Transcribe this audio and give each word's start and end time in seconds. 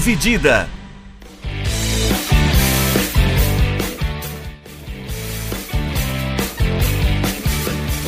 Dividida. 0.00 0.66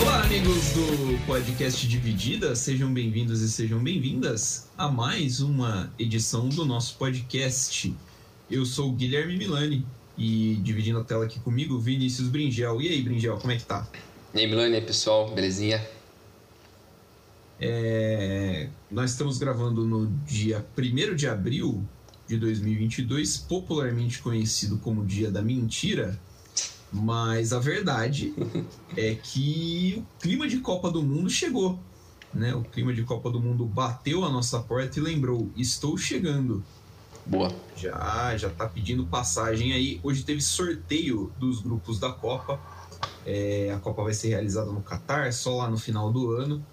Olá, 0.00 0.22
amigos 0.22 0.70
do 0.70 1.26
podcast 1.26 1.86
Dividida, 1.86 2.56
sejam 2.56 2.90
bem-vindos 2.90 3.42
e 3.42 3.50
sejam 3.50 3.78
bem-vindas 3.78 4.70
a 4.78 4.88
mais 4.88 5.42
uma 5.42 5.92
edição 5.98 6.48
do 6.48 6.64
nosso 6.64 6.96
podcast. 6.96 7.94
Eu 8.50 8.64
sou 8.64 8.88
o 8.88 8.92
Guilherme 8.92 9.36
Milani 9.36 9.84
e 10.16 10.58
dividindo 10.62 10.98
a 10.98 11.04
tela 11.04 11.26
aqui 11.26 11.38
comigo, 11.40 11.78
Vinícius 11.78 12.28
Bringel. 12.28 12.80
E 12.80 12.88
aí, 12.88 13.02
Bringel, 13.02 13.36
como 13.36 13.52
é 13.52 13.58
que 13.58 13.66
tá? 13.66 13.86
E 14.32 14.40
aí, 14.40 14.46
Milani, 14.46 14.80
pessoal, 14.80 15.30
belezinha? 15.34 15.86
É, 17.64 18.68
nós 18.90 19.12
estamos 19.12 19.38
gravando 19.38 19.86
no 19.86 20.08
dia 20.26 20.66
1 20.76 21.14
de 21.14 21.28
abril 21.28 21.80
de 22.26 22.36
2022, 22.36 23.36
popularmente 23.36 24.20
conhecido 24.20 24.78
como 24.78 25.06
Dia 25.06 25.30
da 25.30 25.40
Mentira, 25.40 26.18
mas 26.92 27.52
a 27.52 27.60
verdade 27.60 28.34
é 28.96 29.14
que 29.14 29.94
o 29.96 30.20
clima 30.20 30.48
de 30.48 30.58
Copa 30.58 30.90
do 30.90 31.04
Mundo 31.04 31.30
chegou. 31.30 31.78
Né? 32.34 32.52
O 32.52 32.62
clima 32.62 32.92
de 32.92 33.04
Copa 33.04 33.30
do 33.30 33.38
Mundo 33.38 33.64
bateu 33.64 34.24
a 34.24 34.28
nossa 34.28 34.58
porta 34.58 34.98
e 34.98 35.02
lembrou: 35.02 35.48
estou 35.56 35.96
chegando. 35.96 36.64
Boa. 37.24 37.54
Já, 37.76 38.36
já 38.36 38.50
tá 38.50 38.66
pedindo 38.66 39.06
passagem 39.06 39.72
aí. 39.72 40.00
Hoje 40.02 40.24
teve 40.24 40.40
sorteio 40.40 41.32
dos 41.38 41.60
grupos 41.60 42.00
da 42.00 42.10
Copa. 42.10 42.60
É, 43.24 43.72
a 43.72 43.78
Copa 43.78 44.02
vai 44.02 44.14
ser 44.14 44.30
realizada 44.30 44.72
no 44.72 44.82
Catar, 44.82 45.32
só 45.32 45.58
lá 45.58 45.70
no 45.70 45.78
final 45.78 46.10
do 46.10 46.32
ano 46.32 46.64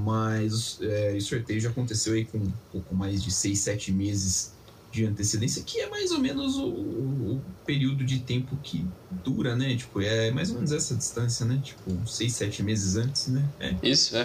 mas 0.00 0.78
é, 0.80 1.14
o 1.16 1.20
sorteio 1.20 1.60
já 1.60 1.70
aconteceu 1.70 2.14
aí 2.14 2.24
com 2.24 2.38
um 2.38 2.52
pouco 2.72 2.94
mais 2.94 3.22
de 3.22 3.30
6, 3.30 3.58
7 3.58 3.92
meses 3.92 4.52
de 4.90 5.04
antecedência, 5.04 5.62
que 5.62 5.80
é 5.80 5.88
mais 5.88 6.10
ou 6.10 6.18
menos 6.18 6.56
o, 6.56 6.66
o, 6.66 7.42
período 7.64 8.04
de 8.04 8.18
tempo 8.20 8.56
que 8.62 8.84
dura, 9.24 9.54
né? 9.54 9.76
Tipo, 9.76 10.00
é 10.00 10.30
mais 10.32 10.50
ou 10.50 10.56
menos 10.56 10.72
essa 10.72 10.94
distância, 10.96 11.46
né? 11.46 11.60
Tipo, 11.62 12.06
6, 12.06 12.32
7 12.32 12.62
meses 12.62 12.96
antes, 12.96 13.28
né? 13.28 13.48
É. 13.60 13.76
Isso, 13.82 14.16
é. 14.16 14.24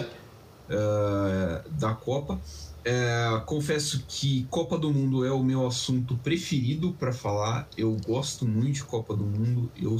Uh, 0.68 1.70
da 1.78 1.94
Copa. 1.94 2.40
É, 2.84 3.42
confesso 3.46 4.04
que 4.06 4.46
Copa 4.48 4.78
do 4.78 4.92
Mundo 4.92 5.24
é 5.24 5.32
o 5.32 5.42
meu 5.42 5.66
assunto 5.66 6.16
preferido 6.18 6.92
para 6.92 7.12
falar. 7.12 7.68
Eu 7.76 7.96
gosto 8.06 8.46
muito 8.46 8.74
de 8.74 8.84
Copa 8.84 9.14
do 9.16 9.24
Mundo. 9.24 9.70
Eu, 9.76 9.96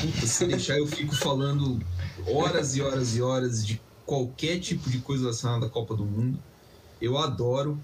puta, 0.00 0.26
se 0.26 0.46
deixar, 0.46 0.78
eu 0.78 0.86
fico 0.86 1.14
falando 1.14 1.80
horas 2.26 2.76
e 2.76 2.82
horas 2.82 3.16
e 3.16 3.22
horas 3.22 3.64
de 3.64 3.80
qualquer 4.10 4.58
tipo 4.58 4.90
de 4.90 4.98
coisa 4.98 5.22
relacionada 5.22 5.66
à 5.66 5.68
Copa 5.68 5.94
do 5.94 6.04
Mundo. 6.04 6.36
Eu 7.00 7.16
adoro. 7.16 7.78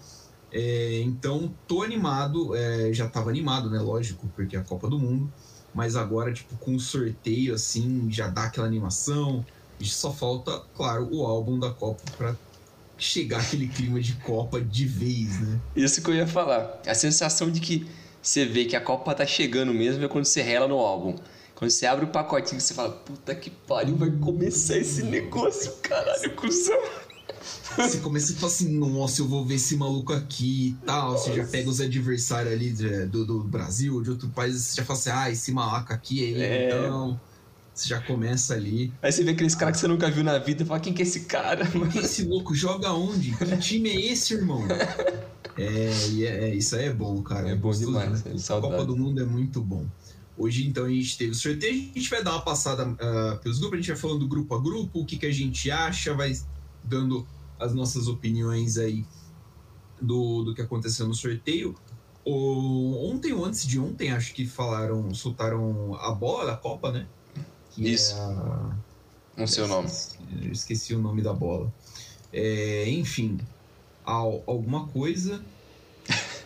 É, 0.51 1.01
então, 1.03 1.55
tô 1.69 1.85
animado. 1.85 2.53
É, 2.57 2.93
já 2.93 3.09
tava 3.09 3.31
animado, 3.31 3.71
né? 3.71 3.79
Lógico, 3.79 4.27
porque 4.35 4.57
é 4.57 4.59
a 4.59 4.65
Copa 4.65 4.89
do 4.89 4.99
Mundo. 4.99 5.33
Mas 5.73 5.95
agora, 5.95 6.33
tipo, 6.33 6.57
com 6.57 6.75
o 6.75 6.81
sorteio, 6.81 7.55
assim, 7.55 8.11
já 8.11 8.27
dá 8.27 8.47
aquela 8.47 8.67
animação. 8.67 9.47
E 9.79 9.85
só 9.85 10.13
falta, 10.13 10.63
claro, 10.77 11.09
o 11.15 11.25
álbum 11.25 11.61
da 11.61 11.71
Copa 11.71 12.03
para 12.17 12.35
chegar 12.99 13.39
aquele 13.39 13.69
clima 13.69 14.01
de 14.01 14.15
Copa 14.15 14.61
de 14.61 14.85
vez, 14.85 15.41
né? 15.41 15.61
Isso 15.77 16.03
que 16.03 16.11
eu 16.11 16.15
ia 16.15 16.27
falar. 16.27 16.83
A 16.89 16.95
sensação 16.95 17.53
de 17.53 17.61
que 17.61 17.87
você 18.21 18.45
vê 18.45 18.65
que 18.65 18.75
a 18.75 18.81
Copa 18.81 19.15
tá 19.15 19.25
chegando 19.25 19.73
mesmo 19.73 20.05
é 20.05 20.09
quando 20.09 20.25
você 20.25 20.43
rela 20.43 20.67
no 20.67 20.79
álbum. 20.79 21.15
Quando 21.57 21.71
você 21.71 21.87
abre 21.87 22.05
o 22.05 22.09
pacotinho, 22.09 22.61
você 22.61 22.75
fala, 22.75 22.91
puta 22.91 23.35
que 23.35 23.49
pariu, 23.49 23.97
vai 23.97 24.11
começar 24.11 24.77
esse 24.77 25.03
negócio, 25.03 25.73
caralho, 25.83 26.37
cuzão. 26.37 26.79
Você 27.77 27.99
começa 27.99 28.33
a 28.33 28.37
falar 28.37 28.53
assim, 28.53 28.73
nossa, 28.79 29.21
eu 29.21 29.29
vou 29.29 29.45
ver 29.45 29.57
esse 29.57 29.77
maluco 29.77 30.13
aqui 30.13 30.69
e 30.69 30.87
tal. 30.87 31.13
Nossa. 31.13 31.25
Você 31.25 31.37
já 31.37 31.47
pega 31.47 31.69
os 31.69 31.81
adversários 31.81 32.53
ali 32.53 32.73
do, 33.07 33.27
do 33.27 33.45
Brasil, 33.45 34.03
de 34.03 34.11
outro 34.11 34.29
país, 34.31 34.55
você 34.57 34.77
já 34.77 34.85
fala 34.85 34.99
assim, 34.99 35.11
ah, 35.11 35.31
esse 35.31 35.53
malaco 35.53 35.93
aqui 35.93 36.25
é 36.25 36.29
ele, 36.29 36.43
é... 36.43 36.67
então. 36.69 37.21
Você 37.75 37.89
já 37.89 38.01
começa 38.01 38.55
ali. 38.55 38.93
Aí 39.03 39.13
você 39.13 39.23
vê 39.23 39.33
aqueles 39.33 39.55
caras 39.55 39.77
que 39.77 39.81
você 39.81 39.89
nunca 39.89 40.11
viu 40.11 40.25
na 40.25 40.39
vida 40.39 40.63
e 40.63 40.67
fala, 40.67 40.81
quem 40.81 40.95
que 40.95 41.03
é 41.03 41.05
esse 41.05 41.21
cara? 41.21 41.67
Quem 41.67 42.01
é 42.01 42.05
esse 42.05 42.25
louco? 42.25 42.55
Joga 42.55 42.93
onde? 42.93 43.33
Que 43.37 43.57
time 43.59 43.91
é 43.91 44.13
esse, 44.13 44.35
irmão? 44.35 44.63
É, 45.59 45.65
é, 46.23 46.55
isso 46.55 46.77
aí 46.77 46.85
é 46.85 46.93
bom, 46.93 47.23
cara. 47.23 47.49
É, 47.49 47.55
bom 47.55 47.71
demais. 47.71 48.23
Né? 48.23 48.35
A 48.37 48.61
Copa 48.61 48.85
do 48.85 48.95
Mundo 48.95 49.23
é 49.23 49.25
muito 49.25 49.63
bom. 49.63 49.87
Hoje, 50.39 50.67
então, 50.67 50.85
a 50.85 50.89
gente 50.91 51.17
teve 51.17 51.31
o 51.31 51.35
sorteio, 51.35 51.91
a 51.95 51.99
gente 51.99 52.11
vai 52.11 52.23
dar 52.23 52.33
uma 52.33 52.43
passada 52.43 52.87
uh, 52.87 53.39
pelos 53.43 53.59
grupos, 53.59 53.79
a 53.79 53.81
gente 53.81 53.93
vai 53.93 53.97
falando 53.97 54.29
grupo 54.29 54.55
a 54.55 54.61
grupo, 54.61 55.01
o 55.01 55.07
que, 55.07 55.17
que 55.17 55.27
a 55.27 55.33
gente 55.33 55.71
acha, 55.71 56.13
vai 56.15 56.33
dando 56.85 57.27
as 57.59 57.75
nossas 57.75 58.07
opiniões 58.07 58.77
aí 58.77 59.07
do, 60.01 60.45
do 60.45 60.55
que 60.55 60.61
aconteceu 60.61 61.07
no 61.09 61.15
sorteio. 61.15 61.75
O, 62.25 63.11
ontem 63.11 63.33
ou 63.33 63.45
antes 63.45 63.67
de 63.67 63.79
ontem, 63.79 64.11
acho 64.11 64.35
que 64.35 64.47
falaram, 64.47 65.15
soltaram 65.15 65.95
a 65.95 66.11
bola 66.11 66.47
da 66.47 66.57
Copa, 66.57 66.93
né? 66.93 67.07
Que 67.71 67.87
é 67.87 67.91
Isso. 67.91 68.15
É 68.15 68.21
a... 68.21 68.77
Não 69.37 69.47
sei 69.47 69.65
o 69.65 69.69
nome. 69.69 69.89
Esqueci 70.51 70.95
o 70.95 70.99
nome 70.99 71.23
da 71.23 71.33
bola. 71.33 71.73
É, 72.33 72.89
enfim, 72.91 73.39
alguma 74.05 74.87
coisa. 74.89 75.43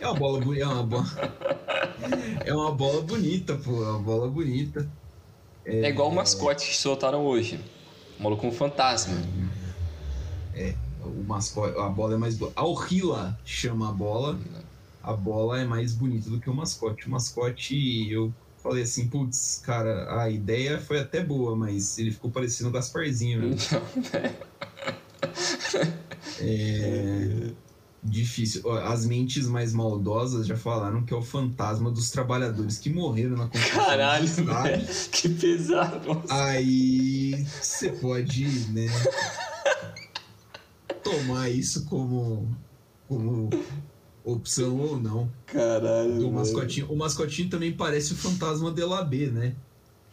É 0.01 0.07
uma 0.07 0.15
bola 0.15 0.39
bonita. 0.39 0.63
É 0.63 0.65
uma 0.65 0.83
bola, 0.83 1.05
é 2.43 2.53
uma 2.55 2.71
bola 2.71 3.01
bonita, 3.03 3.55
pô. 3.55 3.83
É 3.83 3.89
uma 3.89 3.99
bola 3.99 4.27
bonita. 4.27 4.89
É, 5.63 5.81
é 5.81 5.89
igual 5.89 6.09
o 6.09 6.15
mascote 6.15 6.67
que 6.67 6.75
soltaram 6.75 7.23
hoje. 7.23 7.59
O 8.19 8.23
maluco 8.23 8.47
um 8.47 8.51
fantasma. 8.51 9.15
É, 10.55 10.73
o 11.05 11.23
mascote. 11.23 11.77
A 11.79 11.87
bola 11.87 12.15
é 12.15 12.17
mais 12.17 12.35
boa. 12.35 12.51
A 12.55 12.65
Orhila 12.65 13.39
chama 13.45 13.89
a 13.89 13.91
bola. 13.93 14.39
A 15.03 15.13
bola 15.13 15.61
é 15.61 15.65
mais 15.65 15.93
bonita 15.93 16.31
do 16.31 16.39
que 16.39 16.49
o 16.49 16.53
mascote. 16.53 17.05
O 17.05 17.11
mascote, 17.11 18.11
eu 18.11 18.33
falei 18.57 18.81
assim, 18.81 19.07
putz, 19.07 19.61
cara, 19.63 20.19
a 20.19 20.31
ideia 20.31 20.79
foi 20.79 20.99
até 20.99 21.23
boa, 21.23 21.55
mas 21.55 21.99
ele 21.99 22.09
ficou 22.09 22.31
parecendo 22.31 22.71
o 22.71 22.73
Gasparzinho, 22.73 23.49
né? 23.49 23.55
é 26.39 27.51
difícil. 28.03 28.69
As 28.71 29.05
mentes 29.05 29.47
mais 29.47 29.73
maldosas 29.73 30.47
já 30.47 30.55
falaram 30.55 31.03
que 31.03 31.13
é 31.13 31.17
o 31.17 31.21
fantasma 31.21 31.91
dos 31.91 32.09
trabalhadores 32.09 32.77
que 32.77 32.89
morreram 32.89 33.37
na 33.37 33.47
construção. 33.47 33.85
Caralho, 33.85 34.27
velho, 34.27 34.87
que 35.11 35.29
pesado. 35.29 36.23
Aí 36.29 37.45
você 37.61 37.89
pode, 37.89 38.45
né, 38.69 38.87
tomar 41.03 41.49
isso 41.49 41.85
como, 41.85 42.49
como 43.07 43.49
opção 44.23 44.79
ou 44.79 44.99
não. 44.99 45.31
Caralho. 45.45 46.27
O 46.27 46.31
mascotinho, 46.31 46.91
o 46.91 46.95
mascotinho 46.95 47.49
também 47.49 47.71
parece 47.71 48.13
o 48.13 48.15
fantasma 48.15 48.71
de 48.71 48.81
B, 49.05 49.27
né? 49.27 49.55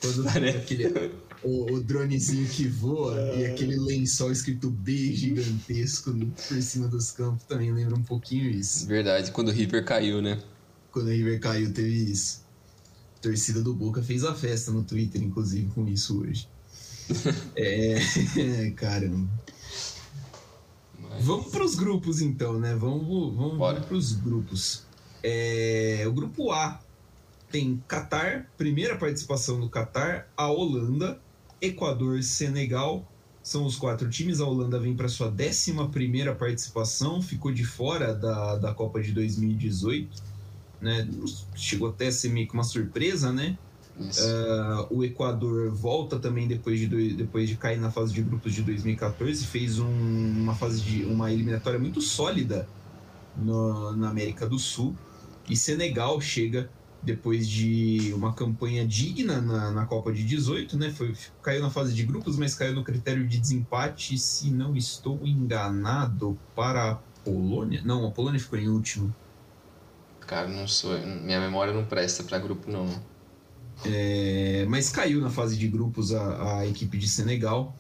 Quando 0.00 0.28
aquele 0.28 1.12
o, 1.42 1.72
o 1.72 1.80
dronezinho 1.80 2.48
que 2.48 2.66
voa 2.66 3.18
é. 3.18 3.40
e 3.40 3.46
aquele 3.46 3.76
lençol 3.76 4.32
escrito 4.32 4.70
B 4.70 5.12
gigantesco 5.14 6.12
por 6.12 6.62
cima 6.62 6.88
dos 6.88 7.10
campos 7.12 7.44
também 7.44 7.72
lembra 7.72 7.94
um 7.94 8.02
pouquinho 8.02 8.50
isso. 8.50 8.86
Verdade, 8.86 9.30
quando 9.30 9.48
o 9.48 9.52
River 9.52 9.84
caiu, 9.84 10.20
né? 10.20 10.40
Quando 10.90 11.06
o 11.06 11.10
River 11.10 11.40
caiu, 11.40 11.72
teve 11.72 12.10
isso. 12.10 12.42
A 13.16 13.20
torcida 13.20 13.62
do 13.62 13.74
Boca 13.74 14.02
fez 14.02 14.24
a 14.24 14.34
festa 14.34 14.70
no 14.70 14.82
Twitter, 14.82 15.22
inclusive, 15.22 15.70
com 15.74 15.86
isso 15.86 16.20
hoje. 16.20 16.48
é. 17.56 18.70
Caramba. 18.76 19.28
Mas... 21.00 21.24
Vamos 21.24 21.50
para 21.50 21.64
os 21.64 21.74
grupos 21.74 22.20
então, 22.20 22.58
né? 22.58 22.74
Vamos, 22.74 23.06
vamos, 23.06 23.58
vamos 23.58 23.86
para 23.86 23.94
os 23.94 24.12
grupos. 24.12 24.86
É, 25.22 26.04
o 26.06 26.12
grupo 26.12 26.52
A 26.52 26.80
tem 27.50 27.82
Catar, 27.88 28.50
primeira 28.56 28.96
participação 28.96 29.58
do 29.58 29.68
Catar, 29.68 30.28
a 30.36 30.50
Holanda, 30.50 31.20
Equador, 31.60 32.22
Senegal. 32.22 33.10
São 33.42 33.64
os 33.64 33.76
quatro 33.76 34.08
times. 34.10 34.40
A 34.40 34.46
Holanda 34.46 34.78
vem 34.78 34.94
para 34.94 35.08
sua 35.08 35.28
11 35.28 35.72
participação, 36.38 37.22
ficou 37.22 37.52
de 37.52 37.64
fora 37.64 38.14
da, 38.14 38.56
da 38.56 38.74
Copa 38.74 39.00
de 39.00 39.12
2018. 39.12 40.22
Né? 40.80 41.08
Chegou 41.54 41.88
até 41.88 42.08
a 42.08 42.12
ser 42.12 42.28
meio 42.28 42.46
que 42.46 42.54
uma 42.54 42.64
surpresa, 42.64 43.32
né? 43.32 43.56
Uh, 43.98 44.94
o 44.96 45.04
Equador 45.04 45.72
volta 45.72 46.20
também 46.20 46.46
depois 46.46 46.78
de, 46.78 47.14
depois 47.14 47.48
de 47.48 47.56
cair 47.56 47.80
na 47.80 47.90
fase 47.90 48.12
de 48.12 48.22
grupos 48.22 48.54
de 48.54 48.62
2014, 48.62 49.44
fez 49.44 49.80
um, 49.80 49.88
uma 49.88 50.54
fase 50.54 50.80
de 50.80 51.04
uma 51.04 51.32
eliminatória 51.32 51.80
muito 51.80 52.00
sólida 52.00 52.68
no, 53.36 53.96
na 53.96 54.08
América 54.08 54.46
do 54.46 54.56
Sul. 54.56 54.94
E 55.48 55.56
Senegal 55.56 56.20
chega 56.20 56.70
depois 57.02 57.48
de 57.48 58.12
uma 58.14 58.34
campanha 58.34 58.86
digna 58.86 59.40
na, 59.40 59.70
na 59.70 59.86
Copa 59.86 60.12
de 60.12 60.24
18, 60.24 60.76
né? 60.76 60.90
Foi, 60.90 61.14
caiu 61.42 61.62
na 61.62 61.70
fase 61.70 61.94
de 61.94 62.04
grupos, 62.04 62.36
mas 62.36 62.54
caiu 62.54 62.74
no 62.74 62.84
critério 62.84 63.26
de 63.26 63.38
desempate, 63.38 64.18
se 64.18 64.50
não 64.50 64.76
estou 64.76 65.20
enganado, 65.24 66.38
para 66.54 66.92
a 66.92 66.94
Polônia. 67.24 67.82
Não, 67.84 68.06
a 68.06 68.10
Polônia 68.10 68.40
ficou 68.40 68.58
em 68.58 68.68
último. 68.68 69.14
Cara, 70.20 70.48
não 70.48 70.68
sou. 70.68 70.98
Minha 70.98 71.40
memória 71.40 71.72
não 71.72 71.86
presta 71.86 72.22
para 72.22 72.38
grupo, 72.38 72.70
não. 72.70 72.86
É, 73.84 74.66
mas 74.68 74.90
caiu 74.90 75.20
na 75.20 75.30
fase 75.30 75.56
de 75.56 75.68
grupos 75.68 76.12
a, 76.12 76.58
a 76.58 76.66
equipe 76.66 76.98
de 76.98 77.08
Senegal. 77.08 77.76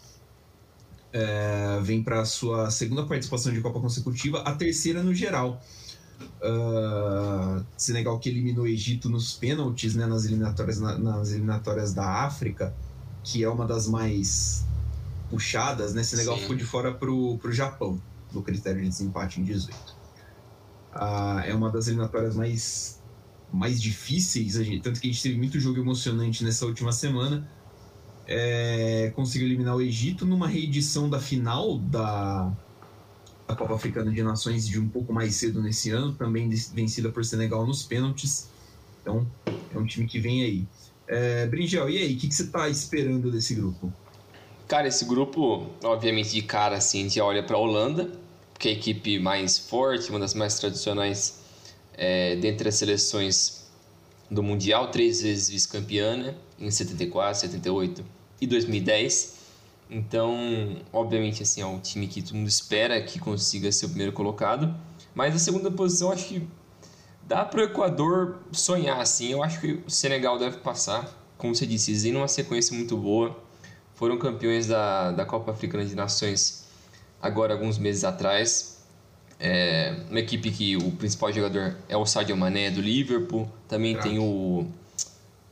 É, 1.12 1.80
vem 1.82 2.02
para 2.02 2.20
a 2.20 2.24
sua 2.24 2.70
segunda 2.70 3.04
participação 3.04 3.52
de 3.52 3.60
Copa 3.60 3.80
consecutiva, 3.80 4.42
a 4.42 4.54
terceira 4.54 5.02
no 5.02 5.14
geral. 5.14 5.60
Uh, 6.40 7.64
Senegal 7.76 8.18
que 8.18 8.28
eliminou 8.28 8.64
o 8.64 8.68
Egito 8.68 9.08
nos 9.08 9.34
pênaltis, 9.34 9.94
né, 9.94 10.06
nas 10.06 10.24
eliminatórias, 10.24 10.78
na, 10.78 10.98
nas 10.98 11.30
eliminatórias 11.30 11.92
da 11.92 12.24
África, 12.24 12.74
que 13.22 13.42
é 13.42 13.48
uma 13.48 13.66
das 13.66 13.88
mais 13.88 14.64
puxadas, 15.30 15.94
né? 15.94 16.02
Senegal 16.02 16.36
Sim. 16.36 16.42
ficou 16.42 16.56
de 16.56 16.64
fora 16.64 16.92
pro, 16.92 17.38
pro 17.38 17.52
Japão, 17.52 18.00
no 18.32 18.42
critério 18.42 18.80
de 18.80 18.88
desempate 18.88 19.40
em 19.40 19.44
18. 19.44 19.76
Uh, 19.76 19.94
ah, 20.92 21.42
é 21.46 21.54
uma 21.54 21.70
das 21.70 21.86
eliminatórias 21.86 22.34
mais, 22.34 23.02
mais 23.52 23.80
difíceis, 23.80 24.54
gente, 24.54 24.80
tanto 24.80 25.00
que 25.00 25.08
a 25.08 25.12
gente 25.12 25.22
teve 25.22 25.36
muito 25.36 25.60
jogo 25.60 25.78
emocionante 25.78 26.44
nessa 26.44 26.66
última 26.66 26.92
semana. 26.92 27.48
É, 28.26 29.10
conseguiu 29.16 29.48
eliminar 29.48 29.74
o 29.74 29.80
Egito 29.80 30.26
numa 30.26 30.46
reedição 30.46 31.08
da 31.08 31.18
final 31.18 31.78
da, 31.78 32.52
da 33.48 33.56
Copa 33.56 33.74
Africana 33.74 34.12
de 34.12 34.22
Nações 34.22 34.68
de 34.68 34.78
um 34.78 34.86
pouco 34.86 35.10
mais 35.10 35.34
cedo 35.34 35.62
nesse 35.62 35.90
ano, 35.90 36.12
também 36.12 36.50
vencida 36.74 37.08
por 37.08 37.24
Senegal 37.24 37.66
nos 37.66 37.82
pênaltis. 37.82 38.48
Então, 39.00 39.26
é 39.74 39.78
um 39.78 39.86
time 39.86 40.06
que 40.06 40.20
vem 40.20 40.42
aí. 40.42 40.66
É, 41.06 41.46
Bringel, 41.46 41.88
e 41.88 41.96
aí, 41.96 42.14
o 42.14 42.18
que, 42.18 42.28
que 42.28 42.34
você 42.34 42.42
está 42.42 42.68
esperando 42.68 43.32
desse 43.32 43.54
grupo? 43.54 43.90
Cara, 44.68 44.86
esse 44.86 45.06
grupo, 45.06 45.66
obviamente, 45.82 46.30
de 46.30 46.42
cara, 46.42 46.76
assim, 46.76 47.00
a 47.00 47.02
gente 47.04 47.20
olha 47.20 47.42
para 47.42 47.56
a 47.56 47.58
Holanda, 47.58 48.12
que 48.58 48.68
é 48.68 48.72
a 48.72 48.74
equipe 48.74 49.18
mais 49.18 49.58
forte, 49.58 50.10
uma 50.10 50.18
das 50.18 50.34
mais 50.34 50.58
tradicionais 50.58 51.40
é, 51.94 52.36
dentre 52.36 52.68
as 52.68 52.74
seleções 52.74 53.66
do 54.30 54.42
Mundial, 54.42 54.90
três 54.90 55.22
vezes 55.22 55.48
vice-campeã, 55.48 56.18
né? 56.18 56.34
em 56.60 56.70
74, 56.70 57.40
78 57.40 58.04
e 58.42 58.46
2010. 58.46 59.37
Então, 59.90 60.82
obviamente, 60.92 61.42
assim, 61.42 61.62
é 61.62 61.66
um 61.66 61.78
time 61.78 62.06
que 62.06 62.22
todo 62.22 62.34
mundo 62.34 62.48
espera 62.48 63.00
que 63.02 63.18
consiga 63.18 63.72
ser 63.72 63.86
o 63.86 63.88
primeiro 63.88 64.12
colocado. 64.12 64.74
Mas 65.14 65.34
a 65.34 65.38
segunda 65.38 65.70
posição, 65.70 66.12
acho 66.12 66.26
que 66.26 66.48
dá 67.26 67.44
para 67.44 67.60
o 67.60 67.64
Equador 67.64 68.38
sonhar, 68.52 69.00
assim. 69.00 69.28
Eu 69.28 69.42
acho 69.42 69.60
que 69.60 69.82
o 69.86 69.90
Senegal 69.90 70.38
deve 70.38 70.58
passar. 70.58 71.08
Como 71.38 71.54
você 71.54 71.66
disse, 71.66 71.92
eles 71.92 72.04
numa 72.12 72.28
sequência 72.28 72.76
muito 72.76 72.96
boa. 72.96 73.36
Foram 73.94 74.18
campeões 74.18 74.66
da, 74.66 75.10
da 75.10 75.24
Copa 75.24 75.52
Africana 75.52 75.84
de 75.84 75.94
Nações 75.94 76.68
agora 77.20 77.54
alguns 77.54 77.78
meses 77.78 78.04
atrás. 78.04 78.78
É 79.40 79.94
uma 80.10 80.18
equipe 80.20 80.50
que 80.50 80.76
o 80.76 80.90
principal 80.92 81.32
jogador 81.32 81.76
é 81.88 81.96
o 81.96 82.04
Sadio 82.04 82.36
Mané 82.36 82.70
do 82.70 82.80
Liverpool. 82.80 83.48
Também 83.68 83.96
tem 83.96 84.18
o, 84.18 84.66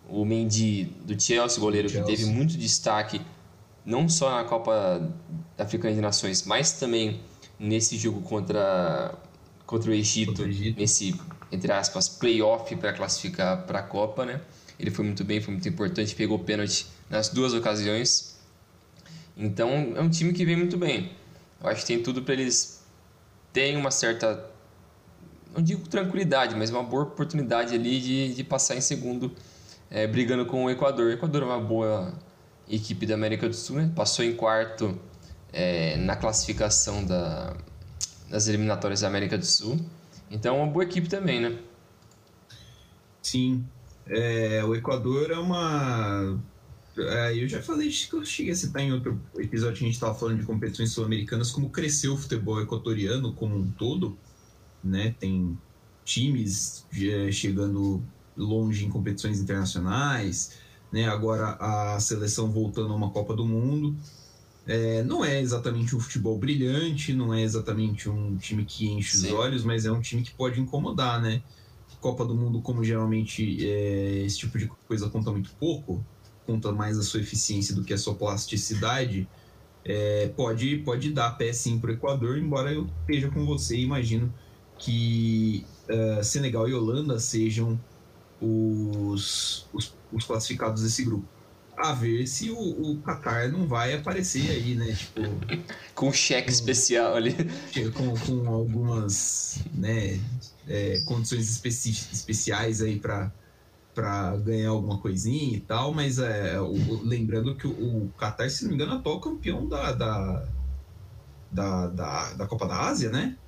o 0.08 0.24
Mendy 0.24 0.84
do 1.04 1.20
Chelsea, 1.20 1.60
goleiro 1.60 1.88
Chelsea. 1.88 2.04
que 2.04 2.16
teve 2.16 2.30
muito 2.30 2.56
destaque 2.56 3.20
não 3.86 4.08
só 4.08 4.30
na 4.30 4.44
Copa 4.44 5.08
Africana 5.56 5.94
de 5.94 6.00
Nações, 6.00 6.44
mas 6.44 6.72
também 6.72 7.20
nesse 7.58 7.96
jogo 7.96 8.20
contra, 8.22 9.14
contra 9.64 9.90
o 9.90 9.94
Egito, 9.94 10.32
contra 10.32 10.44
o 10.44 10.48
Egito. 10.48 10.78
nesse, 10.78 11.18
entre 11.52 11.70
aspas, 11.70 12.08
playoff 12.08 12.74
para 12.76 12.92
classificar 12.92 13.64
para 13.64 13.78
a 13.78 13.82
Copa, 13.82 14.26
né? 14.26 14.40
Ele 14.78 14.90
foi 14.90 15.04
muito 15.04 15.24
bem, 15.24 15.40
foi 15.40 15.54
muito 15.54 15.68
importante, 15.68 16.14
pegou 16.14 16.38
pênalti 16.40 16.86
nas 17.08 17.28
duas 17.28 17.54
ocasiões. 17.54 18.36
Então 19.36 19.94
é 19.94 20.00
um 20.00 20.10
time 20.10 20.32
que 20.32 20.44
vem 20.44 20.56
muito 20.56 20.76
bem. 20.76 21.12
Eu 21.62 21.68
acho 21.68 21.82
que 21.82 21.86
tem 21.86 22.02
tudo 22.02 22.22
para 22.22 22.34
eles 22.34 22.84
terem 23.52 23.76
uma 23.76 23.90
certa, 23.90 24.50
não 25.54 25.62
digo 25.62 25.88
tranquilidade, 25.88 26.54
mas 26.56 26.70
uma 26.70 26.82
boa 26.82 27.04
oportunidade 27.04 27.74
ali 27.74 28.00
de, 28.00 28.34
de 28.34 28.44
passar 28.44 28.76
em 28.76 28.80
segundo, 28.80 29.32
é, 29.88 30.06
brigando 30.06 30.44
com 30.44 30.64
o 30.64 30.70
Equador. 30.70 31.06
O 31.06 31.10
Equador 31.12 31.42
é 31.42 31.46
uma 31.46 31.60
boa 31.60 32.12
equipe 32.68 33.06
da 33.06 33.14
América 33.14 33.48
do 33.48 33.54
Sul, 33.54 33.76
né? 33.76 33.92
passou 33.94 34.24
em 34.24 34.34
quarto 34.34 34.98
é, 35.52 35.96
na 35.96 36.16
classificação 36.16 37.04
da, 37.04 37.56
das 38.28 38.48
eliminatórias 38.48 39.00
da 39.00 39.08
América 39.08 39.38
do 39.38 39.46
Sul. 39.46 39.78
Então 40.30 40.56
é 40.56 40.58
uma 40.62 40.72
boa 40.72 40.84
equipe 40.84 41.08
também, 41.08 41.40
né? 41.40 41.58
Sim. 43.22 43.64
É, 44.06 44.64
o 44.64 44.74
Equador 44.74 45.30
é 45.30 45.38
uma. 45.38 46.38
É, 46.96 47.36
eu 47.36 47.48
já 47.48 47.62
falei 47.62 47.90
que 47.90 48.14
eu 48.14 48.24
cheguei 48.24 48.52
a 48.52 48.56
citar 48.56 48.82
em 48.82 48.92
outro 48.92 49.20
episódio 49.36 49.78
que 49.78 49.84
a 49.84 49.86
gente 49.86 49.94
estava 49.94 50.14
falando 50.14 50.38
de 50.40 50.46
competições 50.46 50.92
sul-americanas, 50.92 51.50
como 51.50 51.70
cresceu 51.70 52.14
o 52.14 52.16
futebol 52.16 52.60
equatoriano 52.60 53.32
como 53.32 53.56
um 53.56 53.70
todo. 53.70 54.16
Né? 54.82 55.14
Tem 55.18 55.58
times 56.04 56.86
é, 56.94 57.30
chegando 57.32 58.02
longe 58.36 58.84
em 58.84 58.90
competições 58.90 59.40
internacionais 59.40 60.58
né? 60.96 61.06
Agora 61.06 61.58
a 61.60 62.00
seleção 62.00 62.50
voltando 62.50 62.90
a 62.94 62.96
uma 62.96 63.10
Copa 63.10 63.36
do 63.36 63.44
Mundo. 63.44 63.94
É, 64.66 65.02
não 65.04 65.22
é 65.22 65.38
exatamente 65.40 65.94
um 65.94 66.00
futebol 66.00 66.36
brilhante, 66.38 67.12
não 67.12 67.32
é 67.32 67.42
exatamente 67.42 68.08
um 68.08 68.36
time 68.36 68.64
que 68.64 68.88
enche 68.88 69.18
Sim. 69.18 69.26
os 69.26 69.32
olhos, 69.34 69.62
mas 69.62 69.84
é 69.84 69.92
um 69.92 70.00
time 70.00 70.22
que 70.22 70.32
pode 70.32 70.58
incomodar, 70.58 71.20
né? 71.20 71.42
Copa 72.00 72.24
do 72.24 72.34
Mundo, 72.34 72.62
como 72.62 72.82
geralmente 72.82 73.64
é, 73.64 74.22
esse 74.24 74.38
tipo 74.38 74.58
de 74.58 74.66
coisa 74.88 75.08
conta 75.10 75.30
muito 75.30 75.50
pouco, 75.60 76.04
conta 76.46 76.72
mais 76.72 76.98
a 76.98 77.02
sua 77.02 77.20
eficiência 77.20 77.74
do 77.74 77.84
que 77.84 77.92
a 77.92 77.98
sua 77.98 78.14
plasticidade, 78.14 79.28
é, 79.84 80.28
pode, 80.28 80.78
pode 80.78 81.10
dar 81.10 81.30
pé 81.32 81.52
sim 81.52 81.78
para 81.78 81.90
o 81.90 81.94
Equador, 81.94 82.38
embora 82.38 82.72
eu 82.72 82.88
esteja 83.00 83.30
com 83.30 83.44
você 83.44 83.76
e 83.76 83.82
imagino 83.82 84.32
que 84.78 85.64
uh, 85.88 86.24
Senegal 86.24 86.68
e 86.68 86.74
Holanda 86.74 87.18
sejam 87.18 87.78
os, 88.40 89.66
os, 89.72 89.94
os 90.12 90.24
classificados 90.24 90.82
desse 90.82 91.04
grupo. 91.04 91.26
A 91.76 91.92
ver 91.92 92.26
se 92.26 92.50
o, 92.50 92.58
o 92.58 93.02
Qatar 93.02 93.52
não 93.52 93.66
vai 93.66 93.92
aparecer 93.92 94.50
aí, 94.50 94.74
né? 94.74 94.94
Tipo, 94.94 95.20
com 95.94 96.10
cheque 96.12 96.48
com, 96.48 96.52
especial 96.52 97.14
ali. 97.14 97.34
Com, 97.94 98.14
com 98.14 98.48
algumas 98.48 99.58
né, 99.74 100.18
é, 100.66 101.02
condições 101.06 101.50
especi 101.50 101.90
especiais 101.90 102.80
aí 102.80 102.98
para 102.98 103.30
para 103.94 104.36
ganhar 104.36 104.68
alguma 104.68 104.98
coisinha 104.98 105.56
e 105.56 105.60
tal, 105.60 105.94
mas 105.94 106.18
é, 106.18 106.60
o, 106.60 107.02
lembrando 107.02 107.54
que 107.54 107.66
o, 107.66 107.70
o 107.70 108.12
Qatar, 108.18 108.50
se 108.50 108.64
não 108.64 108.68
me 108.68 108.74
engano, 108.74 108.92
é 108.92 108.96
atual 108.96 109.18
campeão 109.20 109.66
da, 109.66 109.92
da, 109.92 110.44
da, 111.50 111.86
da, 111.86 112.32
da 112.34 112.46
Copa 112.46 112.66
da 112.66 112.78
Ásia, 112.78 113.08
né? 113.08 113.38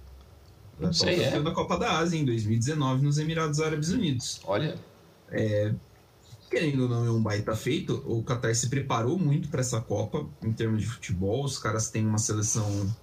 Não 0.80 0.92
sei, 0.92 1.16
campeão 1.16 1.40
é. 1.40 1.44
da 1.44 1.50
Copa 1.50 1.76
da 1.76 1.98
Ásia 1.98 2.18
em 2.18 2.24
2019 2.24 3.04
nos 3.04 3.18
Emirados 3.18 3.60
Árabes 3.60 3.90
Unidos. 3.90 4.40
Olha. 4.44 4.78
É, 5.30 5.72
querendo 6.50 6.84
ou 6.84 6.88
não, 6.88 7.04
é 7.04 7.10
um 7.10 7.22
baita 7.22 7.54
feito. 7.56 8.02
O 8.06 8.22
Qatar 8.22 8.54
se 8.54 8.68
preparou 8.68 9.18
muito 9.18 9.48
para 9.48 9.60
essa 9.60 9.80
Copa 9.80 10.26
em 10.42 10.52
termos 10.52 10.80
de 10.80 10.86
futebol. 10.86 11.44
Os 11.44 11.58
caras 11.58 11.90
têm 11.90 12.06
uma 12.06 12.18
seleção 12.18 12.94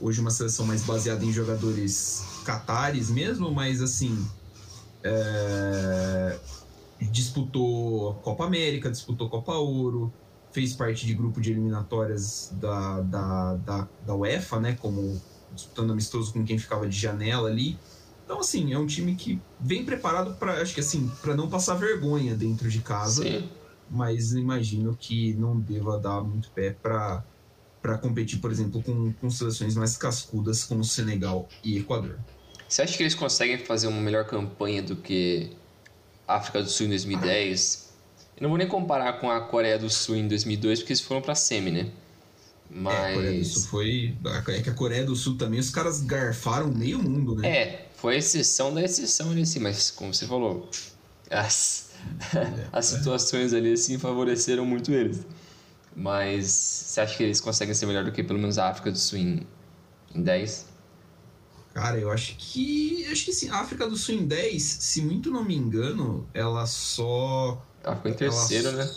hoje 0.00 0.20
uma 0.20 0.30
seleção 0.30 0.64
mais 0.64 0.84
baseada 0.84 1.24
em 1.24 1.32
jogadores 1.32 2.24
catares 2.44 3.10
mesmo, 3.10 3.50
mas 3.50 3.82
assim 3.82 4.26
é, 5.02 6.38
disputou 7.10 8.10
a 8.10 8.14
Copa 8.14 8.44
América, 8.44 8.90
disputou 8.90 9.26
a 9.26 9.30
Copa 9.30 9.54
Ouro, 9.54 10.12
fez 10.52 10.72
parte 10.72 11.06
de 11.06 11.14
grupo 11.14 11.40
de 11.40 11.50
eliminatórias 11.50 12.52
da, 12.54 13.00
da, 13.02 13.54
da, 13.56 13.88
da 14.06 14.14
UEFA, 14.14 14.60
né? 14.60 14.76
Como 14.80 15.20
disputando 15.54 15.92
amistoso 15.92 16.32
com 16.32 16.44
quem 16.44 16.58
ficava 16.58 16.88
de 16.88 16.96
janela 16.96 17.48
ali. 17.48 17.78
Então, 18.24 18.40
assim, 18.40 18.72
é 18.72 18.78
um 18.78 18.86
time 18.86 19.14
que 19.14 19.40
vem 19.58 19.84
preparado 19.84 20.34
para, 20.34 20.60
acho 20.60 20.74
que 20.74 20.80
assim, 20.80 21.10
para 21.22 21.34
não 21.34 21.48
passar 21.48 21.74
vergonha 21.74 22.34
dentro 22.34 22.68
de 22.68 22.80
casa. 22.80 23.22
Sim. 23.22 23.48
Mas 23.90 24.32
imagino 24.32 24.96
que 24.98 25.32
não 25.34 25.58
deva 25.58 25.98
dar 25.98 26.20
muito 26.22 26.50
pé 26.50 26.70
para 26.70 27.24
para 27.80 27.96
competir, 27.96 28.40
por 28.40 28.50
exemplo, 28.50 28.82
com, 28.82 29.12
com 29.14 29.30
seleções 29.30 29.76
mais 29.76 29.96
cascudas 29.96 30.64
como 30.64 30.84
Senegal 30.84 31.48
e 31.62 31.78
Equador. 31.78 32.18
Você 32.68 32.82
acha 32.82 32.96
que 32.96 33.02
eles 33.02 33.14
conseguem 33.14 33.56
fazer 33.58 33.86
uma 33.86 34.00
melhor 34.00 34.26
campanha 34.26 34.82
do 34.82 34.96
que 34.96 35.56
a 36.26 36.36
África 36.36 36.62
do 36.62 36.68
Sul 36.68 36.86
em 36.86 36.90
2010? 36.90 37.94
Eu 38.36 38.42
não 38.42 38.50
vou 38.50 38.58
nem 38.58 38.68
comparar 38.68 39.14
com 39.14 39.30
a 39.30 39.40
Coreia 39.40 39.78
do 39.78 39.88
Sul 39.88 40.16
em 40.16 40.28
2002, 40.28 40.80
porque 40.80 40.92
eles 40.92 41.00
foram 41.00 41.22
para 41.22 41.32
a 41.32 41.36
semi, 41.36 41.70
né? 41.70 41.90
Mas... 42.70 42.94
É, 42.94 43.14
Coreia 43.14 43.38
do 43.38 43.44
Sul 43.44 43.62
foi. 43.62 44.18
É 44.48 44.60
que 44.62 44.70
a 44.70 44.74
Coreia 44.74 45.04
do 45.04 45.16
Sul 45.16 45.36
também 45.36 45.58
os 45.58 45.70
caras 45.70 46.00
garfaram 46.00 46.68
meio 46.68 46.98
mundo, 47.02 47.36
né? 47.36 47.48
É, 47.48 47.88
foi 47.96 48.16
exceção 48.16 48.72
da 48.72 48.82
exceção 48.82 49.30
ali, 49.30 49.42
assim, 49.42 49.58
mas 49.58 49.90
como 49.90 50.12
você 50.12 50.26
falou, 50.26 50.68
as, 51.30 51.90
é, 52.34 52.68
as 52.72 52.86
situações 52.86 53.52
ali 53.52 53.72
assim 53.72 53.98
favoreceram 53.98 54.64
muito 54.64 54.92
eles. 54.92 55.26
Mas 55.96 56.46
você 56.46 57.00
acha 57.00 57.16
que 57.16 57.22
eles 57.22 57.40
conseguem 57.40 57.74
ser 57.74 57.86
melhor 57.86 58.04
do 58.04 58.12
que 58.12 58.22
pelo 58.22 58.38
menos 58.38 58.58
a 58.58 58.68
África 58.68 58.92
do 58.92 58.98
Sul 58.98 59.18
em, 59.18 59.46
em 60.14 60.22
10? 60.22 60.66
Cara, 61.74 61.98
eu 61.98 62.10
acho 62.10 62.36
que. 62.36 63.06
Acho 63.10 63.24
que 63.24 63.32
sim. 63.32 63.48
A 63.50 63.60
África 63.60 63.88
do 63.88 63.96
Sul 63.96 64.14
em 64.14 64.26
10, 64.26 64.62
se 64.62 65.02
muito 65.02 65.30
não 65.30 65.44
me 65.44 65.56
engano, 65.56 66.28
ela 66.32 66.66
só. 66.66 67.64
Ela 67.82 67.96
ficou 67.96 68.10
em 68.10 68.14
terceiro, 68.14 68.68
ela, 68.68 68.84
né? 68.84 68.90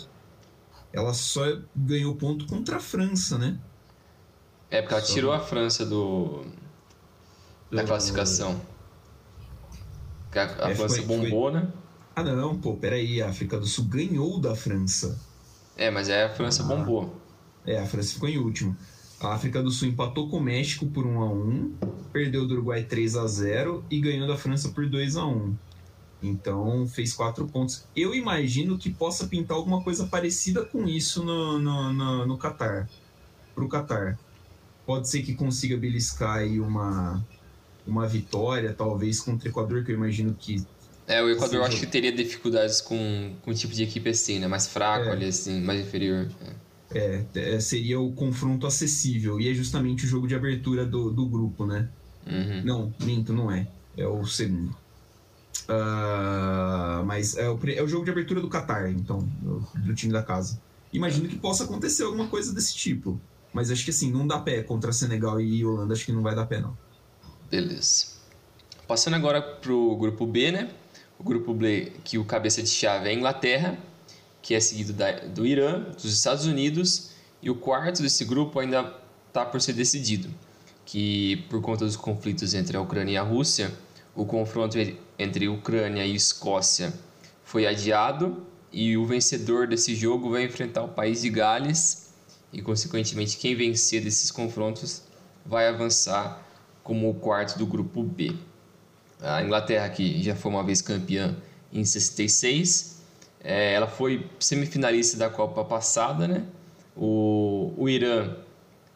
Ela 0.92 1.14
só 1.14 1.42
ganhou 1.74 2.14
ponto 2.16 2.46
contra 2.46 2.76
a 2.76 2.80
França, 2.80 3.38
né? 3.38 3.58
É, 4.70 4.80
porque 4.80 4.94
ela 4.94 5.04
só... 5.04 5.14
tirou 5.14 5.32
a 5.32 5.40
França 5.40 5.84
do, 5.84 6.44
do... 7.70 7.76
da 7.76 7.84
classificação. 7.84 8.60
a, 10.34 10.66
a 10.66 10.70
é, 10.70 10.74
França 10.74 10.96
foi, 10.96 11.04
bombou, 11.04 11.50
foi... 11.50 11.60
né? 11.60 11.72
Ah, 12.14 12.22
não, 12.22 12.58
pô, 12.58 12.74
peraí. 12.74 13.22
A 13.22 13.28
África 13.28 13.58
do 13.58 13.66
Sul 13.66 13.86
ganhou 13.86 14.38
da 14.38 14.54
França. 14.54 15.18
É, 15.76 15.90
mas 15.90 16.08
é 16.08 16.24
a 16.24 16.34
França 16.34 16.62
ah. 16.62 16.66
bombou. 16.66 17.16
É, 17.64 17.78
a 17.78 17.86
França 17.86 18.14
ficou 18.14 18.28
em 18.28 18.38
último. 18.38 18.76
A 19.20 19.34
África 19.34 19.62
do 19.62 19.70
Sul 19.70 19.88
empatou 19.88 20.28
com 20.28 20.38
o 20.38 20.42
México 20.42 20.86
por 20.86 21.06
1 21.06 21.22
a 21.22 21.30
1 21.30 21.74
perdeu 22.12 22.46
do 22.46 22.54
Uruguai 22.54 22.82
3 22.82 23.16
a 23.16 23.26
0 23.26 23.84
e 23.88 24.00
ganhou 24.00 24.26
da 24.26 24.36
França 24.36 24.68
por 24.70 24.86
2 24.88 25.16
a 25.16 25.24
1 25.24 25.56
Então 26.22 26.86
fez 26.86 27.12
quatro 27.12 27.46
pontos. 27.46 27.84
Eu 27.96 28.14
imagino 28.14 28.78
que 28.78 28.90
possa 28.90 29.26
pintar 29.26 29.56
alguma 29.56 29.82
coisa 29.82 30.06
parecida 30.06 30.64
com 30.64 30.86
isso 30.86 31.24
no, 31.24 31.58
no, 31.58 31.92
no, 31.92 32.26
no 32.26 32.38
Qatar. 32.38 32.88
Pro 33.54 33.68
Qatar. 33.68 34.18
Pode 34.86 35.08
ser 35.08 35.22
que 35.22 35.34
consiga 35.34 35.76
beliscar 35.76 36.38
aí 36.38 36.60
uma, 36.60 37.24
uma 37.86 38.06
vitória, 38.06 38.72
talvez 38.72 39.20
contra 39.20 39.48
o 39.48 39.50
Equador, 39.50 39.84
que 39.84 39.92
eu 39.92 39.96
imagino 39.96 40.34
que. 40.38 40.64
É, 41.06 41.22
o 41.22 41.28
Equador 41.28 41.56
eu 41.56 41.64
acho 41.64 41.80
que 41.80 41.86
teria 41.86 42.12
dificuldades 42.12 42.80
com, 42.80 43.34
com 43.42 43.50
um 43.50 43.54
tipo 43.54 43.74
de 43.74 43.82
equipe 43.82 44.08
assim, 44.08 44.38
né? 44.38 44.46
Mais 44.46 44.68
fraco 44.68 45.08
é. 45.08 45.12
ali, 45.12 45.26
assim, 45.26 45.60
mais 45.60 45.80
inferior. 45.80 46.28
É. 46.40 46.62
É, 46.94 47.24
é, 47.34 47.60
seria 47.60 47.98
o 47.98 48.12
confronto 48.12 48.66
acessível. 48.66 49.40
E 49.40 49.48
é 49.48 49.54
justamente 49.54 50.04
o 50.04 50.08
jogo 50.08 50.28
de 50.28 50.34
abertura 50.34 50.84
do, 50.84 51.10
do 51.10 51.26
grupo, 51.26 51.66
né? 51.66 51.88
Uhum. 52.26 52.62
Não, 52.64 52.94
minto, 53.00 53.32
não 53.32 53.50
é. 53.50 53.66
É 53.96 54.06
o 54.06 54.24
segundo. 54.26 54.76
Uh, 55.68 57.04
mas 57.04 57.36
é 57.36 57.48
o, 57.48 57.58
é 57.68 57.82
o 57.82 57.88
jogo 57.88 58.04
de 58.04 58.10
abertura 58.10 58.40
do 58.40 58.48
Qatar, 58.48 58.90
então, 58.90 59.18
do 59.74 59.94
time 59.94 60.12
da 60.12 60.22
casa. 60.22 60.60
Imagino 60.92 61.28
que 61.28 61.38
possa 61.38 61.64
acontecer 61.64 62.02
alguma 62.02 62.28
coisa 62.28 62.52
desse 62.52 62.74
tipo. 62.74 63.20
Mas 63.52 63.70
acho 63.70 63.84
que 63.84 63.90
assim, 63.90 64.10
não 64.10 64.26
dá 64.26 64.38
pé 64.38 64.62
contra 64.62 64.92
Senegal 64.92 65.40
e 65.40 65.64
Holanda, 65.64 65.92
acho 65.92 66.06
que 66.06 66.12
não 66.12 66.22
vai 66.22 66.34
dar 66.34 66.46
pé, 66.46 66.60
não. 66.60 66.76
Beleza. 67.50 68.06
Passando 68.88 69.14
agora 69.14 69.40
pro 69.42 69.96
grupo 69.96 70.26
B, 70.26 70.50
né? 70.50 70.70
O 71.18 71.22
grupo 71.22 71.52
B, 71.52 71.92
que 72.02 72.18
o 72.18 72.24
cabeça 72.24 72.62
de 72.62 72.68
chave 72.68 73.08
é 73.08 73.12
a 73.12 73.14
Inglaterra 73.14 73.78
que 74.42 74.54
é 74.54 74.60
seguido 74.60 74.92
da, 74.92 75.12
do 75.12 75.46
Irã, 75.46 75.84
dos 75.94 76.12
Estados 76.12 76.44
Unidos, 76.44 77.10
e 77.40 77.48
o 77.48 77.54
quarto 77.54 78.02
desse 78.02 78.24
grupo 78.24 78.58
ainda 78.58 78.94
está 79.28 79.44
por 79.46 79.60
ser 79.62 79.72
decidido, 79.72 80.28
que 80.84 81.36
por 81.48 81.62
conta 81.62 81.84
dos 81.84 81.96
conflitos 81.96 82.52
entre 82.52 82.76
a 82.76 82.80
Ucrânia 82.80 83.12
e 83.12 83.16
a 83.16 83.22
Rússia, 83.22 83.72
o 84.14 84.26
confronto 84.26 84.76
entre 85.18 85.48
Ucrânia 85.48 86.04
e 86.04 86.14
Escócia 86.14 86.92
foi 87.44 87.66
adiado 87.66 88.46
e 88.72 88.96
o 88.96 89.06
vencedor 89.06 89.66
desse 89.66 89.94
jogo 89.94 90.30
vai 90.30 90.44
enfrentar 90.44 90.82
o 90.82 90.88
país 90.88 91.22
de 91.22 91.30
Gales 91.30 92.12
e, 92.52 92.60
consequentemente, 92.60 93.36
quem 93.36 93.54
vencer 93.54 94.02
desses 94.02 94.30
confrontos 94.30 95.02
vai 95.44 95.68
avançar 95.68 96.42
como 96.82 97.08
o 97.08 97.14
quarto 97.14 97.58
do 97.58 97.66
grupo 97.66 98.02
B. 98.02 98.34
A 99.20 99.42
Inglaterra, 99.42 99.88
que 99.88 100.22
já 100.22 100.34
foi 100.34 100.50
uma 100.50 100.64
vez 100.64 100.82
campeã 100.82 101.36
em 101.72 101.84
66, 101.84 103.02
é, 103.42 103.72
ela 103.74 103.86
foi 103.86 104.28
semifinalista 104.38 105.16
da 105.16 105.30
Copa 105.30 105.64
passada, 105.64 106.28
né? 106.28 106.44
O, 106.96 107.72
o 107.76 107.88
Irã 107.88 108.36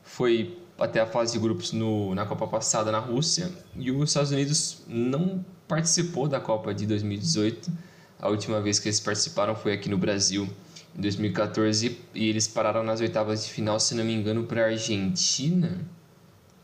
foi 0.03 0.59
até 0.79 1.01
a 1.01 1.07
fase 1.07 1.33
de 1.33 1.39
grupos 1.39 1.73
no, 1.73 2.15
na 2.15 2.27
Copa 2.27 2.47
passada 2.47 2.93
na 2.93 2.99
Rússia 2.99 3.51
e 3.75 3.91
os 3.91 4.11
Estados 4.11 4.31
Unidos 4.31 4.83
não 4.87 5.45
participou 5.67 6.29
da 6.29 6.41
Copa 6.41 6.75
de 6.75 6.87
2018. 6.87 7.71
A 8.19 8.29
última 8.29 8.61
vez 8.61 8.79
que 8.79 8.89
eles 8.89 9.01
participaram 9.01 9.55
foi 9.55 9.73
aqui 9.73 9.89
no 9.89 9.99
Brasil 9.99 10.49
em 10.97 11.01
2014 11.01 11.99
e 12.15 12.29
eles 12.29 12.49
pararam 12.49 12.83
nas 12.83 13.01
oitavas 13.01 13.45
de 13.45 13.51
final, 13.51 13.79
se 13.79 13.95
não 13.95 14.05
me 14.05 14.15
engano, 14.15 14.45
para 14.45 14.63
a 14.63 14.67
Argentina. 14.67 15.81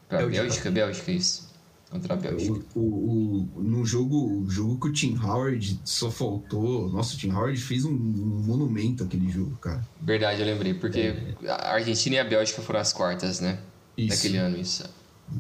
Para 0.08 0.24
a 0.24 0.26
Bélgica, 0.26 0.70
Bélgica, 0.70 1.10
isso 1.10 1.52
contra 1.92 2.14
a 2.14 2.16
Bélgica. 2.16 2.58
O, 2.74 2.80
o, 2.80 3.48
o, 3.56 3.62
no 3.62 3.84
jogo, 3.84 4.46
jogo 4.48 4.80
que 4.80 4.88
o 4.88 4.92
Tim 4.92 5.16
Howard 5.18 5.78
só 5.84 6.10
faltou. 6.10 6.88
Nossa, 6.88 7.14
o 7.14 7.18
Tim 7.18 7.30
Howard 7.30 7.60
fez 7.60 7.84
um, 7.84 7.92
um 7.92 8.42
monumento 8.46 9.04
aquele 9.04 9.30
jogo, 9.30 9.56
cara. 9.58 9.86
Verdade, 10.00 10.40
eu 10.40 10.46
lembrei, 10.46 10.72
porque 10.72 11.14
é. 11.42 11.48
a 11.48 11.74
Argentina 11.74 12.16
e 12.16 12.18
a 12.18 12.24
Bélgica 12.24 12.62
foram 12.62 12.80
as 12.80 12.92
quartas, 12.92 13.40
né? 13.40 13.58
Isso. 13.96 14.16
Daquele 14.16 14.38
ano, 14.38 14.56
isso. 14.58 14.84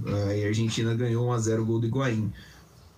e 0.06 0.44
a 0.44 0.48
Argentina 0.48 0.94
ganhou 0.94 1.28
1x0 1.28 1.64
gol 1.64 1.80
do 1.80 1.86
Higuaín. 1.86 2.32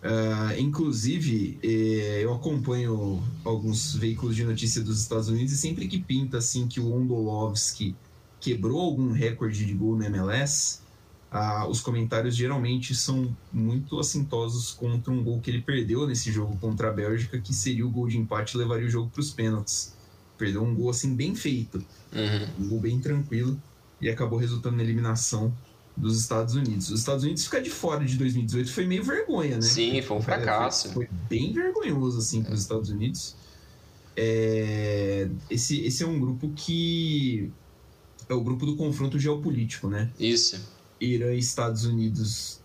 Uh, 0.04 0.60
inclusive, 0.60 1.58
eh, 1.62 2.20
eu 2.22 2.34
acompanho 2.34 3.22
alguns 3.42 3.94
veículos 3.94 4.36
de 4.36 4.44
notícia 4.44 4.82
dos 4.82 5.00
Estados 5.00 5.28
Unidos 5.28 5.54
e 5.54 5.56
sempre 5.56 5.88
que 5.88 5.98
pinta 5.98 6.38
assim 6.38 6.68
que 6.68 6.78
o 6.78 6.94
Ondolovski 6.94 7.96
quebrou 8.38 8.78
algum 8.82 9.12
recorde 9.12 9.64
de 9.64 9.72
gol 9.72 9.96
na 9.96 10.04
MLS, 10.04 10.80
ah, 11.30 11.66
os 11.66 11.80
comentários 11.80 12.36
geralmente 12.36 12.94
são 12.94 13.34
muito 13.50 13.98
assintosos 13.98 14.72
contra 14.72 15.10
um 15.10 15.24
gol 15.24 15.40
que 15.40 15.50
ele 15.50 15.62
perdeu 15.62 16.06
nesse 16.06 16.30
jogo 16.30 16.54
contra 16.58 16.90
a 16.90 16.92
Bélgica, 16.92 17.40
que 17.40 17.54
seria 17.54 17.86
o 17.86 17.90
gol 17.90 18.06
de 18.06 18.18
empate 18.18 18.54
e 18.54 18.58
levaria 18.58 18.86
o 18.86 18.90
jogo 18.90 19.08
para 19.08 19.20
os 19.20 19.30
pênaltis. 19.30 19.94
Perdeu 20.36 20.62
um 20.62 20.74
gol 20.74 20.90
assim 20.90 21.16
bem 21.16 21.34
feito, 21.34 21.78
uhum. 22.12 22.66
um 22.66 22.68
gol 22.68 22.80
bem 22.80 23.00
tranquilo 23.00 23.58
e 24.04 24.10
acabou 24.10 24.38
resultando 24.38 24.76
na 24.76 24.82
eliminação 24.82 25.50
dos 25.96 26.20
Estados 26.20 26.54
Unidos. 26.54 26.90
Os 26.90 27.00
Estados 27.00 27.24
Unidos 27.24 27.44
ficar 27.44 27.60
de 27.60 27.70
fora 27.70 28.04
de 28.04 28.18
2018 28.18 28.70
foi 28.70 28.84
meio 28.84 29.02
vergonha, 29.02 29.56
né? 29.56 29.62
Sim, 29.62 30.02
foi 30.02 30.18
um 30.18 30.22
fracasso. 30.22 30.92
Foi, 30.92 31.06
foi 31.06 31.16
bem 31.28 31.54
vergonhoso 31.54 32.18
assim 32.18 32.42
para 32.42 32.52
os 32.52 32.60
Estados 32.60 32.90
Unidos. 32.90 33.34
É, 34.14 35.28
esse, 35.48 35.80
esse 35.86 36.02
é 36.02 36.06
um 36.06 36.20
grupo 36.20 36.52
que 36.54 37.50
é 38.28 38.34
o 38.34 38.42
grupo 38.42 38.66
do 38.66 38.76
confronto 38.76 39.18
geopolítico, 39.18 39.88
né? 39.88 40.10
Isso. 40.20 40.60
Irã 41.00 41.32
e 41.32 41.38
Estados 41.38 41.86
Unidos. 41.86 42.60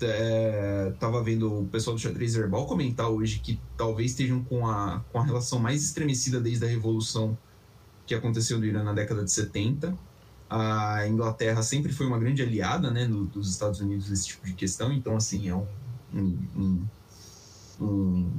É, 0.00 0.92
tava 1.00 1.20
vendo 1.22 1.62
o 1.62 1.66
pessoal 1.66 1.96
do 1.96 2.00
xadrez 2.00 2.36
herbal 2.36 2.66
comentar 2.66 3.08
hoje 3.08 3.40
que 3.40 3.58
talvez 3.78 4.10
estejam 4.10 4.44
com 4.44 4.66
a, 4.68 5.02
com 5.10 5.18
a 5.18 5.24
relação 5.24 5.58
mais 5.58 5.82
estremecida 5.82 6.38
desde 6.38 6.66
a 6.66 6.68
revolução 6.68 7.36
que 8.06 8.14
aconteceu 8.14 8.58
no 8.58 8.66
Irã 8.66 8.84
na 8.84 8.92
década 8.92 9.24
de 9.24 9.32
70. 9.32 9.96
A 10.48 11.06
Inglaterra 11.08 11.62
sempre 11.62 11.92
foi 11.92 12.06
uma 12.06 12.18
grande 12.18 12.42
aliada 12.42 12.90
né, 12.90 13.06
dos 13.06 13.50
Estados 13.50 13.80
Unidos 13.80 14.08
nesse 14.08 14.28
tipo 14.28 14.46
de 14.46 14.52
questão, 14.52 14.92
então, 14.92 15.16
assim, 15.16 15.48
é 15.48 15.54
um, 15.54 15.66
um, 16.14 16.86
um, 17.80 18.30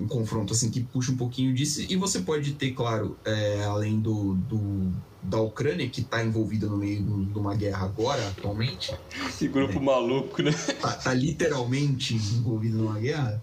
um 0.00 0.06
confronto 0.06 0.54
assim 0.54 0.70
que 0.70 0.80
puxa 0.80 1.12
um 1.12 1.16
pouquinho 1.16 1.54
disso. 1.54 1.84
E 1.88 1.96
você 1.96 2.20
pode 2.20 2.54
ter, 2.54 2.72
claro, 2.72 3.16
é, 3.24 3.64
além 3.64 4.00
do, 4.00 4.34
do 4.34 4.92
da 5.22 5.40
Ucrânia, 5.40 5.88
que 5.88 6.00
está 6.00 6.24
envolvida 6.24 6.66
no 6.66 6.76
meio 6.76 7.02
de 7.02 7.38
uma 7.38 7.54
guerra 7.54 7.84
agora, 7.84 8.26
atualmente. 8.28 8.94
Que 9.38 9.48
grupo 9.48 9.78
é, 9.78 9.82
maluco, 9.82 10.42
né? 10.42 10.52
Tá, 10.80 10.92
tá, 10.92 11.12
literalmente 11.12 12.14
envolvido 12.14 12.78
numa 12.78 12.98
guerra. 12.98 13.42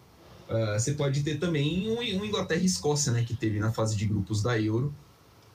Uh, 0.50 0.80
você 0.80 0.94
pode 0.94 1.22
ter 1.24 1.38
também 1.38 1.90
um, 1.92 2.00
um 2.00 2.26
Inglaterra 2.26 2.62
e 2.62 2.66
Escócia, 2.66 3.12
né? 3.12 3.24
Que 3.24 3.36
teve 3.36 3.60
na 3.60 3.72
fase 3.72 3.96
de 3.96 4.06
grupos 4.06 4.42
da 4.42 4.60
Euro. 4.60 4.94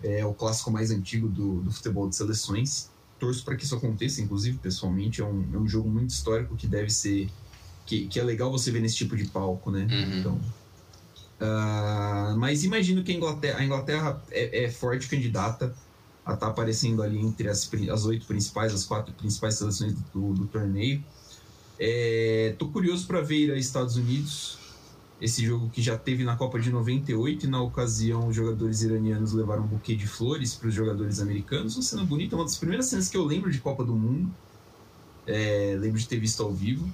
É 0.02 0.24
o 0.24 0.34
clássico 0.34 0.70
mais 0.70 0.90
antigo 0.90 1.28
do, 1.28 1.60
do 1.60 1.70
futebol 1.70 2.08
de 2.08 2.16
seleções. 2.16 2.90
Torço 3.18 3.44
para 3.44 3.56
que 3.56 3.64
isso 3.64 3.74
aconteça, 3.74 4.20
inclusive, 4.20 4.58
pessoalmente. 4.58 5.20
É 5.20 5.24
um, 5.24 5.46
é 5.52 5.56
um 5.56 5.68
jogo 5.68 5.88
muito 5.88 6.10
histórico 6.10 6.56
que 6.56 6.66
deve 6.66 6.90
ser. 6.90 7.28
Que, 7.86 8.06
que 8.06 8.18
é 8.18 8.22
legal 8.22 8.50
você 8.50 8.70
ver 8.70 8.80
nesse 8.80 8.96
tipo 8.96 9.16
de 9.16 9.24
palco, 9.26 9.70
né? 9.70 9.86
Uhum. 9.90 10.18
Então. 10.18 10.40
Uh, 11.40 12.36
mas 12.38 12.62
imagino 12.62 13.02
que 13.02 13.10
a 13.10 13.14
Inglaterra, 13.14 13.58
a 13.58 13.64
Inglaterra 13.64 14.22
é, 14.30 14.64
é 14.64 14.70
forte 14.70 15.08
candidata 15.08 15.74
a 16.24 16.34
estar 16.34 16.46
tá 16.46 16.52
aparecendo 16.52 17.02
ali 17.02 17.18
entre 17.18 17.48
as, 17.48 17.68
as 17.90 18.04
oito 18.04 18.26
principais, 18.26 18.72
as 18.72 18.84
quatro 18.84 19.12
principais 19.14 19.56
seleções 19.56 19.94
do, 20.14 20.32
do 20.34 20.46
torneio. 20.46 21.02
É, 21.78 22.54
tô 22.58 22.68
curioso 22.68 23.06
para 23.06 23.20
ver 23.20 23.52
a 23.52 23.58
Estados 23.58 23.96
Unidos, 23.96 24.56
esse 25.22 25.46
jogo 25.46 25.70
que 25.70 25.80
já 25.80 25.96
teve 25.96 26.24
na 26.24 26.36
Copa 26.36 26.58
de 26.58 26.70
98 26.70 27.46
e 27.46 27.48
na 27.48 27.62
ocasião 27.62 28.26
os 28.26 28.34
jogadores 28.34 28.82
iranianos 28.82 29.32
levaram 29.32 29.62
um 29.62 29.68
buquê 29.68 29.94
de 29.94 30.06
flores 30.06 30.54
para 30.54 30.68
os 30.68 30.74
jogadores 30.74 31.20
americanos. 31.20 31.76
Uma 31.76 31.82
cena 31.82 32.04
bonita, 32.04 32.34
uma 32.34 32.44
das 32.44 32.56
primeiras 32.56 32.86
cenas 32.86 33.08
que 33.08 33.16
eu 33.16 33.24
lembro 33.24 33.48
de 33.48 33.60
Copa 33.60 33.84
do 33.84 33.94
Mundo. 33.94 34.28
É, 35.24 35.76
lembro 35.78 36.00
de 36.00 36.08
ter 36.08 36.18
visto 36.18 36.42
ao 36.42 36.52
vivo. 36.52 36.92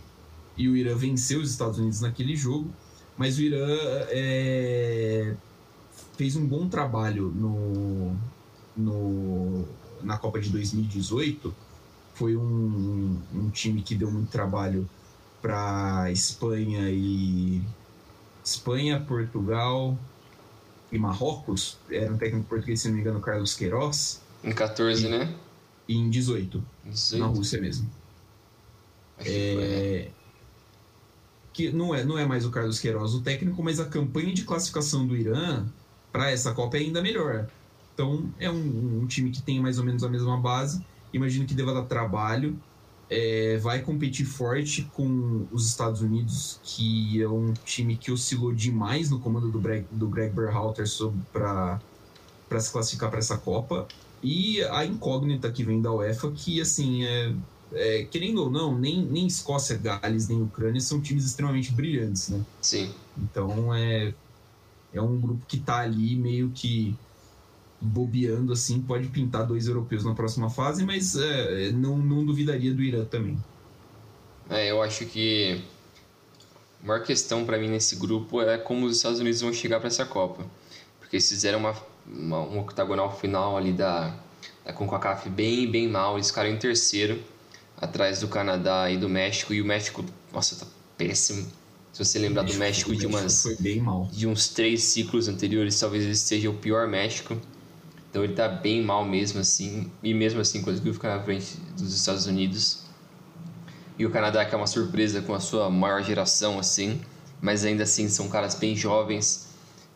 E 0.59 0.69
o 0.69 0.77
Irã 0.77 0.95
venceu 0.95 1.41
os 1.41 1.51
Estados 1.51 1.79
Unidos 1.79 2.03
naquele 2.03 2.37
jogo, 2.37 2.71
mas 3.17 3.39
o 3.39 3.43
Irã 3.43 3.67
é, 4.11 5.35
fez 6.17 6.37
um 6.37 6.47
bom 6.47 6.69
trabalho 6.69 7.33
no, 7.35 8.15
no, 8.77 9.65
na 10.03 10.19
Copa 10.19 10.39
de 10.39 10.51
2018 10.51 11.55
foi 12.19 12.37
um, 12.37 13.17
um 13.33 13.49
time 13.51 13.81
que 13.81 13.95
deu 13.95 14.11
muito 14.11 14.29
trabalho 14.29 14.91
para 15.41 16.11
Espanha 16.11 16.91
e 16.91 17.63
Espanha, 18.49 19.01
Portugal 19.01 19.97
e 20.91 20.99
Marrocos. 20.99 21.79
Era 21.91 22.13
um 22.13 22.17
técnico 22.17 22.49
português, 22.49 22.81
se 22.81 22.89
não 22.89 22.95
me 22.95 23.01
engano, 23.01 23.21
Carlos 23.21 23.55
Queiroz. 23.55 24.23
Em 24.43 24.53
14, 24.53 25.07
e, 25.07 25.09
né? 25.09 25.35
E 25.87 25.97
em 25.97 26.09
18, 26.09 26.63
18, 26.85 27.21
na 27.21 27.27
Rússia 27.27 27.61
mesmo. 27.61 27.91
É, 29.21 30.09
que 31.53 31.73
não 31.73 31.93
é, 31.93 32.05
não 32.05 32.17
é 32.17 32.25
mais 32.25 32.45
o 32.45 32.51
Carlos 32.51 32.79
Queiroz 32.79 33.15
o 33.15 33.21
técnico, 33.21 33.63
mas 33.63 33.81
a 33.81 33.85
campanha 33.85 34.33
de 34.33 34.45
classificação 34.45 35.07
do 35.07 35.17
Irã 35.17 35.67
para 36.13 36.31
essa 36.31 36.53
Copa 36.53 36.77
é 36.77 36.81
ainda 36.81 37.03
melhor. 37.03 37.49
Então 37.95 38.31
é 38.39 38.49
um, 38.49 39.01
um, 39.03 39.07
time 39.07 39.31
que 39.31 39.43
tem 39.43 39.59
mais 39.61 39.79
ou 39.79 39.85
menos 39.85 40.05
a 40.05 40.09
mesma 40.09 40.37
base. 40.37 40.81
Imagino 41.13 41.47
que 41.47 41.55
deva 41.55 41.75
dar 41.75 41.83
trabalho. 41.83 42.57
É, 43.11 43.57
vai 43.59 43.81
competir 43.81 44.27
forte 44.27 44.83
com 44.93 45.47
os 45.51 45.67
Estados 45.67 46.03
Unidos, 46.03 46.61
que 46.63 47.23
é 47.23 47.29
um 47.29 47.55
time 47.65 47.97
que 47.97 48.13
oscilou 48.13 48.53
demais 48.53 49.09
no 49.11 49.19
comando 49.19 49.51
do 49.51 49.59
Greg, 49.59 49.87
do 49.91 50.09
Greg 50.09 50.35
Berhalter 50.35 50.85
para 51.33 51.81
se 52.61 52.71
classificar 52.71 53.09
para 53.09 53.19
essa 53.19 53.39
Copa. 53.39 53.89
E 54.23 54.63
a 54.65 54.85
incógnita 54.85 55.51
que 55.51 55.65
vem 55.65 55.81
da 55.81 55.93
UEFA, 55.93 56.31
que 56.33 56.61
assim, 56.61 57.05
é, 57.05 57.33
é, 57.73 58.05
querendo 58.05 58.43
ou 58.43 58.51
não, 58.51 58.77
nem, 58.77 59.05
nem 59.05 59.27
Escócia, 59.27 59.77
Gales, 59.77 60.29
nem 60.29 60.43
Ucrânia 60.43 60.81
são 60.81 61.01
times 61.01 61.25
extremamente 61.25 61.73
brilhantes, 61.73 62.29
né? 62.29 62.45
Sim. 62.61 62.93
Então 63.17 63.75
é, 63.75 64.13
é 64.93 65.01
um 65.01 65.21
grupo 65.21 65.45
que 65.47 65.59
tá 65.59 65.79
ali 65.79 66.17
meio 66.17 66.51
que 66.51 66.97
bobeando 67.81 68.53
assim, 68.53 68.81
pode 68.81 69.09
pintar 69.09 69.47
dois 69.47 69.69
europeus 69.69 70.05
na 70.05 70.15
próxima 70.15 70.51
fase, 70.51 70.85
mas 70.85 71.17
é, 71.17 71.71
não, 71.73 71.97
não 71.99 72.25
duvidaria 72.25 72.75
do 72.75 72.83
Irã 72.83 73.05
também. 73.05 73.39
É, 74.51 74.71
eu 74.71 74.83
acho 74.83 75.05
que 75.07 75.63
a 76.83 76.87
maior 76.87 77.05
questão 77.05 77.45
para 77.45 77.59
mim 77.59 77.69
nesse 77.69 77.97
grupo 77.97 78.41
é 78.41 78.59
como 78.59 78.87
os 78.87 78.97
Estados 78.97 79.21
Unidos 79.21 79.41
vão 79.41 79.53
chegar 79.53 79.79
para 79.79 79.89
essa 79.89 80.05
Copa. 80.05 80.45
Porque 80.99 81.17
eles 81.17 81.29
fizeram 81.29 81.59
uma 81.59 81.75
uma, 82.13 82.41
um 82.41 82.59
octagonal 82.61 83.15
final 83.17 83.57
ali 83.57 83.73
da, 83.73 84.15
da 84.65 84.73
CONCACAF 84.73 85.29
bem, 85.29 85.71
bem 85.71 85.89
mal. 85.89 86.17
Eles 86.17 86.29
ficaram 86.29 86.51
em 86.51 86.57
terceiro, 86.57 87.23
atrás 87.77 88.21
do 88.21 88.29
Canadá 88.29 88.91
e 88.91 88.97
do 88.97 89.09
México. 89.09 89.53
E 89.53 89.61
o 89.61 89.65
México, 89.65 90.05
nossa, 90.33 90.57
tá 90.57 90.67
péssimo. 90.97 91.47
Se 91.93 92.05
você 92.05 92.19
lembrar 92.19 92.43
do 92.43 92.55
México, 92.55 92.95
de 92.95 93.07
umas 93.07 93.45
mal. 93.83 94.09
de 94.13 94.27
uns 94.27 94.49
três 94.49 94.85
ciclos 94.85 95.27
anteriores, 95.27 95.79
talvez 95.79 96.05
ele 96.05 96.15
seja 96.15 96.49
o 96.49 96.55
pior 96.55 96.87
México. 96.87 97.37
Então 98.19 98.25
ele 98.25 98.35
tá 98.35 98.49
bem 98.49 98.83
mal 98.83 99.05
mesmo 99.05 99.39
assim, 99.39 99.89
e 100.03 100.13
mesmo 100.13 100.41
assim 100.41 100.61
conseguiu 100.61 100.93
ficar 100.93 101.17
na 101.17 101.23
frente 101.23 101.57
dos 101.77 101.95
Estados 101.95 102.27
Unidos. 102.27 102.83
E 103.97 104.05
o 104.05 104.11
Canadá 104.11 104.45
que 104.45 104.53
é 104.53 104.59
uma 104.59 104.67
surpresa 104.67 105.23
com 105.23 105.35
a 105.35 105.39
sua 105.39 105.71
maior 105.71 106.03
geração 106.03 106.59
assim, 106.59 107.01
mas 107.41 107.65
ainda 107.65 107.85
assim 107.85 108.09
são 108.09 108.29
caras 108.29 108.57
bem 108.57 108.75
jovens, 108.75 109.55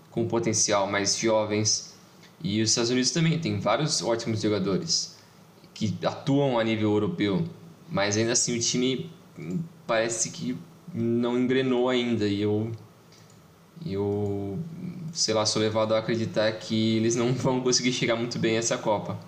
com 0.09 0.29
potencial 0.29 0.87
mais 0.87 1.19
jovens. 1.19 1.97
E 2.41 2.63
os 2.63 2.71
Estados 2.71 2.91
Unidos 2.91 3.11
também 3.11 3.41
tem 3.41 3.59
vários 3.59 4.01
ótimos 4.03 4.41
jogadores 4.41 5.17
que 5.75 5.93
atuam 6.05 6.61
a 6.61 6.63
nível 6.63 6.93
europeu, 6.93 7.45
mas 7.89 8.17
ainda 8.17 8.35
assim 8.35 8.57
o 8.57 8.61
time 8.61 9.11
parece 9.85 10.31
que 10.31 10.57
não 10.95 11.37
engrenou 11.37 11.89
ainda 11.89 12.29
e 12.29 12.41
eu 12.41 12.71
eu 13.85 14.61
sei 15.13 15.35
lá 15.35 15.47
sou 15.47 15.61
levado 15.61 15.95
a 15.95 15.99
acreditar 15.99 16.51
que 16.53 16.97
eles 16.97 17.15
não 17.15 17.33
vão 17.35 17.61
conseguir 17.61 17.93
chegar 17.93 18.17
muito 18.17 18.39
bem 18.39 18.57
essa 18.57 18.79
Copa 18.79 19.19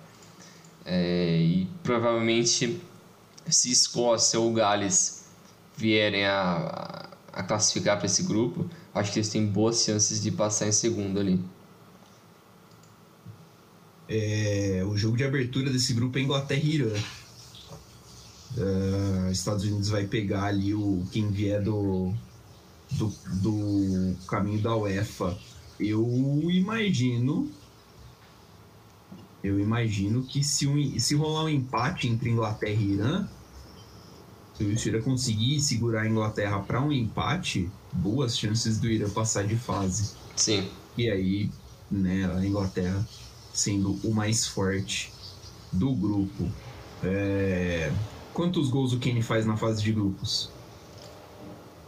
é, 0.85 1.37
e 1.37 1.67
provavelmente 1.83 2.81
se 3.47 3.71
Escócia 3.71 4.39
ou 4.39 4.51
Gales 4.53 5.25
vierem 5.77 6.25
a, 6.25 7.09
a 7.31 7.43
classificar 7.43 7.97
para 7.97 8.07
esse 8.07 8.23
grupo 8.23 8.69
acho 8.93 9.11
que 9.11 9.19
eles 9.19 9.29
têm 9.29 9.45
boas 9.45 9.83
chances 9.83 10.21
de 10.21 10.31
passar 10.31 10.67
em 10.67 10.71
segundo 10.71 11.19
ali 11.19 11.39
é, 14.07 14.83
o 14.87 14.95
jogo 14.95 15.17
de 15.17 15.23
abertura 15.23 15.71
desse 15.71 15.93
grupo 15.93 16.17
é 16.17 16.21
Inglaterra 16.21 16.61
e 16.63 16.75
Irã. 16.75 16.93
Uh, 18.57 19.31
Estados 19.31 19.65
Unidos 19.65 19.89
vai 19.89 20.05
pegar 20.05 20.45
ali 20.45 20.73
o 20.73 21.05
quem 21.11 21.29
vier 21.29 21.61
do, 21.61 22.13
do, 22.91 23.13
do 23.41 24.15
caminho 24.27 24.61
da 24.61 24.75
UEFA. 24.75 25.37
Eu 25.79 26.03
imagino. 26.49 27.49
Eu 29.43 29.59
imagino 29.59 30.23
que 30.23 30.43
se, 30.43 30.67
um, 30.67 30.99
se 30.99 31.13
rolar 31.15 31.43
um 31.43 31.49
empate 31.49 32.07
entre 32.07 32.29
Inglaterra 32.29 32.81
e 32.81 32.93
Irã, 32.93 33.27
se 34.55 34.63
o 34.63 34.89
Irã 34.89 35.01
conseguir 35.01 35.59
segurar 35.59 36.01
a 36.01 36.07
Inglaterra 36.07 36.59
para 36.59 36.81
um 36.81 36.91
empate, 36.91 37.69
boas 37.93 38.37
chances 38.37 38.79
do 38.79 38.87
Irã 38.87 39.09
passar 39.09 39.45
de 39.45 39.55
fase. 39.55 40.13
Sim. 40.35 40.67
E 40.97 41.09
aí, 41.09 41.51
né, 41.91 42.25
a 42.33 42.43
Inglaterra 42.45 43.05
sendo 43.53 43.99
o 44.03 44.13
mais 44.13 44.47
forte 44.47 45.11
do 45.71 45.93
grupo. 45.93 46.49
É... 47.03 47.91
Quantos 48.33 48.69
gols 48.69 48.93
o 48.93 48.99
Kenny 48.99 49.21
faz 49.21 49.45
na 49.45 49.55
fase 49.55 49.81
de 49.81 49.93
grupos? 49.93 50.49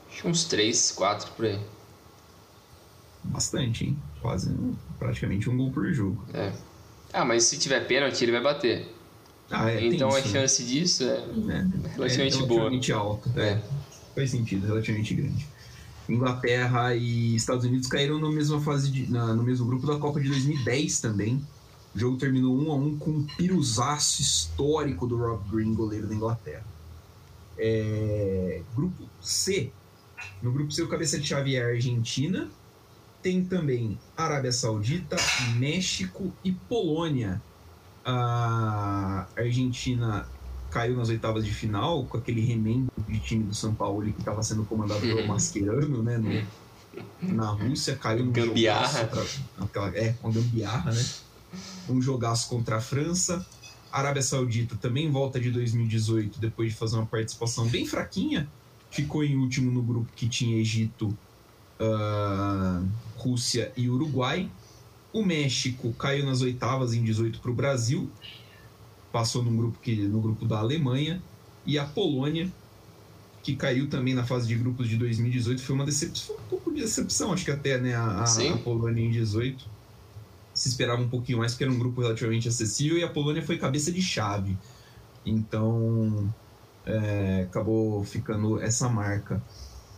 Acho 0.09 0.27
uns 0.27 0.45
3, 0.45 0.91
4 0.91 1.31
por 1.31 1.45
aí. 1.45 1.59
Bastante, 3.27 3.85
hein? 3.85 3.97
Quase 4.21 4.55
praticamente 4.97 5.49
um 5.49 5.57
gol 5.57 5.71
por 5.71 5.91
jogo. 5.93 6.23
É. 6.33 6.53
Ah, 7.13 7.25
mas 7.25 7.43
se 7.43 7.57
tiver 7.57 7.81
pênalti, 7.87 8.21
ele 8.23 8.31
vai 8.31 8.41
bater. 8.41 8.93
Ah, 9.49 9.71
é, 9.71 9.85
então 9.85 10.09
a 10.13 10.19
isso, 10.19 10.27
né? 10.27 10.41
chance 10.41 10.63
né? 10.63 10.69
disso 10.69 11.03
é, 11.03 11.07
é 11.07 11.17
relativamente, 11.95 12.35
é 12.35 12.45
relativamente 12.45 12.91
boa. 12.91 13.01
alta. 13.01 13.31
É. 13.37 13.49
é. 13.49 13.63
Faz 14.13 14.31
sentido, 14.31 14.65
relativamente 14.67 15.13
grande. 15.13 15.47
Inglaterra 16.09 16.95
e 16.95 17.35
Estados 17.35 17.65
Unidos 17.65 17.87
caíram 17.87 18.19
na 18.19 18.29
mesma 18.29 18.61
fase 18.61 18.89
de, 18.89 19.11
na, 19.11 19.33
no 19.33 19.43
mesmo 19.43 19.65
grupo 19.65 19.85
da 19.85 19.97
Copa 19.97 20.19
de 20.19 20.27
2010 20.29 21.01
também. 21.01 21.41
O 21.93 21.99
jogo 21.99 22.17
terminou 22.17 22.57
1 22.57 22.71
a 22.71 22.75
1 22.75 22.97
com 22.97 23.11
um 23.11 23.23
piruzaço 23.23 24.21
histórico 24.21 25.05
do 25.05 25.17
Rob 25.17 25.49
Green, 25.49 25.73
goleiro 25.73 26.07
da 26.07 26.15
Inglaterra. 26.15 26.65
É... 27.57 28.61
Grupo 28.75 29.03
C. 29.21 29.71
No 30.41 30.51
grupo 30.51 30.71
C, 30.71 30.81
o 30.81 30.87
cabeça 30.87 31.19
de 31.19 31.27
chave 31.27 31.55
é 31.55 31.63
a 31.63 31.67
Argentina. 31.67 32.49
Tem 33.21 33.43
também 33.43 33.97
Arábia 34.15 34.51
Saudita, 34.51 35.15
México 35.57 36.31
e 36.43 36.51
Polônia. 36.51 37.41
A 38.05 39.27
Argentina 39.35 40.27
caiu 40.69 40.95
nas 40.95 41.09
oitavas 41.09 41.45
de 41.45 41.51
final 41.51 42.05
com 42.05 42.17
aquele 42.17 42.41
remendo 42.41 42.91
de 43.07 43.19
time 43.19 43.43
do 43.43 43.55
São 43.55 43.73
Paulo 43.73 44.03
que 44.11 44.19
estava 44.19 44.43
sendo 44.43 44.63
comandado 44.65 45.01
pelo 45.01 45.27
Mascherano, 45.27 46.03
né? 46.03 46.17
No, 46.17 47.35
na 47.35 47.49
Rússia, 47.49 47.95
caiu 47.95 48.25
no 48.25 48.31
gambiarra. 48.31 49.05
Pra, 49.05 49.87
é, 49.93 50.13
com 50.13 50.31
gambiarra, 50.31 50.91
né? 50.91 51.05
um 51.89 52.01
jogaço 52.01 52.49
contra 52.49 52.77
a 52.77 52.81
França. 52.81 53.45
A 53.91 53.99
Arábia 53.99 54.21
Saudita 54.21 54.75
também 54.75 55.09
volta 55.09 55.39
de 55.39 55.49
2018, 55.49 56.39
depois 56.39 56.71
de 56.71 56.77
fazer 56.77 56.97
uma 56.97 57.05
participação 57.05 57.67
bem 57.67 57.85
fraquinha. 57.85 58.47
Ficou 58.91 59.23
em 59.23 59.35
último 59.35 59.71
no 59.71 59.81
grupo 59.81 60.11
que 60.15 60.27
tinha 60.27 60.57
Egito, 60.59 61.17
uh, 61.79 62.87
Rússia 63.17 63.71
e 63.75 63.89
Uruguai. 63.89 64.49
O 65.13 65.23
México 65.23 65.93
caiu 65.93 66.25
nas 66.25 66.41
oitavas 66.41 66.93
em 66.93 67.03
18 67.03 67.39
para 67.39 67.51
o 67.51 67.53
Brasil, 67.53 68.09
passou 69.11 69.43
no 69.43 69.51
grupo, 69.51 69.79
que, 69.79 69.95
no 69.95 70.19
grupo 70.19 70.45
da 70.45 70.59
Alemanha. 70.59 71.21
E 71.65 71.77
a 71.77 71.85
Polônia, 71.85 72.51
que 73.43 73.55
caiu 73.55 73.89
também 73.89 74.13
na 74.13 74.25
fase 74.25 74.47
de 74.47 74.55
grupos 74.55 74.87
de 74.87 74.95
2018, 74.97 75.61
foi 75.61 75.75
uma 75.75 75.85
decepção, 75.85 76.35
um 76.35 76.49
pouco 76.49 76.71
de 76.71 76.81
decepção, 76.81 77.33
acho 77.33 77.43
que 77.43 77.51
até 77.51 77.77
né, 77.77 77.95
a, 77.95 78.23
a 78.23 78.57
Polônia 78.57 79.03
em 79.03 79.11
18 79.11 79.77
se 80.53 80.69
esperava 80.69 81.01
um 81.01 81.09
pouquinho 81.09 81.37
mais, 81.37 81.51
porque 81.51 81.63
era 81.63 81.71
um 81.71 81.77
grupo 81.77 82.01
relativamente 82.01 82.47
acessível, 82.47 82.97
e 82.97 83.03
a 83.03 83.09
Polônia 83.09 83.43
foi 83.43 83.57
cabeça 83.57 83.91
de 83.91 84.01
chave. 84.01 84.57
Então, 85.25 86.33
é, 86.85 87.45
acabou 87.47 88.03
ficando 88.03 88.59
essa 88.59 88.89
marca. 88.89 89.41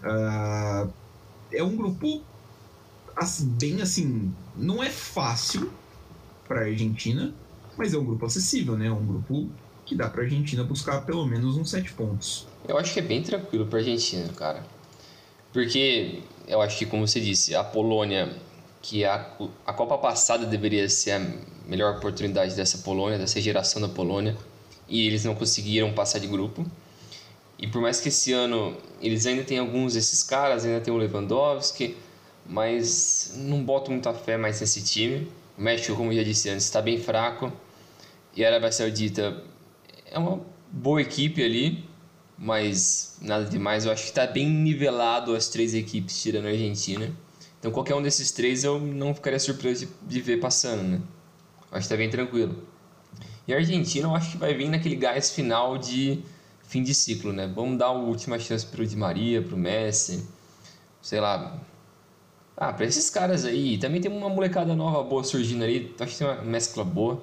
Uh, 0.02 0.92
é 1.52 1.64
um 1.64 1.76
grupo 1.76 2.22
assim, 3.16 3.50
bem 3.50 3.82
assim, 3.82 4.34
não 4.56 4.82
é 4.82 4.90
fácil 4.90 5.72
para 6.48 6.62
a 6.62 6.64
Argentina, 6.66 7.34
mas 7.78 7.94
é 7.94 7.98
um 7.98 8.06
grupo 8.06 8.26
acessível, 8.26 8.78
né? 8.78 8.88
É 8.88 8.92
um 8.92 9.06
grupo 9.06 9.50
que 9.86 9.96
dá 9.96 10.10
para 10.10 10.22
a 10.22 10.24
Argentina 10.24 10.64
buscar 10.64 11.02
pelo 11.02 11.26
menos 11.26 11.58
uns 11.58 11.70
sete 11.70 11.92
pontos. 11.94 12.48
Eu 12.68 12.78
acho 12.78 12.94
que 12.94 13.00
é 13.00 13.04
bem 13.04 13.22
tranquilo 13.22 13.66
para 13.66 13.80
a 13.80 13.82
Argentina, 13.82 14.28
cara. 14.34 14.64
Porque 15.52 16.22
eu 16.48 16.62
acho 16.62 16.78
que, 16.78 16.86
como 16.86 17.08
você 17.08 17.20
disse, 17.20 17.56
a 17.56 17.64
Polônia 17.64 18.36
que 18.82 19.04
a, 19.04 19.36
a 19.66 19.74
Copa 19.74 19.98
passada 19.98 20.46
deveria 20.46 20.88
ser 20.88 21.12
a 21.12 21.20
melhor 21.68 21.98
oportunidade 21.98 22.56
dessa 22.56 22.80
Polônia, 22.80 23.18
dessa 23.18 23.42
geração 23.42 23.82
da 23.82 23.90
Polônia, 23.90 24.38
e 24.88 25.06
eles 25.06 25.26
não 25.26 25.36
conseguiram 25.36 25.94
passar 25.94 26.20
de 26.20 26.28
grupo. 26.28 26.66
E 27.60 27.68
por 27.68 27.82
mais 27.82 28.00
que 28.00 28.08
esse 28.08 28.32
ano 28.32 28.78
eles 29.02 29.26
ainda 29.26 29.44
têm 29.44 29.60
alguns 29.60 29.94
desses 29.94 30.24
caras, 30.24 30.66
ainda 30.66 30.80
tem 30.80 30.94
o 30.94 30.98
Lewandowski, 30.98 31.98
mas 32.46 33.34
não 33.36 33.64
boto 33.64 33.92
muita 33.92 34.14
fé 34.14 34.38
mais 34.38 34.62
nesse 34.62 34.82
time. 34.82 35.28
O 35.58 35.62
México, 35.62 35.96
como 35.96 36.14
já 36.14 36.24
disse 36.24 36.50
antes, 36.50 36.66
está 36.66 36.82
bem 36.82 36.98
fraco. 36.98 37.52
E 38.34 38.46
a 38.46 38.48
Arábia 38.48 38.72
Saudita 38.72 39.44
é 40.10 40.18
uma 40.18 40.42
boa 40.72 41.02
equipe 41.02 41.44
ali, 41.44 41.84
mas 42.38 43.18
nada 43.22 43.44
demais. 43.44 43.86
Eu 43.86 43.92
acho 43.92 44.04
que 44.04 44.10
está 44.10 44.26
bem 44.26 44.50
nivelado 44.50 45.36
as 45.36 45.50
três 45.50 45.74
equipes, 45.74 46.22
tirando 46.22 46.46
a 46.46 46.50
Argentina. 46.50 47.14
Então 47.60 47.72
qualquer 47.72 47.94
um 47.94 48.02
desses 48.02 48.32
três 48.32 48.64
eu 48.64 48.80
não 48.80 49.14
ficaria 49.14 49.38
surpreso 49.38 49.86
de, 49.86 49.92
de 50.08 50.22
ver 50.22 50.40
passando, 50.40 50.84
né? 50.84 51.02
Acho 51.72 51.84
que 51.84 51.94
tá 51.94 51.98
bem 51.98 52.10
tranquilo. 52.10 52.64
E 53.46 53.54
a 53.54 53.58
Argentina 53.58 54.08
eu 54.08 54.16
acho 54.16 54.32
que 54.32 54.38
vai 54.38 54.54
vir 54.54 54.70
naquele 54.70 54.96
gás 54.96 55.32
final 55.32 55.78
de 55.78 56.24
fim 56.70 56.84
de 56.84 56.94
ciclo, 56.94 57.34
né? 57.34 57.52
Vamos 57.54 57.78
dar 57.80 57.88
a 57.88 57.92
última 57.92 58.38
chance 58.40 58.66
pro 58.66 58.86
Di 58.86 58.96
Maria, 58.96 59.42
pro 59.42 59.58
Messi, 59.58 60.24
sei 61.02 61.20
lá. 61.20 61.60
Ah, 62.56 62.72
para 62.72 62.86
esses 62.86 63.10
caras 63.10 63.44
aí. 63.44 63.78
Também 63.80 64.00
tem 64.00 64.12
uma 64.12 64.30
molecada 64.30 64.76
nova 64.76 65.04
boa 65.04 65.24
surgindo 65.24 65.64
ali. 65.64 65.94
Acho 66.00 66.12
que 66.14 66.20
tem 66.20 66.28
uma 66.28 66.42
mescla 66.44 66.84
boa. 66.84 67.22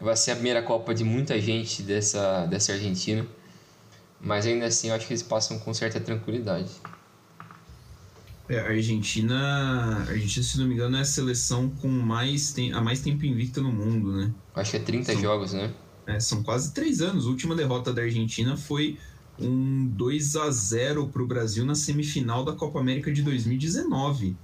Vai 0.00 0.16
ser 0.16 0.32
a 0.32 0.34
primeira 0.34 0.62
Copa 0.62 0.94
de 0.94 1.04
muita 1.04 1.38
gente 1.40 1.82
dessa, 1.82 2.46
dessa 2.46 2.72
Argentina. 2.72 3.26
Mas 4.20 4.46
ainda 4.46 4.66
assim 4.66 4.88
eu 4.88 4.94
acho 4.94 5.06
que 5.06 5.12
eles 5.12 5.22
passam 5.22 5.58
com 5.58 5.74
certa 5.74 6.00
tranquilidade. 6.00 6.70
É, 8.48 8.58
a 8.60 8.68
Argentina, 8.68 9.36
a 9.36 10.10
Argentina, 10.10 10.42
se 10.42 10.58
não 10.58 10.66
me 10.66 10.74
engano, 10.74 10.96
é 10.96 11.00
a 11.00 11.04
seleção 11.04 11.68
com 11.68 11.88
mais 11.88 12.52
tem, 12.52 12.72
a 12.72 12.80
mais 12.80 13.00
tempo 13.00 13.26
invicta 13.26 13.60
no 13.60 13.70
mundo, 13.70 14.16
né? 14.16 14.32
Acho 14.54 14.70
que 14.70 14.76
é 14.78 14.80
30 14.80 15.12
são, 15.12 15.20
jogos, 15.20 15.52
né? 15.52 15.70
É, 16.08 16.18
são 16.18 16.42
quase 16.42 16.72
três 16.72 17.02
anos. 17.02 17.26
A 17.26 17.28
última 17.28 17.54
derrota 17.54 17.92
da 17.92 18.00
Argentina 18.00 18.56
foi 18.56 18.98
um 19.38 19.86
2 19.86 20.36
a 20.36 20.50
0 20.50 21.08
para 21.08 21.22
o 21.22 21.26
Brasil 21.26 21.66
na 21.66 21.74
semifinal 21.74 22.42
da 22.42 22.52
Copa 22.52 22.80
América 22.80 23.12
de 23.12 23.22
2019. 23.22 24.34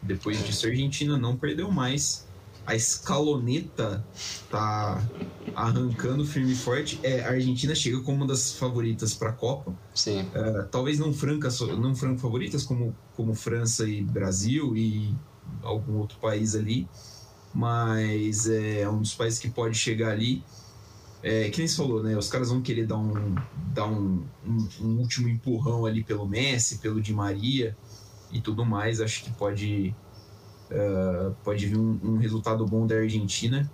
Depois 0.00 0.42
disso, 0.46 0.64
a 0.64 0.70
Argentina 0.70 1.18
não 1.18 1.36
perdeu 1.36 1.72
mais. 1.72 2.24
A 2.64 2.76
escaloneta 2.76 4.04
tá 4.48 5.04
arrancando 5.56 6.24
firme 6.24 6.52
e 6.52 6.56
forte. 6.56 7.00
É, 7.02 7.24
a 7.24 7.30
Argentina 7.30 7.74
chega 7.74 8.00
como 8.00 8.18
uma 8.18 8.26
das 8.26 8.52
favoritas 8.52 9.12
para 9.12 9.30
a 9.30 9.32
Copa. 9.32 9.74
Sim. 9.92 10.24
É, 10.32 10.62
talvez 10.70 11.00
não 11.00 11.12
francas, 11.12 11.60
não 11.60 11.96
franco 11.96 12.20
favoritas 12.20 12.62
como, 12.62 12.94
como 13.16 13.34
França 13.34 13.88
e 13.88 14.02
Brasil 14.02 14.76
e 14.76 15.12
algum 15.62 15.96
outro 15.98 16.18
país 16.18 16.54
ali, 16.54 16.88
mas 17.52 18.48
é 18.48 18.88
um 18.88 19.00
dos 19.00 19.14
países 19.14 19.40
que 19.40 19.50
pode 19.50 19.76
chegar 19.76 20.10
ali. 20.10 20.44
É, 21.26 21.50
que 21.50 21.58
nem 21.58 21.66
você 21.66 21.76
falou, 21.76 22.04
né? 22.04 22.16
Os 22.16 22.28
caras 22.28 22.50
vão 22.50 22.62
querer 22.62 22.86
dar 22.86 22.98
um, 22.98 23.34
dar 23.74 23.86
um, 23.86 24.24
um, 24.46 24.68
um 24.80 24.98
último 25.00 25.28
empurrão 25.28 25.84
ali 25.84 26.04
pelo 26.04 26.24
Messi, 26.24 26.78
pelo 26.78 27.00
Di 27.00 27.12
Maria 27.12 27.76
e 28.30 28.40
tudo 28.40 28.64
mais. 28.64 29.00
Acho 29.00 29.24
que 29.24 29.32
pode, 29.32 29.92
uh, 30.70 31.34
pode 31.42 31.66
vir 31.66 31.76
um, 31.76 31.98
um, 32.00 32.16
resultado 32.18 32.64
bom 32.64 32.86
da 32.86 32.94
Argentina. 32.94 33.68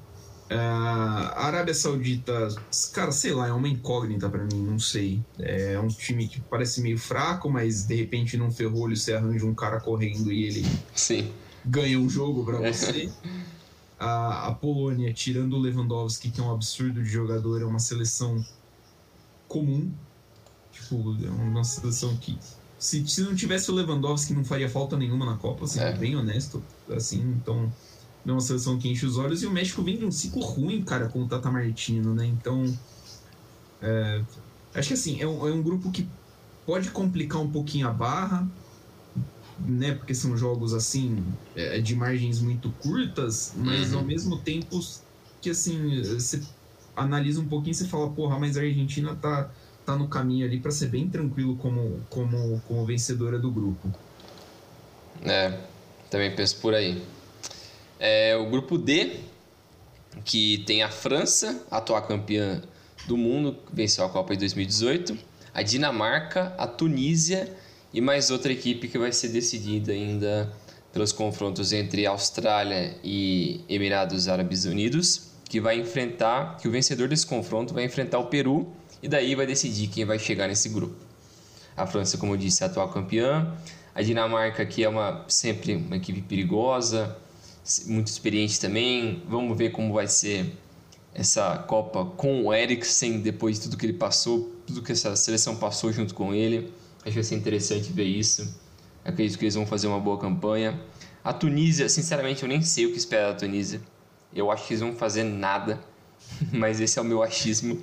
Uh, 0.50 0.54
a 0.54 1.44
Arábia 1.44 1.74
Saudita, 1.74 2.48
cara, 2.94 3.12
sei 3.12 3.34
lá, 3.34 3.48
é 3.48 3.52
uma 3.52 3.68
incógnita 3.68 4.30
para 4.30 4.44
mim, 4.44 4.62
não 4.62 4.78
sei. 4.78 5.22
É 5.38 5.78
um 5.78 5.88
time 5.88 6.28
que 6.28 6.40
parece 6.40 6.80
meio 6.80 6.96
fraco, 6.96 7.50
mas 7.50 7.84
de 7.84 7.94
repente 7.96 8.34
num 8.38 8.50
ferrolho 8.50 8.96
você 8.96 9.12
arranja 9.12 9.44
um 9.44 9.54
cara 9.54 9.78
correndo 9.78 10.32
e 10.32 10.44
ele 10.44 10.66
Sim. 10.94 11.30
ganha 11.66 11.98
um 12.00 12.08
jogo 12.08 12.46
para 12.46 12.72
você. 12.72 13.12
a, 14.02 14.48
a 14.48 14.54
Polônia, 14.54 15.12
tirando 15.12 15.54
o 15.54 15.58
Lewandowski, 15.60 16.30
que 16.30 16.40
é 16.40 16.42
um 16.42 16.50
absurdo 16.50 17.00
de 17.02 17.08
jogador, 17.08 17.62
é 17.62 17.64
uma 17.64 17.78
seleção 17.78 18.44
comum. 19.46 19.92
Tipo, 20.72 21.16
é 21.24 21.30
uma 21.30 21.62
seleção 21.62 22.16
que. 22.16 22.36
Se, 22.78 23.06
se 23.06 23.22
não 23.22 23.32
tivesse 23.34 23.70
o 23.70 23.74
Lewandowski, 23.74 24.34
não 24.34 24.44
faria 24.44 24.68
falta 24.68 24.96
nenhuma 24.96 25.24
na 25.24 25.36
Copa, 25.36 25.68
sendo 25.68 25.86
é. 25.86 25.96
bem 25.96 26.16
honesto. 26.16 26.60
Assim, 26.90 27.20
então. 27.20 27.72
É 28.24 28.30
uma 28.30 28.40
seleção 28.40 28.78
que 28.78 28.88
enche 28.88 29.04
os 29.04 29.18
olhos. 29.18 29.42
E 29.42 29.46
o 29.46 29.50
México 29.50 29.82
vem 29.82 29.98
de 29.98 30.04
um 30.04 30.10
ciclo 30.10 30.42
ruim, 30.42 30.82
cara, 30.82 31.08
com 31.08 31.22
o 31.22 31.28
Tata 31.28 31.50
Martino, 31.50 32.12
né? 32.14 32.26
Então. 32.26 32.64
É, 33.80 34.22
acho 34.74 34.88
que 34.88 34.94
assim, 34.94 35.20
é 35.20 35.26
um, 35.26 35.46
é 35.46 35.52
um 35.52 35.62
grupo 35.62 35.90
que 35.90 36.08
pode 36.66 36.90
complicar 36.90 37.40
um 37.40 37.50
pouquinho 37.50 37.88
a 37.88 37.92
barra 37.92 38.48
né? 39.66 39.94
Porque 39.94 40.14
são 40.14 40.36
jogos 40.36 40.74
assim 40.74 41.24
é, 41.56 41.80
de 41.80 41.94
margens 41.94 42.40
muito 42.40 42.70
curtas, 42.80 43.52
mas 43.56 43.92
uhum. 43.92 43.98
ao 43.98 44.04
mesmo 44.04 44.38
tempo 44.38 44.80
que 45.40 45.50
assim 45.50 46.02
você 46.02 46.42
analisa 46.96 47.40
um 47.40 47.46
pouquinho 47.46 47.72
e 47.72 47.74
você 47.74 47.86
fala, 47.86 48.10
porra, 48.10 48.38
mas 48.38 48.56
a 48.56 48.60
Argentina 48.60 49.14
tá, 49.14 49.50
tá 49.84 49.96
no 49.96 50.08
caminho 50.08 50.46
ali 50.46 50.60
para 50.60 50.70
ser 50.70 50.88
bem 50.88 51.08
tranquilo 51.08 51.56
como, 51.56 52.00
como, 52.10 52.60
como 52.66 52.84
vencedora 52.84 53.38
do 53.38 53.50
grupo. 53.50 53.92
É, 55.22 55.58
também 56.10 56.34
penso 56.34 56.58
por 56.58 56.74
aí. 56.74 57.02
É, 57.98 58.36
o 58.36 58.50
grupo 58.50 58.76
D, 58.76 59.20
que 60.24 60.58
tem 60.66 60.82
a 60.82 60.90
França, 60.90 61.64
atual 61.70 62.02
campeã 62.02 62.62
do 63.06 63.16
mundo, 63.16 63.56
venceu 63.72 64.04
a 64.04 64.08
Copa 64.08 64.34
de 64.34 64.40
2018, 64.40 65.16
a 65.54 65.62
Dinamarca, 65.62 66.54
a 66.58 66.66
Tunísia 66.66 67.56
e 67.92 68.00
mais 68.00 68.30
outra 68.30 68.52
equipe 68.52 68.88
que 68.88 68.98
vai 68.98 69.12
ser 69.12 69.28
decidida 69.28 69.92
ainda 69.92 70.52
pelos 70.92 71.12
confrontos 71.12 71.72
entre 71.72 72.06
Austrália 72.06 72.96
e 73.02 73.60
Emirados 73.68 74.28
Árabes 74.28 74.64
Unidos, 74.64 75.32
que 75.48 75.60
vai 75.60 75.78
enfrentar, 75.78 76.56
que 76.58 76.68
o 76.68 76.70
vencedor 76.70 77.08
desse 77.08 77.26
confronto 77.26 77.74
vai 77.74 77.84
enfrentar 77.84 78.18
o 78.18 78.26
Peru 78.26 78.72
e 79.02 79.08
daí 79.08 79.34
vai 79.34 79.46
decidir 79.46 79.88
quem 79.88 80.04
vai 80.04 80.18
chegar 80.18 80.48
nesse 80.48 80.68
grupo. 80.68 80.96
A 81.76 81.86
França, 81.86 82.18
como 82.18 82.34
eu 82.34 82.36
disse, 82.36 82.62
é 82.62 82.66
a 82.66 82.70
atual 82.70 82.88
campeã, 82.90 83.54
a 83.94 84.02
Dinamarca, 84.02 84.64
que 84.64 84.84
é 84.84 84.88
uma 84.88 85.24
sempre 85.28 85.74
uma 85.74 85.96
equipe 85.96 86.22
perigosa, 86.22 87.16
muito 87.86 88.08
experiente 88.08 88.60
também. 88.60 89.22
Vamos 89.28 89.56
ver 89.56 89.70
como 89.70 89.92
vai 89.92 90.06
ser 90.06 90.52
essa 91.14 91.58
Copa 91.58 92.04
com 92.16 92.46
o 92.46 92.54
Eriksen 92.54 93.20
depois 93.20 93.56
de 93.56 93.64
tudo 93.64 93.76
que 93.76 93.86
ele 93.86 93.92
passou, 93.92 94.52
tudo 94.66 94.82
que 94.82 94.92
essa 94.92 95.14
seleção 95.16 95.56
passou 95.56 95.92
junto 95.92 96.14
com 96.14 96.34
ele. 96.34 96.72
Acho 97.02 97.10
que 97.10 97.14
vai 97.14 97.24
ser 97.24 97.34
interessante 97.34 97.92
ver 97.92 98.04
isso. 98.04 98.54
Acredito 99.04 99.38
que 99.38 99.44
eles 99.44 99.54
vão 99.54 99.66
fazer 99.66 99.88
uma 99.88 99.98
boa 99.98 100.18
campanha. 100.18 100.80
A 101.24 101.32
Tunísia, 101.32 101.88
sinceramente, 101.88 102.42
eu 102.42 102.48
nem 102.48 102.62
sei 102.62 102.86
o 102.86 102.92
que 102.92 102.98
esperar 102.98 103.32
da 103.32 103.38
Tunísia. 103.38 103.80
Eu 104.34 104.50
acho 104.50 104.66
que 104.66 104.72
eles 104.72 104.80
vão 104.80 104.94
fazer 104.94 105.24
nada, 105.24 105.80
mas 106.52 106.80
esse 106.80 106.98
é 106.98 107.02
o 107.02 107.04
meu 107.04 107.22
achismo. 107.22 107.82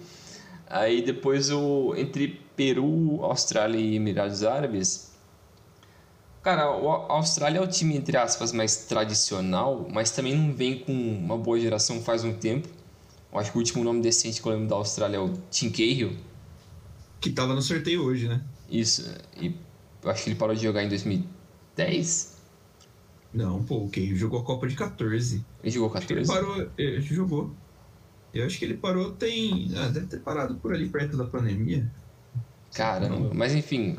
Aí 0.67 1.01
depois 1.01 1.49
o 1.51 1.93
entre 1.97 2.39
Peru, 2.55 3.23
Austrália 3.23 3.77
e 3.77 3.95
Emirados 3.95 4.43
Árabes. 4.43 5.09
Cara, 6.41 6.63
a 6.63 7.13
Austrália 7.13 7.59
é 7.59 7.61
o 7.61 7.67
time 7.67 7.97
entre 7.97 8.15
aspas 8.15 8.53
mais 8.53 8.85
tradicional, 8.85 9.87
mas 9.91 10.11
também 10.11 10.35
não 10.35 10.53
vem 10.53 10.79
com 10.79 10.93
uma 10.93 11.37
boa 11.37 11.59
geração 11.59 12.01
faz 12.01 12.23
um 12.23 12.33
tempo. 12.33 12.69
Eu 13.31 13.39
acho 13.39 13.51
que 13.51 13.57
o 13.57 13.59
último 13.59 13.83
nome 13.83 14.01
decente 14.01 14.41
que 14.41 14.47
eu 14.47 14.53
lembro 14.53 14.67
da 14.67 14.75
Austrália 14.75 15.17
é 15.17 15.19
o 15.19 15.33
Tim 15.51 15.69
Cahill. 15.69 16.17
Que 17.19 17.31
tava 17.31 17.53
no 17.53 17.61
sorteio 17.61 18.03
hoje, 18.03 18.27
né? 18.27 18.41
Isso. 18.69 19.09
E 19.39 19.55
acho 20.05 20.23
que 20.23 20.29
ele 20.29 20.39
parou 20.39 20.55
de 20.55 20.63
jogar 20.63 20.83
em 20.83 20.89
2010. 20.89 22.37
Não, 23.33 23.63
pô, 23.63 23.77
o 23.77 23.89
Keio 23.89 24.15
jogou 24.15 24.39
a 24.39 24.43
Copa 24.43 24.67
de 24.67 24.75
14. 24.75 25.45
Ele 25.63 25.71
jogou 25.71 25.89
14? 25.89 26.13
Ele 26.13 26.27
parou, 26.27 26.69
ele 26.77 27.01
jogou. 27.01 27.55
Eu 28.33 28.45
acho 28.45 28.57
que 28.57 28.65
ele 28.65 28.75
parou 28.75 29.11
tem. 29.11 29.71
Ah, 29.75 29.87
deve 29.87 30.07
ter 30.07 30.19
parado 30.19 30.55
por 30.55 30.73
ali 30.73 30.87
perto 30.87 31.17
da 31.17 31.25
pandemia. 31.25 31.91
Caramba, 32.73 33.31
mas 33.33 33.53
enfim. 33.53 33.97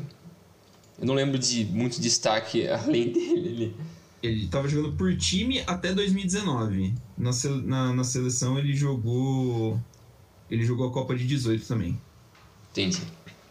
Eu 0.99 1.05
não 1.05 1.13
lembro 1.13 1.37
de 1.37 1.65
muito 1.65 1.99
destaque 1.99 2.67
além 2.69 3.11
dele. 3.11 3.35
Ele, 3.35 3.75
ele 4.23 4.47
tava 4.47 4.67
jogando 4.67 4.95
por 4.95 5.15
time 5.17 5.63
até 5.67 5.93
2019. 5.93 6.93
Na, 7.17 7.31
na, 7.63 7.93
na 7.93 8.03
seleção 8.03 8.57
ele 8.57 8.73
jogou. 8.73 9.79
Ele 10.49 10.65
jogou 10.65 10.87
a 10.87 10.91
Copa 10.91 11.15
de 11.15 11.25
18 11.25 11.65
também. 11.65 11.99
Entendi. 12.71 13.01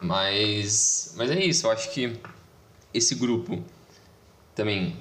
Mas, 0.01 1.15
mas 1.17 1.31
é 1.31 1.45
isso, 1.45 1.67
eu 1.67 1.71
acho 1.71 1.93
que 1.93 2.19
esse 2.93 3.15
grupo 3.15 3.63
também 4.55 4.97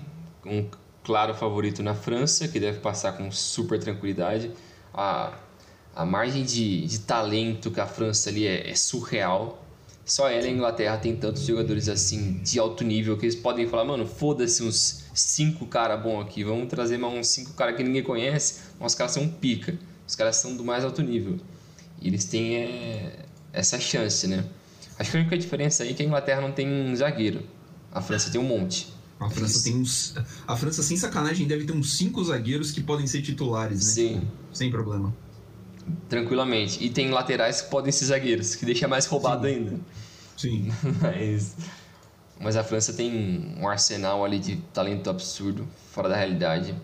um 0.45 0.69
claro 1.03 1.33
favorito 1.33 1.81
na 1.81 1.95
França, 1.95 2.47
que 2.47 2.59
deve 2.59 2.79
passar 2.79 3.13
com 3.13 3.31
super 3.31 3.79
tranquilidade. 3.79 4.51
A, 4.93 5.37
a 5.95 6.05
margem 6.05 6.43
de, 6.43 6.85
de 6.85 6.99
talento 6.99 7.71
que 7.71 7.79
a 7.79 7.87
França 7.87 8.29
ali 8.29 8.45
é, 8.45 8.69
é 8.69 8.75
surreal. 8.75 9.65
Só 10.05 10.27
ela 10.27 10.45
e 10.45 10.49
a 10.49 10.51
Inglaterra 10.51 10.97
tem 10.97 11.15
tantos 11.15 11.45
jogadores 11.45 11.87
assim 11.87 12.39
de 12.43 12.59
alto 12.59 12.83
nível 12.83 13.15
que 13.15 13.25
eles 13.25 13.35
podem 13.35 13.67
falar, 13.67 13.85
mano, 13.85 14.07
foda-se 14.07 14.63
uns 14.63 15.05
cinco 15.13 15.67
cara 15.67 15.95
bom 15.95 16.19
aqui, 16.19 16.43
vamos 16.43 16.67
trazer 16.67 16.97
mais 16.97 17.13
uns 17.13 17.27
cinco 17.27 17.53
cara 17.53 17.73
que 17.73 17.83
ninguém 17.83 18.01
conhece, 18.01 18.61
mas 18.79 18.93
os 18.93 18.97
caras 18.97 19.13
são 19.13 19.27
pica, 19.27 19.77
os 20.07 20.15
caras 20.15 20.37
são 20.37 20.55
do 20.55 20.63
mais 20.63 20.83
alto 20.83 21.03
nível. 21.03 21.37
E 22.01 22.07
eles 22.07 22.25
têm 22.25 22.55
é, 22.55 23.25
essa 23.53 23.79
chance, 23.79 24.27
né? 24.27 24.45
Acho 24.99 25.11
que 25.11 25.17
a 25.17 25.19
única 25.21 25.37
diferença 25.37 25.83
aí 25.83 25.91
é 25.91 25.93
que 25.93 26.03
a 26.03 26.05
Inglaterra 26.05 26.41
não 26.41 26.51
tem 26.51 26.67
um 26.67 26.93
zagueiro. 26.93 27.41
A 27.89 28.01
França 28.01 28.29
tem 28.29 28.39
um 28.39 28.43
monte. 28.43 28.93
A 29.17 29.29
França 29.29 29.63
tem 29.63 29.75
uns. 29.75 30.13
A 30.45 30.57
França, 30.57 30.83
sem 30.83 30.97
sacanagem, 30.97 31.47
deve 31.47 31.63
ter 31.63 31.71
uns 31.71 31.97
cinco 31.97 32.21
zagueiros 32.21 32.71
que 32.71 32.81
podem 32.81 33.07
ser 33.07 33.21
titulares, 33.21 33.79
né? 33.79 33.93
Sim. 33.93 34.27
Sem 34.53 34.69
problema. 34.69 35.15
Tranquilamente. 36.09 36.83
E 36.83 36.89
tem 36.89 37.09
laterais 37.09 37.61
que 37.61 37.69
podem 37.69 37.93
ser 37.93 38.05
zagueiros, 38.05 38.55
que 38.55 38.65
deixa 38.65 38.87
mais 38.89 39.05
roubado 39.05 39.47
Sim. 39.47 39.53
ainda. 39.53 39.79
Sim. 40.37 40.71
Mas. 41.01 41.55
Mas 42.41 42.55
a 42.55 42.63
França 42.63 42.93
tem 42.93 43.55
um 43.57 43.67
arsenal 43.67 44.23
ali 44.23 44.39
de 44.39 44.57
talento 44.73 45.09
absurdo, 45.09 45.67
fora 45.91 46.09
da 46.09 46.15
realidade. 46.15 46.75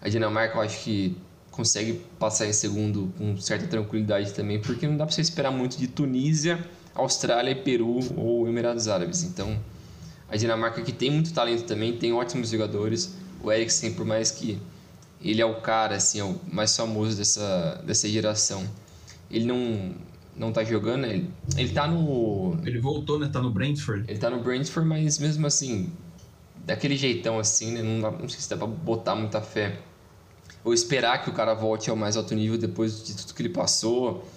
A 0.00 0.08
Dinamarca, 0.08 0.56
eu 0.56 0.62
acho 0.62 0.84
que 0.84 1.16
consegue 1.50 2.02
passar 2.18 2.46
em 2.46 2.52
segundo 2.52 3.12
com 3.16 3.36
certa 3.38 3.66
tranquilidade 3.66 4.32
também, 4.32 4.60
porque 4.60 4.86
não 4.86 4.96
dá 4.96 5.06
pra 5.06 5.14
você 5.14 5.22
esperar 5.22 5.50
muito 5.50 5.78
de 5.78 5.86
Tunísia 5.86 6.62
Austrália, 6.96 7.54
Peru 7.54 8.00
ou 8.16 8.48
Emirados 8.48 8.88
Árabes. 8.88 9.22
Então, 9.22 9.58
a 10.28 10.36
Dinamarca 10.36 10.82
que 10.82 10.92
tem 10.92 11.10
muito 11.10 11.32
talento 11.32 11.64
também, 11.64 11.96
tem 11.96 12.12
ótimos 12.12 12.50
jogadores. 12.50 13.14
O 13.42 13.52
Eriksen, 13.52 13.94
por 13.94 14.04
mais 14.04 14.30
que 14.30 14.58
ele 15.22 15.40
é 15.40 15.46
o 15.46 15.60
cara, 15.60 15.96
assim, 15.96 16.20
é 16.20 16.24
o 16.24 16.38
mais 16.50 16.76
famoso 16.76 17.16
dessa, 17.16 17.82
dessa 17.86 18.08
geração, 18.08 18.64
ele 19.30 19.44
não 19.44 19.94
não 20.36 20.52
tá 20.52 20.62
jogando, 20.62 21.02
né? 21.02 21.14
ele, 21.14 21.30
ele 21.56 21.72
tá 21.72 21.88
no... 21.88 22.58
Ele 22.62 22.78
voltou, 22.78 23.18
né? 23.18 23.30
Tá 23.32 23.40
no 23.40 23.50
Brentford. 23.50 24.04
Ele 24.06 24.18
tá 24.18 24.28
no 24.28 24.42
Brentford, 24.42 24.86
mas 24.86 25.18
mesmo 25.18 25.46
assim, 25.46 25.90
daquele 26.62 26.94
jeitão 26.94 27.38
assim, 27.38 27.72
né? 27.72 27.82
Não, 27.82 28.10
não 28.10 28.28
sei 28.28 28.40
se 28.40 28.50
dá 28.50 28.56
pra 28.56 28.66
botar 28.66 29.14
muita 29.14 29.40
fé. 29.40 29.80
Ou 30.62 30.74
esperar 30.74 31.22
que 31.22 31.30
o 31.30 31.32
cara 31.32 31.54
volte 31.54 31.88
ao 31.88 31.96
mais 31.96 32.18
alto 32.18 32.34
nível 32.34 32.58
depois 32.58 33.02
de 33.02 33.16
tudo 33.16 33.32
que 33.32 33.40
ele 33.40 33.48
passou 33.48 34.28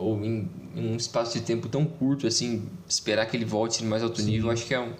ou 0.00 0.24
em, 0.24 0.48
em, 0.74 0.92
um 0.92 0.96
espaço 0.96 1.38
de 1.38 1.44
tempo 1.44 1.68
tão 1.68 1.84
curto 1.84 2.26
assim, 2.26 2.66
esperar 2.88 3.26
que 3.26 3.36
ele 3.36 3.44
volte 3.44 3.84
mais 3.84 4.02
alto 4.02 4.20
Sim. 4.20 4.30
nível, 4.30 4.50
acho 4.50 4.66
que 4.66 4.74
é 4.74 4.80
um, 4.80 4.94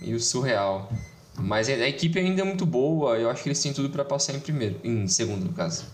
meio 0.00 0.20
surreal. 0.20 0.92
Mas 1.38 1.68
a, 1.68 1.88
equipe 1.88 2.18
ainda 2.18 2.42
é 2.42 2.44
muito 2.44 2.66
boa, 2.66 3.16
eu 3.16 3.30
acho 3.30 3.42
que 3.42 3.48
eles 3.48 3.62
têm 3.62 3.72
tudo 3.72 3.88
para 3.88 4.04
passar 4.04 4.34
em 4.34 4.40
primeiro, 4.40 4.78
em 4.84 5.08
segundo, 5.08 5.44
no 5.44 5.52
caso. 5.52 5.86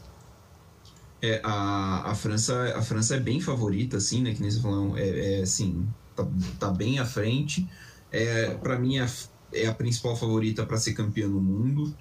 É, 1.23 1.41
a, 1.43 2.11
a, 2.11 2.15
França, 2.15 2.75
a 2.77 2.83
França 2.83 3.17
é 3.17 3.21
bem 3.21 3.41
favorita, 3.41 3.97
assim, 3.97 4.23
né? 4.23 4.35
Que 4.35 4.43
nem 4.43 4.51
você 4.51 4.61
falou, 4.61 4.99
é, 4.99 5.39
é 5.39 5.43
assim, 5.43 5.87
tá, 6.15 6.27
tá 6.59 6.71
bem 6.71 6.99
à 6.99 7.07
frente. 7.07 7.69
É, 8.11 8.51
para 8.55 8.79
mim, 8.79 8.99
é, 8.99 9.07
é 9.53 9.67
a 9.67 9.75
principal 9.75 10.17
favorita 10.17 10.67
para 10.67 10.77
ser 10.79 10.95
campeã 10.95 11.29
no 11.29 11.41
mundo. 11.41 11.97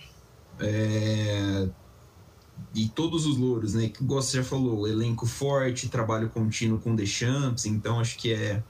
É, 0.60 1.68
e 2.74 2.90
todos 2.90 3.26
os 3.26 3.38
louros, 3.38 3.74
né? 3.74 3.90
Que 3.90 4.04
o 4.04 4.06
Gosto 4.06 4.36
já 4.36 4.44
falou, 4.44 4.88
elenco 4.88 5.26
forte, 5.26 5.90
trabalho 5.90 6.30
contínuo 6.30 6.80
com 6.80 6.96
Deschamps, 6.96 7.66
então 7.66 8.00
acho 8.00 8.18
que 8.18 8.34
é, 8.34 8.64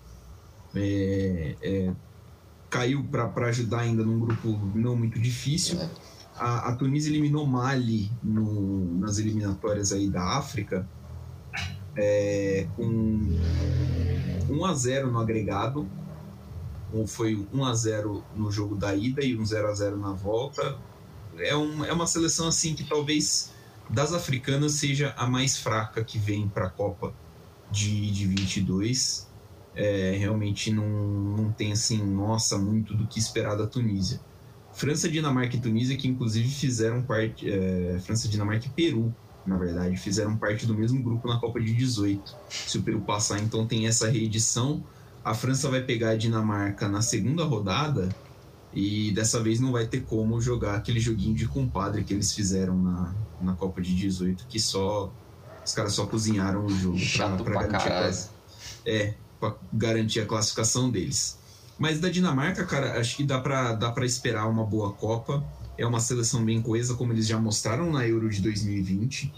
é, 0.76 1.56
é 1.62 1.94
caiu 2.70 3.04
para 3.04 3.48
ajudar 3.48 3.80
ainda 3.80 4.04
num 4.04 4.20
grupo 4.20 4.60
não 4.76 4.96
muito 4.96 5.20
difícil. 5.20 5.80
A, 6.36 6.70
a 6.70 6.76
Tunísia 6.76 7.10
eliminou 7.10 7.46
Mali 7.48 8.12
no, 8.22 9.00
nas 9.00 9.18
eliminatórias 9.18 9.94
aí 9.94 10.10
da 10.10 10.38
África 10.38 10.88
é, 11.96 12.68
com 12.76 13.40
1 14.50 14.66
a 14.66 14.74
0 14.74 15.12
no 15.12 15.20
agregado. 15.20 15.90
Foi 17.08 17.46
1 17.54 17.66
a 17.66 17.74
0 17.74 18.24
no 18.36 18.52
jogo 18.52 18.76
da 18.76 18.96
ida 18.96 19.24
e 19.24 19.38
um 19.38 19.46
0 19.46 19.68
a 19.68 19.74
0 19.74 19.98
na 19.98 20.14
volta. 20.14 20.78
É, 21.38 21.56
um, 21.56 21.84
é 21.84 21.92
uma 21.92 22.08
seleção 22.08 22.48
assim 22.48 22.74
que 22.74 22.84
talvez 22.84 23.52
das 23.90 24.14
africanas 24.14 24.74
seja 24.74 25.14
a 25.18 25.28
mais 25.28 25.58
fraca 25.58 26.04
que 26.04 26.18
vem 26.18 26.48
para 26.48 26.68
a 26.68 26.70
Copa 26.70 27.14
de, 27.72 28.12
de 28.12 28.26
22 28.26 29.28
é, 29.76 30.16
realmente 30.18 30.72
não, 30.72 30.88
não 30.88 31.52
tem 31.52 31.74
assim, 31.74 32.02
nossa, 32.04 32.58
muito 32.58 32.96
do 32.96 33.06
que 33.06 33.20
esperar 33.20 33.56
da 33.56 33.68
Tunísia. 33.68 34.20
França, 34.74 35.10
Dinamarca 35.10 35.56
e 35.56 35.60
Tunísia, 35.60 35.98
que 35.98 36.08
inclusive 36.08 36.48
fizeram 36.48 37.02
parte. 37.02 37.50
É, 37.50 38.00
França, 38.00 38.28
Dinamarca 38.28 38.68
e 38.68 38.70
Peru, 38.70 39.14
na 39.46 39.58
verdade, 39.58 39.98
fizeram 39.98 40.36
parte 40.38 40.66
do 40.66 40.74
mesmo 40.74 41.02
grupo 41.04 41.28
na 41.28 41.40
Copa 41.40 41.60
de 41.60 41.74
18. 41.74 42.36
Se 42.50 42.78
o 42.78 42.84
Peru 42.84 43.02
passar, 43.02 43.40
então 43.40 43.68
tem 43.68 43.88
essa 43.88 44.10
reedição. 44.10 44.84
A 45.24 45.34
França 45.34 45.70
vai 45.70 45.82
pegar 45.82 46.12
a 46.12 46.16
Dinamarca 46.16 46.88
na 46.88 47.02
segunda 47.02 47.44
rodada 47.44 48.10
e 48.76 49.12
dessa 49.12 49.42
vez 49.42 49.62
não 49.62 49.72
vai 49.72 49.88
ter 49.88 50.02
como 50.02 50.42
jogar 50.42 50.76
aquele 50.76 51.00
joguinho 51.00 51.34
de 51.34 51.48
compadre 51.48 52.04
que 52.04 52.14
eles 52.14 52.34
fizeram 52.34 52.78
na, 52.78 53.16
na 53.42 53.54
Copa 53.54 53.82
de 53.82 53.96
18, 53.96 54.46
que 54.48 54.60
só. 54.60 55.12
Os 55.66 55.74
caras 55.74 55.94
só 55.94 56.06
cozinharam 56.06 56.66
o 56.66 56.70
jogo 56.70 56.98
Chato 56.98 57.44
pra, 57.44 57.54
pra, 57.54 57.68
pra 57.68 57.80
garantir 57.80 58.30
a, 58.86 58.92
É, 58.92 59.16
para 59.40 59.56
garantir 59.74 60.20
a 60.20 60.26
classificação 60.26 60.92
deles. 60.92 61.40
Mas 61.80 62.00
da 62.00 62.10
Dinamarca, 62.10 62.66
cara, 62.66 63.00
acho 63.00 63.16
que 63.16 63.24
dá 63.24 63.40
para 63.40 63.74
dá 63.74 63.92
pra 63.92 64.06
esperar 64.06 64.48
uma 64.48 64.64
boa 64.66 64.92
Copa. 64.92 65.44
É 65.78 65.86
uma 65.86 66.00
seleção 66.00 66.44
bem 66.44 66.62
coesa, 66.62 66.94
como 66.96 67.14
eles 67.14 67.26
já 67.26 67.40
mostraram 67.40 67.92
na 67.92 68.06
Euro 68.08 68.30
de 68.30 68.42
2020. 68.42 69.34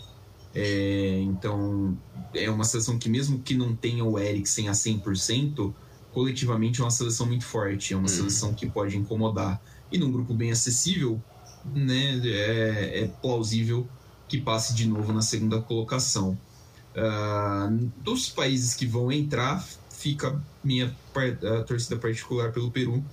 É, 0.53 1.19
então, 1.21 1.97
é 2.33 2.49
uma 2.49 2.63
seleção 2.63 2.97
que, 2.97 3.09
mesmo 3.09 3.39
que 3.39 3.55
não 3.55 3.75
tenha 3.75 4.03
o 4.03 4.17
Eriksen 4.17 4.67
a 4.69 4.71
100%, 4.71 5.73
coletivamente 6.17 6.81
é 6.81 6.83
uma 6.83 6.89
seleção 6.89 7.27
muito 7.27 7.45
forte. 7.45 7.93
É 7.93 7.95
uma 7.95 8.05
hum. 8.05 8.07
seleção 8.07 8.51
que 8.51 8.65
pode 8.65 8.97
incomodar. 8.97 9.61
E 9.91 9.99
num 9.99 10.11
grupo 10.11 10.33
bem 10.33 10.49
acessível, 10.49 11.21
né, 11.63 12.19
é, 12.25 13.03
é 13.03 13.07
plausível 13.21 13.87
que 14.27 14.41
passe 14.41 14.73
de 14.73 14.87
novo 14.87 15.13
na 15.13 15.21
segunda 15.21 15.61
colocação. 15.61 16.35
Uh, 16.95 17.91
dos 18.01 18.29
países 18.29 18.73
que 18.73 18.87
vão 18.87 19.11
entrar, 19.11 19.63
fica 19.91 20.41
minha 20.63 20.91
torcida 21.67 21.97
particular 21.97 22.51
pelo 22.51 22.71
Peru. 22.71 23.05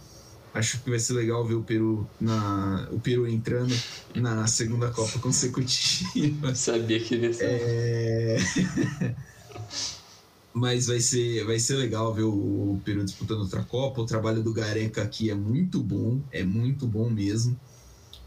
Acho 0.54 0.80
que 0.80 0.88
vai 0.88 0.98
ser 0.98 1.12
legal 1.12 1.44
ver 1.44 1.56
o 1.56 1.62
Peru 1.62 2.08
na 2.18 2.88
o 2.90 2.98
Peru 2.98 3.28
entrando 3.28 3.74
na 4.14 4.46
segunda 4.46 4.90
Copa 4.90 5.18
consecutiva. 5.18 6.54
Sabia 6.54 6.98
que 7.00 7.16
ia 7.16 7.34
ser. 7.34 7.44
É... 7.44 9.14
Mas 10.54 10.86
vai 10.86 11.00
ser, 11.00 11.44
vai 11.44 11.58
ser 11.58 11.74
legal 11.74 12.14
ver 12.14 12.22
o 12.22 12.80
Peru 12.84 13.04
disputando 13.04 13.40
outra 13.40 13.64
Copa. 13.64 14.00
O 14.00 14.06
trabalho 14.06 14.40
do 14.40 14.52
Gareca 14.52 15.02
aqui 15.02 15.28
é 15.28 15.34
muito 15.34 15.82
bom, 15.82 16.20
é 16.30 16.44
muito 16.44 16.86
bom 16.86 17.10
mesmo. 17.10 17.58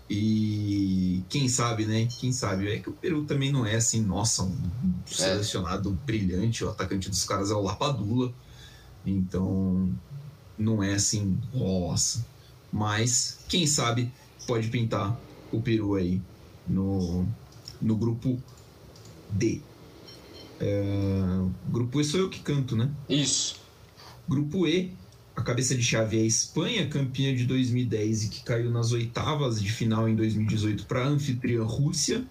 E 0.09 1.23
quem 1.29 1.47
sabe, 1.47 1.85
né? 1.85 2.07
Quem 2.19 2.31
sabe? 2.33 2.69
É 2.69 2.79
que 2.79 2.89
o 2.89 2.93
Peru 2.93 3.23
também 3.25 3.51
não 3.51 3.65
é 3.65 3.75
assim, 3.75 4.01
nossa, 4.01 4.43
um 4.43 4.57
é. 5.09 5.13
selecionado 5.13 5.91
brilhante. 6.05 6.63
O 6.63 6.69
atacante 6.69 7.09
dos 7.09 7.23
caras 7.23 7.49
é 7.49 7.53
o 7.53 7.61
Lapadula. 7.61 8.33
Então, 9.05 9.89
não 10.57 10.83
é 10.83 10.93
assim, 10.93 11.37
nossa. 11.53 12.25
Mas, 12.71 13.39
quem 13.47 13.65
sabe, 13.65 14.11
pode 14.45 14.67
pintar 14.67 15.17
o 15.51 15.61
Peru 15.61 15.95
aí 15.95 16.21
no, 16.67 17.25
no 17.81 17.95
grupo 17.95 18.41
D. 19.29 19.61
É, 20.59 21.45
grupo 21.69 22.01
E 22.01 22.03
sou 22.03 22.19
eu 22.19 22.29
que 22.29 22.39
canto, 22.39 22.75
né? 22.75 22.91
Isso. 23.07 23.59
Grupo 24.27 24.67
E, 24.67 24.93
a 25.35 25.41
cabeça 25.41 25.75
de 25.75 25.83
chave 25.83 26.17
é 26.17 26.21
a 26.21 26.25
Espanha, 26.25 26.87
campeã 26.87 27.33
de 27.35 27.45
2010 27.45 28.23
e 28.23 28.29
que 28.29 28.43
caiu 28.43 28.71
nas 28.71 28.91
oitavas 28.91 29.61
de 29.61 29.71
final 29.71 30.09
em 30.09 30.15
2018 30.15 30.85
para 30.87 31.03
a 31.03 31.07
anfitriã 31.07 31.63
Rússia. 31.63 32.25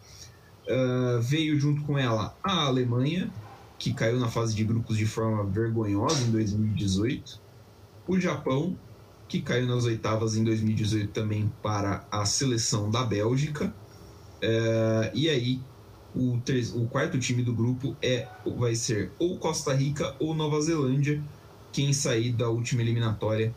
Uh, 0.67 1.23
veio 1.23 1.59
junto 1.59 1.83
com 1.83 1.97
ela 1.97 2.37
a 2.43 2.67
Alemanha, 2.67 3.31
que 3.79 3.95
caiu 3.95 4.19
na 4.19 4.29
fase 4.29 4.55
de 4.57 4.65
grupos 4.65 4.97
de 4.97 5.07
forma 5.07 5.45
vergonhosa 5.45 6.25
em 6.25 6.33
2018. 6.33 7.41
O 8.09 8.19
Japão, 8.19 8.77
que 9.29 9.41
caiu 9.41 9.67
nas 9.67 9.85
oitavas 9.85 10.37
em 10.37 10.43
2018 10.43 11.13
também 11.13 11.53
para 11.63 12.07
a 12.11 12.25
seleção 12.25 12.91
da 12.91 13.05
Bélgica. 13.05 13.73
É, 14.43 15.13
e 15.15 15.29
aí, 15.29 15.61
o, 16.17 16.41
o 16.75 16.89
quarto 16.89 17.19
time 17.19 17.43
do 17.43 17.53
grupo 17.53 17.97
é 18.03 18.27
vai 18.57 18.75
ser 18.75 19.13
ou 19.19 19.39
Costa 19.39 19.73
Rica 19.75 20.15
ou 20.19 20.35
Nova 20.35 20.61
Zelândia, 20.61 21.23
quem 21.73 21.93
sair 21.93 22.33
da 22.33 22.49
última 22.49 22.83
eliminatória 22.83 23.55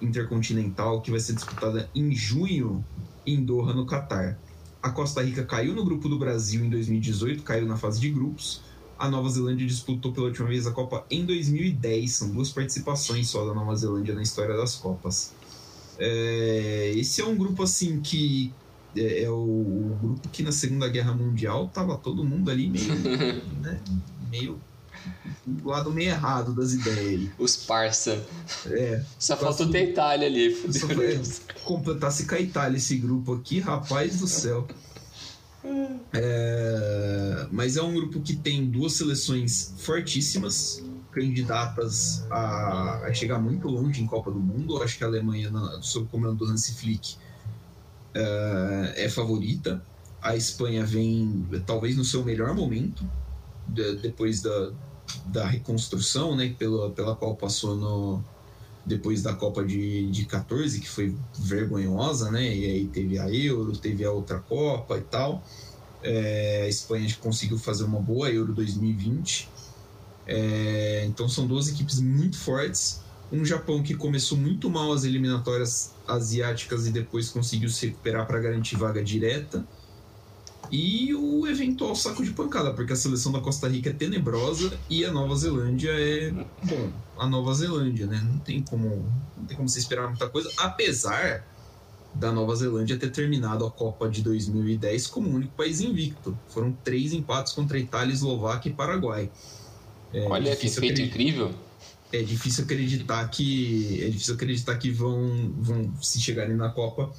intercontinental, 0.00 1.00
que 1.00 1.10
vai 1.10 1.20
ser 1.20 1.34
disputada 1.34 1.90
em 1.94 2.12
junho 2.12 2.84
em 3.26 3.44
Doha, 3.44 3.74
no 3.74 3.84
Catar. 3.84 4.38
A 4.82 4.90
Costa 4.90 5.22
Rica 5.22 5.44
caiu 5.44 5.74
no 5.74 5.84
grupo 5.84 6.08
do 6.08 6.18
Brasil 6.18 6.64
em 6.64 6.70
2018, 6.70 7.42
caiu 7.42 7.66
na 7.66 7.76
fase 7.76 8.00
de 8.00 8.08
grupos 8.10 8.62
a 8.98 9.08
Nova 9.08 9.28
Zelândia 9.30 9.66
disputou 9.66 10.12
pela 10.12 10.26
última 10.26 10.48
vez 10.48 10.66
a 10.66 10.72
Copa 10.72 11.06
em 11.08 11.24
2010. 11.24 12.10
São 12.10 12.30
duas 12.30 12.50
participações 12.50 13.28
só 13.28 13.46
da 13.46 13.54
Nova 13.54 13.74
Zelândia 13.76 14.14
na 14.14 14.22
história 14.22 14.56
das 14.56 14.74
Copas. 14.74 15.32
É, 15.98 16.92
esse 16.96 17.20
é 17.20 17.24
um 17.24 17.36
grupo 17.36 17.62
assim 17.62 18.00
que 18.00 18.52
é, 18.96 19.24
é 19.24 19.30
o, 19.30 19.34
o, 19.34 19.98
grupo 20.00 20.28
que 20.28 20.42
na 20.42 20.52
Segunda 20.52 20.88
Guerra 20.88 21.14
Mundial 21.14 21.68
tava 21.68 21.96
todo 21.96 22.24
mundo 22.24 22.50
ali 22.50 22.68
meio, 22.68 22.94
né, 23.60 23.80
meio 24.30 24.60
do 25.46 25.68
lado 25.68 25.90
meio 25.90 26.10
errado 26.10 26.52
das 26.52 26.72
ideias. 26.72 27.30
Os 27.38 27.56
parça. 27.56 28.24
É. 28.66 29.02
Só 29.18 29.36
faltou 29.36 29.70
ter 29.70 29.90
Itália 29.90 30.26
ali. 30.26 30.54
Só 30.72 30.86
foi 30.88 31.20
completasse 31.64 32.26
com 32.26 32.34
a 32.34 32.40
Itália 32.40 32.76
esse 32.76 32.96
grupo 32.96 33.34
aqui, 33.34 33.60
rapaz 33.60 34.18
do 34.18 34.26
céu. 34.26 34.66
É, 36.12 37.46
mas 37.50 37.76
é 37.76 37.82
um 37.82 37.92
grupo 37.92 38.20
que 38.20 38.36
tem 38.36 38.66
duas 38.66 38.94
seleções 38.94 39.74
fortíssimas, 39.78 40.84
candidatas 41.10 42.24
a, 42.30 43.06
a, 43.06 43.12
chegar 43.12 43.38
muito 43.38 43.66
longe 43.68 44.02
em 44.02 44.06
Copa 44.06 44.30
do 44.30 44.38
Mundo. 44.38 44.82
Acho 44.82 44.96
que 44.96 45.04
a 45.04 45.06
Alemanha, 45.06 45.50
sob 45.80 46.06
o 46.06 46.08
comando 46.08 46.36
do 46.36 46.44
Hansi 46.46 46.74
Flick, 46.74 47.16
é, 48.14 49.04
é 49.04 49.08
favorita. 49.08 49.82
A 50.20 50.36
Espanha 50.36 50.84
vem 50.84 51.46
talvez 51.66 51.96
no 51.96 52.04
seu 52.04 52.24
melhor 52.24 52.54
momento, 52.54 53.08
de, 53.66 53.96
depois 53.96 54.42
da, 54.42 54.72
da 55.26 55.46
reconstrução, 55.46 56.34
né, 56.34 56.54
pela, 56.58 56.90
pela 56.90 57.14
qual 57.14 57.36
passou 57.36 57.76
no, 57.76 58.24
depois 58.88 59.22
da 59.22 59.34
Copa 59.34 59.64
de, 59.64 60.10
de 60.10 60.24
14, 60.24 60.80
que 60.80 60.88
foi 60.88 61.14
vergonhosa, 61.38 62.30
né? 62.30 62.42
E 62.42 62.64
aí 62.64 62.86
teve 62.86 63.18
a 63.18 63.30
Euro, 63.30 63.76
teve 63.76 64.04
a 64.04 64.10
outra 64.10 64.38
Copa 64.38 64.96
e 64.96 65.02
tal. 65.02 65.44
É, 66.02 66.62
a 66.64 66.68
Espanha 66.68 67.06
conseguiu 67.20 67.58
fazer 67.58 67.84
uma 67.84 68.00
boa 68.00 68.30
Euro 68.30 68.54
2020. 68.54 69.48
É, 70.26 71.04
então 71.06 71.28
são 71.28 71.46
duas 71.46 71.68
equipes 71.68 72.00
muito 72.00 72.38
fortes. 72.38 73.00
Um 73.30 73.44
Japão 73.44 73.82
que 73.82 73.94
começou 73.94 74.38
muito 74.38 74.70
mal 74.70 74.92
as 74.92 75.04
eliminatórias 75.04 75.94
asiáticas 76.06 76.86
e 76.86 76.90
depois 76.90 77.28
conseguiu 77.28 77.68
se 77.68 77.86
recuperar 77.86 78.26
para 78.26 78.40
garantir 78.40 78.76
vaga 78.76 79.02
direta 79.04 79.66
e 80.70 81.14
o 81.14 81.46
eventual 81.46 81.94
saco 81.94 82.22
de 82.22 82.30
pancada, 82.32 82.72
porque 82.72 82.92
a 82.92 82.96
seleção 82.96 83.32
da 83.32 83.40
Costa 83.40 83.68
Rica 83.68 83.90
é 83.90 83.92
tenebrosa 83.92 84.78
e 84.88 85.04
a 85.04 85.10
Nova 85.10 85.34
Zelândia 85.34 85.90
é, 85.92 86.30
bom, 86.30 86.90
a 87.18 87.26
Nova 87.26 87.54
Zelândia, 87.54 88.06
né? 88.06 88.20
Não 88.22 88.38
tem 88.38 88.62
como, 88.62 89.06
não 89.36 89.46
tem 89.46 89.56
como 89.56 89.68
se 89.68 89.78
esperar 89.78 90.08
muita 90.08 90.28
coisa, 90.28 90.50
apesar 90.58 91.46
da 92.14 92.32
Nova 92.32 92.54
Zelândia 92.54 92.98
ter 92.98 93.10
terminado 93.10 93.64
a 93.64 93.70
Copa 93.70 94.08
de 94.08 94.22
2010 94.22 95.06
como 95.06 95.28
o 95.28 95.34
único 95.34 95.52
país 95.54 95.80
invicto. 95.80 96.38
Foram 96.48 96.72
três 96.84 97.12
empates 97.12 97.52
contra 97.52 97.78
Itália, 97.78 98.12
Eslováquia 98.12 98.70
e 98.70 98.74
Paraguai. 98.74 99.30
É, 100.12 100.26
Olha 100.28 100.54
que 100.56 100.68
feito 100.68 101.00
incrível. 101.00 101.54
É 102.12 102.22
difícil 102.22 102.64
acreditar 102.64 103.26
que 103.28 104.02
é 104.02 104.08
difícil 104.08 104.34
acreditar 104.34 104.76
que 104.76 104.90
vão, 104.90 105.52
vão 105.58 105.92
se 106.00 106.20
chegarem 106.20 106.56
na 106.56 106.70
Copa 106.70 107.12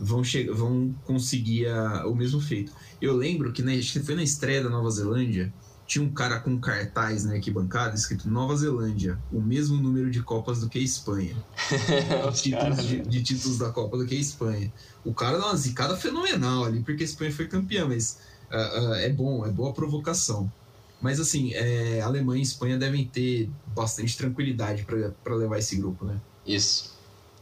vão, 0.00 0.22
vão 0.54 0.94
conseguir 1.04 1.66
a, 1.68 2.06
o 2.06 2.14
mesmo 2.14 2.40
feito. 2.40 2.72
Eu 3.00 3.16
lembro 3.16 3.52
que, 3.52 3.62
né, 3.62 3.76
acho 3.76 3.92
que 3.92 4.00
foi 4.00 4.14
na 4.14 4.22
estreia 4.22 4.62
da 4.62 4.70
Nova 4.70 4.90
Zelândia, 4.90 5.52
tinha 5.86 6.04
um 6.04 6.12
cara 6.12 6.38
com 6.38 6.58
cartaz 6.60 7.24
na 7.24 7.34
arquibancada 7.34 7.94
escrito 7.94 8.28
Nova 8.28 8.54
Zelândia, 8.54 9.18
o 9.32 9.40
mesmo 9.40 9.76
número 9.76 10.10
de 10.10 10.22
Copas 10.22 10.60
do 10.60 10.68
que 10.68 10.78
a 10.78 10.82
Espanha. 10.82 11.34
títulos 12.34 12.86
de, 12.86 13.00
de, 13.00 13.22
títulos 13.22 13.58
da 13.58 13.70
Copa 13.70 13.96
do 13.96 14.06
que 14.06 14.14
a 14.14 14.20
Espanha. 14.20 14.72
O 15.04 15.14
cara 15.14 15.38
dá 15.38 15.46
uma 15.46 15.56
zicada 15.56 15.96
fenomenal 15.96 16.64
ali, 16.64 16.80
porque 16.80 17.02
a 17.02 17.06
Espanha 17.06 17.32
foi 17.32 17.46
campeã, 17.46 17.86
mas 17.86 18.18
uh, 18.50 18.90
uh, 18.90 18.94
é 18.96 19.08
bom, 19.08 19.46
é 19.46 19.50
boa 19.50 19.72
provocação. 19.72 20.52
Mas 21.00 21.20
assim, 21.20 21.52
é, 21.54 22.00
Alemanha 22.00 22.40
e 22.40 22.42
Espanha 22.42 22.76
devem 22.76 23.04
ter 23.04 23.48
bastante 23.74 24.16
tranquilidade 24.16 24.84
para 25.22 25.34
levar 25.34 25.58
esse 25.58 25.76
grupo, 25.76 26.04
né? 26.04 26.20
Isso. 26.46 26.96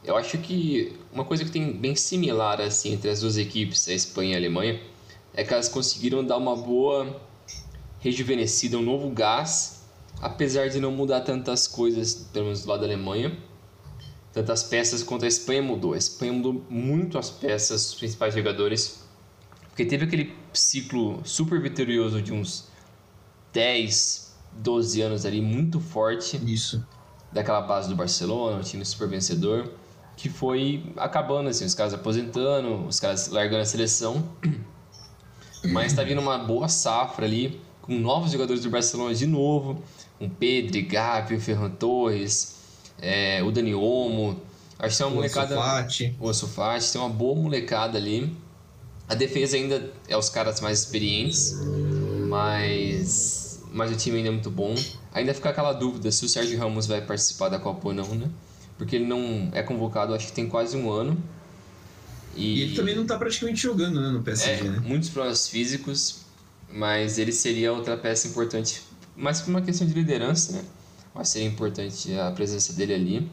Eu 0.05 0.16
acho 0.16 0.38
que 0.38 0.97
uma 1.12 1.25
coisa 1.25 1.45
que 1.45 1.51
tem 1.51 1.73
bem 1.73 1.97
similar 1.97 2.61
assim 2.61 2.92
entre 2.92 3.11
as 3.11 3.21
duas 3.21 3.37
equipes, 3.37 3.88
a 3.88 3.92
Espanha 3.92 4.33
e 4.33 4.35
a 4.35 4.38
Alemanha, 4.38 4.81
é 5.35 5.42
que 5.42 5.53
elas 5.53 5.69
conseguiram 5.69 6.25
dar 6.25 6.37
uma 6.37 6.55
boa 6.55 7.21
rejuvenescida, 7.99 8.79
um 8.79 8.83
novo 8.83 9.11
gás, 9.11 9.85
apesar 10.21 10.69
de 10.69 10.79
não 10.79 10.92
mudar 10.92 11.23
tantas 11.23 11.66
coisas, 11.66 12.29
pelo 12.33 12.47
menos 12.47 12.62
do 12.62 12.69
lado 12.69 12.81
da 12.81 12.87
Alemanha. 12.87 13.37
Tantas 14.33 14.62
peças 14.62 15.03
quanto 15.03 15.25
a 15.25 15.29
Espanha 15.29 15.62
mudou. 15.62 15.95
A 15.95 15.99
Espanha 15.99 16.33
mudou 16.33 16.62
muito 16.69 17.19
as 17.19 17.31
peças, 17.31 17.88
os 17.88 17.95
principais 17.95 18.35
jogadores, 18.35 19.03
porque 19.69 19.85
teve 19.85 20.05
aquele 20.05 20.35
ciclo 20.53 21.21
super 21.25 21.61
vitorioso 21.61 22.21
de 22.21 22.33
uns 22.33 22.69
10, 23.57 24.35
12 24.53 25.01
anos 25.01 25.25
ali, 25.25 25.40
muito 25.40 25.81
forte. 25.81 26.38
Isso. 26.47 26.87
Daquela 27.33 27.62
base 27.62 27.88
do 27.88 27.97
Barcelona, 27.97 28.59
um 28.59 28.61
time 28.61 28.85
super 28.85 29.09
vencedor, 29.09 29.73
que 30.14 30.29
foi 30.29 30.92
acabando, 30.95 31.49
assim, 31.49 31.64
os 31.64 31.75
caras 31.75 31.95
aposentando, 31.95 32.87
os 32.87 33.01
caras 33.01 33.29
largando 33.29 33.62
a 33.62 33.64
seleção. 33.64 34.23
Mas 35.73 35.95
tá 35.95 36.05
vindo 36.05 36.21
uma 36.21 36.37
boa 36.37 36.69
safra 36.69 37.25
ali, 37.25 37.59
com 37.81 37.99
novos 37.99 38.31
jogadores 38.31 38.62
do 38.62 38.69
Barcelona 38.69 39.14
de 39.14 39.27
novo, 39.27 39.83
com 40.19 40.29
Pedro, 40.29 40.87
Gavi, 40.87 41.40
Ferran 41.40 41.71
Torres, 41.71 42.57
é, 43.01 43.42
o 43.42 43.51
Dani 43.51 43.75
Olmo. 43.75 44.38
Acho 44.79 44.99
que 44.99 45.03
tem 45.03 45.07
uma 45.07 45.12
o 45.12 45.16
molecada. 45.16 45.55
O 46.21 46.33
Sufati, 46.35 46.92
tem 46.92 47.01
uma 47.01 47.09
boa 47.09 47.35
molecada 47.35 47.97
ali. 47.97 48.37
A 49.09 49.14
defesa 49.14 49.57
ainda 49.57 49.90
é 50.09 50.16
os 50.16 50.29
caras 50.29 50.61
mais 50.61 50.81
experientes, 50.81 51.55
mas 52.29 53.46
mas 53.77 53.93
o 53.93 53.95
time 53.97 54.17
ainda 54.17 54.31
é 54.31 54.33
muito 54.33 54.51
bom. 54.51 54.75
Ainda 55.12 55.35
fica 55.35 55.51
aquela 55.51 55.75
dúvida 55.75 56.11
se 56.11 56.25
o 56.25 56.29
Sérgio 56.29 56.59
Ramos 56.59 56.87
vai 56.87 57.03
participar 57.03 57.51
da 57.51 57.59
Copa 57.59 57.89
ou 57.89 57.95
não, 57.95 58.15
né? 58.15 58.31
Porque 58.79 58.97
ele 58.97 59.05
não 59.05 59.51
é 59.53 59.62
convocado, 59.62 60.15
acho 60.15 60.29
que 60.29 60.33
tem 60.33 60.49
quase 60.49 60.75
um 60.77 60.91
ano. 60.91 61.23
E, 62.35 62.55
e 62.55 62.62
ele 62.62 62.75
também 62.75 62.95
não 62.95 63.03
está 63.03 63.19
praticamente 63.19 63.61
jogando 63.61 64.01
né, 64.01 64.09
no 64.09 64.23
PSG, 64.23 64.51
é, 64.51 64.62
né? 64.71 64.81
Muitos 64.83 65.11
problemas 65.11 65.47
físicos, 65.49 66.23
mas 66.73 67.19
ele 67.19 67.33
seria 67.33 67.71
outra 67.71 67.99
peça 67.99 68.27
importante, 68.27 68.83
mais 69.15 69.43
por 69.43 69.51
uma 69.51 69.61
questão 69.61 69.87
de 69.87 69.93
liderança, 69.93 70.53
né? 70.53 70.65
Mas 71.15 71.29
seria 71.29 71.47
importante 71.47 72.19
a 72.19 72.31
presença 72.31 72.73
dele 72.73 72.95
ali. 72.95 73.31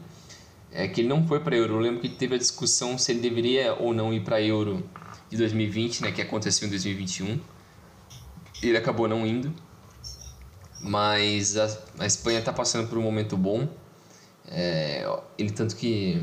É 0.70 0.88
que 0.88 1.00
ele 1.00 1.08
não 1.08 1.26
foi 1.26 1.40
para 1.40 1.56
Euro. 1.56 1.74
Eu 1.74 1.80
lembro 1.80 2.00
que 2.00 2.08
teve 2.08 2.34
a 2.34 2.38
discussão 2.38 2.98
se 2.98 3.12
ele 3.12 3.20
deveria 3.20 3.74
ou 3.74 3.94
não 3.94 4.12
ir 4.12 4.20
para 4.20 4.42
Euro 4.42 4.84
de 5.30 5.38
2020, 5.38 6.02
né? 6.02 6.12
Que 6.12 6.20
aconteceu 6.20 6.66
em 6.66 6.70
2021. 6.70 7.40
Ele 8.62 8.76
acabou 8.76 9.06
não 9.06 9.26
indo 9.26 9.52
mas 10.84 11.56
a, 11.56 11.78
a 11.98 12.06
Espanha 12.06 12.40
está 12.40 12.52
passando 12.52 12.86
por 12.88 12.98
um 12.98 13.02
momento 13.02 13.38
bom. 13.38 13.66
É, 14.46 15.08
ele 15.38 15.50
tanto 15.50 15.74
que 15.74 16.22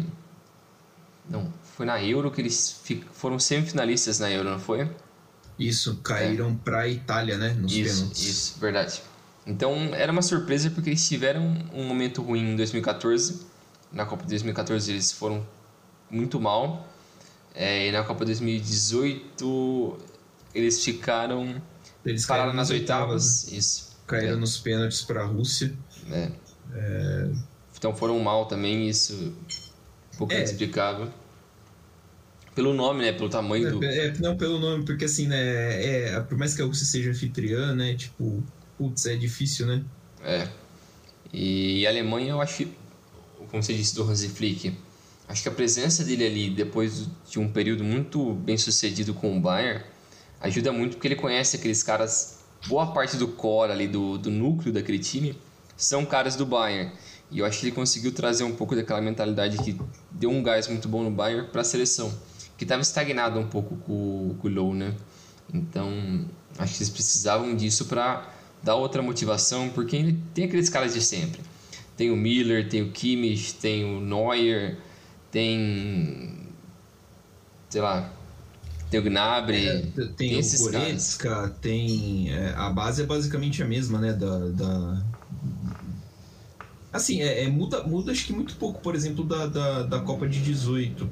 não 1.27 1.51
foi 1.63 1.85
na 1.87 2.01
Euro 2.03 2.29
que 2.29 2.39
eles 2.39 2.79
foram 3.11 3.39
semifinalistas 3.39 4.19
na 4.19 4.29
Euro, 4.29 4.51
não 4.51 4.59
foi? 4.59 4.87
Isso, 5.57 5.97
caíram 5.97 6.51
é. 6.51 6.55
para 6.63 6.81
a 6.81 6.87
Itália, 6.87 7.37
né, 7.37 7.53
nos 7.53 7.73
isso, 7.73 7.95
pênaltis. 7.95 8.23
Isso, 8.23 8.59
verdade. 8.59 9.01
Então 9.47 9.73
era 9.95 10.11
uma 10.11 10.21
surpresa 10.21 10.69
porque 10.69 10.91
eles 10.91 11.07
tiveram 11.07 11.57
um 11.73 11.83
momento 11.83 12.21
ruim 12.21 12.51
em 12.51 12.55
2014. 12.55 13.41
Na 13.91 14.05
Copa 14.05 14.21
de 14.23 14.29
2014 14.29 14.91
eles 14.91 15.11
foram 15.11 15.45
muito 16.09 16.39
mal. 16.39 16.87
É, 17.55 17.87
e 17.87 17.91
na 17.91 18.03
Copa 18.03 18.19
de 18.19 18.27
2018 18.27 19.97
eles 20.53 20.83
ficaram 20.85 21.59
eles 22.05 22.27
pararam 22.27 22.53
nas 22.53 22.69
oitavas. 22.69 23.45
oitavas. 23.45 23.51
Isso 23.51 23.90
caíram 24.11 24.33
é. 24.33 24.39
nos 24.39 24.57
pênaltis 24.57 25.01
para 25.01 25.21
a 25.21 25.25
Rússia. 25.25 25.73
É. 26.11 26.31
é. 26.73 27.31
Então 27.77 27.95
foram 27.95 28.19
mal 28.19 28.45
também, 28.45 28.89
isso 28.89 29.33
um 30.13 30.17
pouco 30.17 30.33
é. 30.33 30.37
inexplicável. 30.37 31.09
Pelo 32.53 32.73
nome, 32.73 33.01
né? 33.01 33.13
Pelo 33.13 33.29
tamanho 33.29 33.67
é, 33.67 33.71
do. 33.71 33.83
É, 33.83 34.13
não, 34.19 34.35
pelo 34.35 34.59
nome, 34.59 34.85
porque 34.85 35.05
assim, 35.05 35.27
né? 35.27 36.19
Por 36.27 36.37
mais 36.37 36.53
que 36.53 36.61
a 36.61 36.65
Rússia 36.65 36.85
seja 36.85 37.09
anfitriã, 37.09 37.73
né? 37.73 37.95
Tipo, 37.95 38.43
putz, 38.77 39.05
é 39.05 39.15
difícil, 39.15 39.65
né? 39.65 39.83
É. 40.23 40.47
E 41.33 41.87
a 41.87 41.89
Alemanha, 41.89 42.31
eu 42.31 42.41
acho, 42.41 42.67
como 43.49 43.63
você 43.63 43.73
disse 43.73 43.95
do 43.95 44.03
Hansi 44.03 44.27
Flick, 44.27 44.77
acho 45.29 45.41
que 45.41 45.47
a 45.47 45.51
presença 45.51 46.03
dele 46.03 46.25
ali, 46.25 46.49
depois 46.49 47.07
de 47.29 47.39
um 47.39 47.47
período 47.47 47.85
muito 47.85 48.33
bem 48.33 48.57
sucedido 48.57 49.13
com 49.13 49.37
o 49.37 49.39
Bayern, 49.39 49.81
ajuda 50.41 50.73
muito 50.73 50.97
porque 50.97 51.07
ele 51.07 51.15
conhece 51.15 51.55
aqueles 51.55 51.81
caras 51.81 52.40
boa 52.67 52.87
parte 52.87 53.17
do 53.17 53.27
core 53.27 53.71
ali, 53.71 53.87
do, 53.87 54.17
do 54.17 54.29
núcleo 54.29 54.73
daquele 54.73 54.99
time, 54.99 55.37
são 55.75 56.05
caras 56.05 56.35
do 56.35 56.45
Bayern. 56.45 56.91
E 57.29 57.39
eu 57.39 57.45
acho 57.45 57.59
que 57.59 57.67
ele 57.67 57.75
conseguiu 57.75 58.11
trazer 58.11 58.43
um 58.43 58.55
pouco 58.55 58.75
daquela 58.75 59.01
mentalidade 59.01 59.57
que 59.59 59.79
deu 60.11 60.29
um 60.29 60.43
gás 60.43 60.67
muito 60.67 60.87
bom 60.87 61.03
no 61.03 61.11
Bayern 61.11 61.47
para 61.47 61.61
a 61.61 61.63
seleção, 61.63 62.13
que 62.57 62.65
estava 62.65 62.81
estagnado 62.81 63.39
um 63.39 63.47
pouco 63.47 63.75
com, 63.77 64.35
com 64.39 64.47
o 64.47 64.51
Low, 64.51 64.73
né? 64.73 64.93
Então, 65.53 66.25
acho 66.57 66.73
que 66.73 66.79
eles 66.79 66.89
precisavam 66.89 67.55
disso 67.55 67.85
para 67.85 68.29
dar 68.61 68.75
outra 68.75 69.01
motivação, 69.01 69.69
porque 69.69 70.15
tem 70.33 70.45
aqueles 70.45 70.69
caras 70.69 70.93
de 70.93 71.01
sempre. 71.01 71.41
Tem 71.95 72.11
o 72.11 72.15
Miller, 72.15 72.67
tem 72.69 72.81
o 72.81 72.91
Kimmich, 72.91 73.55
tem 73.55 73.85
o 73.85 73.99
Neuer, 73.99 74.77
tem 75.31 76.41
sei 77.71 77.81
lá, 77.81 78.11
tem 78.91 78.99
o 78.99 79.03
Gnabry. 79.03 79.67
É, 79.67 79.81
tem, 80.17 80.37
o 80.37 80.57
Goretzka, 80.59 81.55
tem. 81.61 82.29
É, 82.29 82.53
a 82.57 82.69
base 82.69 83.01
é 83.01 83.05
basicamente 83.05 83.63
a 83.63 83.65
mesma, 83.65 83.97
né? 83.97 84.11
Da. 84.11 84.49
da... 84.49 85.01
Assim, 86.91 87.21
é, 87.21 87.45
é, 87.45 87.47
muda, 87.47 87.83
muda 87.83 88.11
acho 88.11 88.25
que 88.25 88.33
muito 88.33 88.57
pouco, 88.57 88.81
por 88.81 88.93
exemplo, 88.93 89.23
da, 89.23 89.47
da, 89.47 89.83
da 89.83 89.99
Copa 90.01 90.27
de 90.27 90.41
18, 90.41 91.09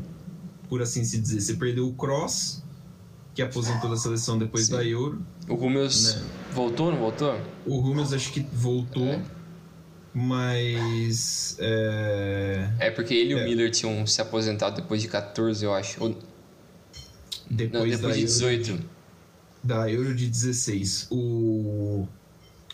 por 0.67 0.81
assim 0.81 1.05
se 1.05 1.17
dizer. 1.21 1.39
Você 1.39 1.53
perdeu 1.53 1.87
o 1.87 1.93
Cross, 1.93 2.61
que 3.33 3.41
aposentou 3.41 3.89
da 3.89 3.95
seleção 3.95 4.37
depois 4.37 4.65
Sim. 4.65 4.73
da 4.73 4.83
Euro. 4.83 5.25
O 5.47 5.55
Rúmeus 5.55 6.15
né? 6.15 6.21
voltou, 6.53 6.91
não 6.91 6.99
voltou? 6.99 7.39
O 7.65 7.79
Rúmeus 7.79 8.11
acho 8.11 8.33
que 8.33 8.41
voltou. 8.51 9.07
É. 9.07 9.21
Mas. 10.13 11.55
É... 11.59 12.73
é 12.77 12.91
porque 12.91 13.13
ele 13.13 13.31
e 13.31 13.35
o 13.35 13.39
é. 13.39 13.45
Miller 13.45 13.71
tinham 13.71 14.05
se 14.05 14.21
aposentado 14.21 14.81
depois 14.81 15.01
de 15.01 15.07
14, 15.07 15.63
eu 15.63 15.73
acho. 15.73 16.03
Ou 16.03 16.29
depois, 17.49 17.83
Não, 17.83 17.97
depois 17.97 18.15
de 18.15 18.21
18. 18.21 18.69
Euro, 18.71 18.83
da 19.63 19.91
Euro 19.91 20.15
de 20.15 20.27
16. 20.27 21.07
O, 21.09 22.07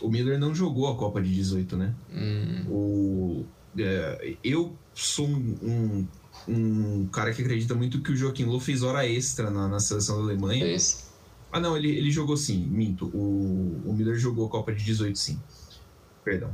o 0.01 0.09
Miller 0.09 0.39
não 0.39 0.53
jogou 0.53 0.87
a 0.87 0.95
Copa 0.95 1.21
de 1.21 1.33
18, 1.33 1.77
né? 1.77 1.95
Hum. 2.13 2.65
O, 2.69 3.45
é, 3.77 4.35
eu 4.43 4.75
sou 4.93 5.27
um, 5.27 5.57
um, 5.61 6.07
um, 6.47 7.07
cara 7.07 7.33
que 7.33 7.41
acredita 7.41 7.73
muito 7.73 8.01
que 8.01 8.11
o 8.11 8.15
Joaquim 8.15 8.45
Low 8.45 8.59
fez 8.59 8.83
hora 8.83 9.07
extra 9.07 9.49
na, 9.49 9.67
na 9.67 9.79
seleção 9.79 10.17
da 10.17 10.23
Alemanha. 10.23 10.65
Fez. 10.65 11.09
Ah, 11.51 11.59
não, 11.59 11.77
ele, 11.77 11.89
ele 11.89 12.11
jogou 12.11 12.35
sim, 12.35 12.65
minto. 12.65 13.05
O, 13.07 13.81
o 13.85 13.93
Miller 13.93 14.17
jogou 14.17 14.45
a 14.47 14.49
Copa 14.49 14.73
de 14.73 14.83
18, 14.83 15.17
sim. 15.17 15.39
Perdão. 16.23 16.51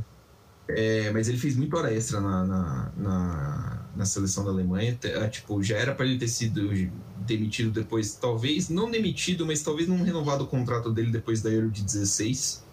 É, 0.68 1.12
mas 1.12 1.28
ele 1.28 1.38
fez 1.38 1.56
muito 1.56 1.76
hora 1.76 1.94
extra 1.94 2.22
na, 2.22 2.46
na, 2.46 2.92
na, 2.96 3.86
na 3.96 4.06
seleção 4.06 4.44
da 4.44 4.52
Alemanha. 4.52 4.98
É, 5.04 5.28
tipo, 5.28 5.62
já 5.62 5.78
era 5.78 5.94
para 5.94 6.06
ele 6.06 6.18
ter 6.18 6.28
sido 6.28 6.70
demitido 7.26 7.72
depois, 7.72 8.16
talvez, 8.16 8.70
não 8.70 8.90
demitido, 8.90 9.46
mas 9.46 9.62
talvez 9.62 9.88
não 9.88 10.02
renovado 10.04 10.44
o 10.44 10.48
contrato 10.48 10.92
dele 10.92 11.12
depois 11.12 11.42
da 11.42 11.50
Euro 11.50 11.70
de 11.70 11.84
16. 11.84 12.64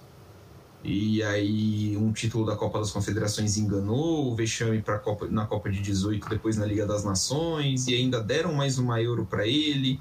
E 0.84 1.22
aí 1.24 1.96
um 1.96 2.12
título 2.12 2.46
da 2.46 2.54
Copa 2.54 2.78
das 2.78 2.90
Confederações 2.90 3.56
enganou, 3.56 4.30
o 4.30 4.36
vexame 4.36 4.80
pra 4.80 4.98
Copa, 4.98 5.26
na 5.26 5.44
Copa 5.44 5.70
de 5.70 5.80
18, 5.80 6.28
depois 6.28 6.56
na 6.56 6.64
Liga 6.64 6.86
das 6.86 7.04
Nações, 7.04 7.88
e 7.88 7.94
ainda 7.94 8.20
deram 8.20 8.52
mais 8.52 8.78
uma 8.78 9.02
Euro 9.02 9.26
para 9.26 9.46
ele. 9.46 10.00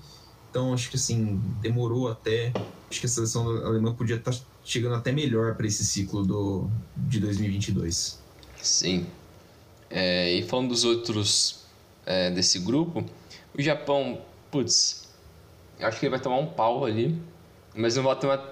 Então 0.58 0.74
acho 0.74 0.90
que 0.90 0.96
assim, 0.96 1.40
demorou 1.62 2.10
até. 2.10 2.52
Acho 2.90 3.00
que 3.00 3.06
a 3.06 3.10
seleção 3.10 3.48
alemã 3.64 3.94
podia 3.94 4.16
estar 4.16 4.32
tá 4.32 4.38
chegando 4.66 4.96
até 4.96 5.12
melhor 5.12 5.54
para 5.54 5.68
esse 5.68 5.86
ciclo 5.86 6.26
do, 6.26 6.68
de 6.96 7.20
2022. 7.20 8.20
Sim. 8.60 9.06
É, 9.88 10.34
e 10.34 10.42
falando 10.42 10.70
dos 10.70 10.84
outros 10.84 11.60
é, 12.08 12.32
desse 12.32 12.58
grupo, 12.58 13.06
o 13.56 13.62
Japão 13.62 14.20
putz, 14.50 15.08
acho 15.80 16.00
que 16.00 16.08
ele 16.08 16.12
vai 16.12 16.20
tomar 16.20 16.40
um 16.40 16.48
pau 16.48 16.86
ali, 16.86 17.16
mas 17.76 17.96
não 17.96 18.02
vai 18.02 18.20
tomar 18.20 18.44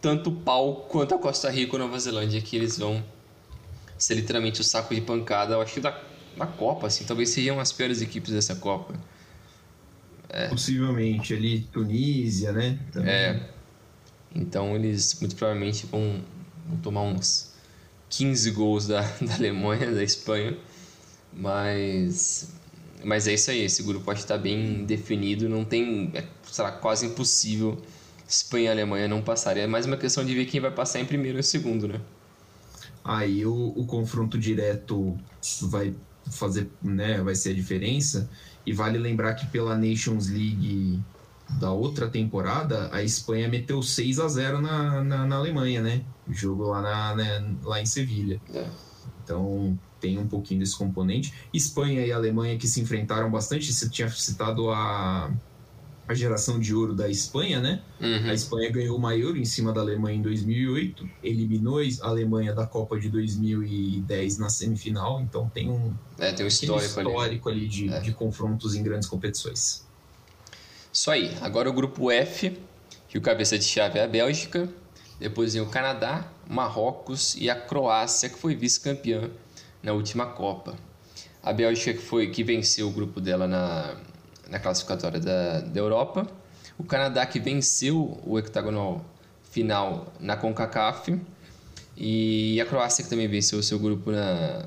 tanto 0.00 0.32
pau 0.32 0.88
quanto 0.88 1.14
a 1.14 1.18
Costa 1.20 1.48
Rica 1.50 1.74
ou 1.74 1.78
Nova 1.78 1.96
Zelândia, 2.00 2.40
que 2.40 2.56
eles 2.56 2.78
vão 2.78 3.00
ser 3.96 4.14
literalmente 4.14 4.60
o 4.60 4.64
saco 4.64 4.92
de 4.92 5.00
pancada, 5.00 5.54
eu 5.54 5.60
acho 5.60 5.74
que 5.74 5.80
da, 5.80 5.96
da 6.36 6.48
Copa, 6.48 6.88
assim, 6.88 7.04
talvez 7.04 7.30
sejam 7.30 7.60
as 7.60 7.70
piores 7.70 8.02
equipes 8.02 8.32
dessa 8.32 8.56
Copa. 8.56 8.94
É. 10.36 10.48
Possivelmente 10.48 11.32
ali, 11.32 11.60
Tunísia, 11.60 12.50
né? 12.50 12.76
Também. 12.92 13.12
É. 13.12 13.48
Então 14.34 14.74
eles 14.74 15.16
muito 15.20 15.36
provavelmente 15.36 15.86
vão, 15.86 16.20
vão 16.66 16.76
tomar 16.78 17.02
uns 17.02 17.54
15 18.10 18.50
gols 18.50 18.88
da, 18.88 19.02
da 19.22 19.34
Alemanha, 19.36 19.92
da 19.92 20.02
Espanha. 20.02 20.58
Mas, 21.32 22.52
mas 23.04 23.28
é 23.28 23.34
isso 23.34 23.48
aí, 23.52 23.60
esse 23.62 23.84
grupo 23.84 24.04
pode 24.04 24.20
estar 24.20 24.36
bem 24.36 24.84
definido, 24.84 25.48
não 25.48 25.64
tem, 25.64 26.10
é, 26.14 26.24
será 26.42 26.72
quase 26.72 27.06
impossível 27.06 27.80
Espanha 28.28 28.64
e 28.64 28.68
Alemanha 28.68 29.06
não 29.06 29.22
passarem. 29.22 29.62
É 29.62 29.66
mais 29.68 29.86
uma 29.86 29.96
questão 29.96 30.24
de 30.24 30.34
ver 30.34 30.46
quem 30.46 30.60
vai 30.60 30.72
passar 30.72 30.98
em 30.98 31.04
primeiro 31.04 31.38
e 31.38 31.44
segundo, 31.44 31.86
né? 31.86 32.00
Aí 33.04 33.46
o, 33.46 33.72
o 33.76 33.86
confronto 33.86 34.36
direto 34.36 35.16
vai 35.62 35.94
fazer, 36.32 36.68
né, 36.82 37.20
vai 37.20 37.36
ser 37.36 37.50
a 37.50 37.54
diferença. 37.54 38.28
E 38.66 38.72
vale 38.72 38.98
lembrar 38.98 39.34
que 39.34 39.46
pela 39.46 39.76
Nations 39.76 40.28
League 40.28 41.02
da 41.60 41.70
outra 41.70 42.08
temporada, 42.08 42.88
a 42.92 43.02
Espanha 43.02 43.48
meteu 43.48 43.82
6 43.82 44.18
a 44.18 44.28
0 44.28 44.60
na, 44.60 45.04
na, 45.04 45.26
na 45.26 45.36
Alemanha, 45.36 45.82
né? 45.82 46.02
O 46.26 46.32
jogo 46.32 46.64
lá, 46.64 46.80
na, 46.80 47.14
né, 47.14 47.54
lá 47.62 47.80
em 47.80 47.86
Sevilha. 47.86 48.40
É. 48.52 48.66
Então 49.22 49.78
tem 50.00 50.18
um 50.18 50.26
pouquinho 50.26 50.60
desse 50.60 50.76
componente. 50.76 51.32
Espanha 51.52 52.04
e 52.04 52.12
Alemanha 52.12 52.58
que 52.58 52.66
se 52.66 52.80
enfrentaram 52.80 53.30
bastante. 53.30 53.72
Você 53.72 53.88
tinha 53.88 54.08
citado 54.08 54.70
a, 54.70 55.30
a 56.06 56.14
geração 56.14 56.60
de 56.60 56.74
ouro 56.74 56.94
da 56.94 57.08
Espanha, 57.08 57.60
né? 57.60 57.80
Uhum. 58.00 58.30
A 58.30 58.34
Espanha 58.34 58.70
ganhou 58.70 58.96
uma 58.96 59.16
Euro 59.16 59.38
em 59.38 59.44
cima 59.44 59.72
da 59.72 59.80
Alemanha 59.80 60.18
em 60.18 60.22
2008, 60.22 61.08
eliminou 61.22 61.78
a 61.78 62.06
Alemanha 62.06 62.54
da 62.54 62.66
Copa 62.66 62.98
de 62.98 63.08
2010 63.08 64.38
na 64.38 64.50
semifinal, 64.50 65.20
então 65.20 65.48
tem 65.48 65.70
um, 65.70 65.94
é, 66.18 66.32
tem 66.32 66.44
um 66.44 66.48
histórico, 66.48 67.00
histórico 67.00 67.48
ali, 67.48 67.60
ali 67.60 67.68
de, 67.68 67.88
é. 67.88 68.00
de 68.00 68.12
confrontos 68.12 68.74
em 68.74 68.82
grandes 68.82 69.08
competições. 69.08 69.86
Isso 70.92 71.10
aí. 71.10 71.34
Agora 71.40 71.70
o 71.70 71.72
grupo 71.72 72.10
F, 72.10 72.56
que 73.08 73.16
o 73.16 73.20
cabeça 73.20 73.58
de 73.58 73.64
chave 73.64 73.98
é 73.98 74.04
a 74.04 74.08
Bélgica, 74.08 74.68
depois 75.18 75.54
vem 75.54 75.62
o 75.62 75.66
Canadá, 75.66 76.30
Marrocos 76.48 77.34
e 77.36 77.48
a 77.48 77.54
Croácia, 77.54 78.28
que 78.28 78.38
foi 78.38 78.54
vice-campeã 78.54 79.30
na 79.82 79.92
última 79.92 80.26
Copa. 80.26 80.76
A 81.42 81.52
Bélgica 81.52 81.94
que 81.94 82.02
foi 82.02 82.30
que 82.30 82.44
venceu 82.44 82.88
o 82.88 82.90
grupo 82.90 83.20
dela 83.20 83.46
na 83.46 83.96
na 84.48 84.58
classificatória 84.58 85.20
da, 85.20 85.60
da 85.60 85.80
Europa. 85.80 86.26
O 86.78 86.84
Canadá 86.84 87.24
que 87.24 87.38
venceu 87.38 88.20
o 88.24 88.38
hectagonal 88.38 89.04
final 89.50 90.12
na 90.18 90.36
CONCACAF. 90.36 91.18
E 91.96 92.60
a 92.60 92.66
Croácia 92.66 93.04
que 93.04 93.10
também 93.10 93.28
venceu 93.28 93.58
o 93.58 93.62
seu 93.62 93.78
grupo 93.78 94.10
na, 94.10 94.66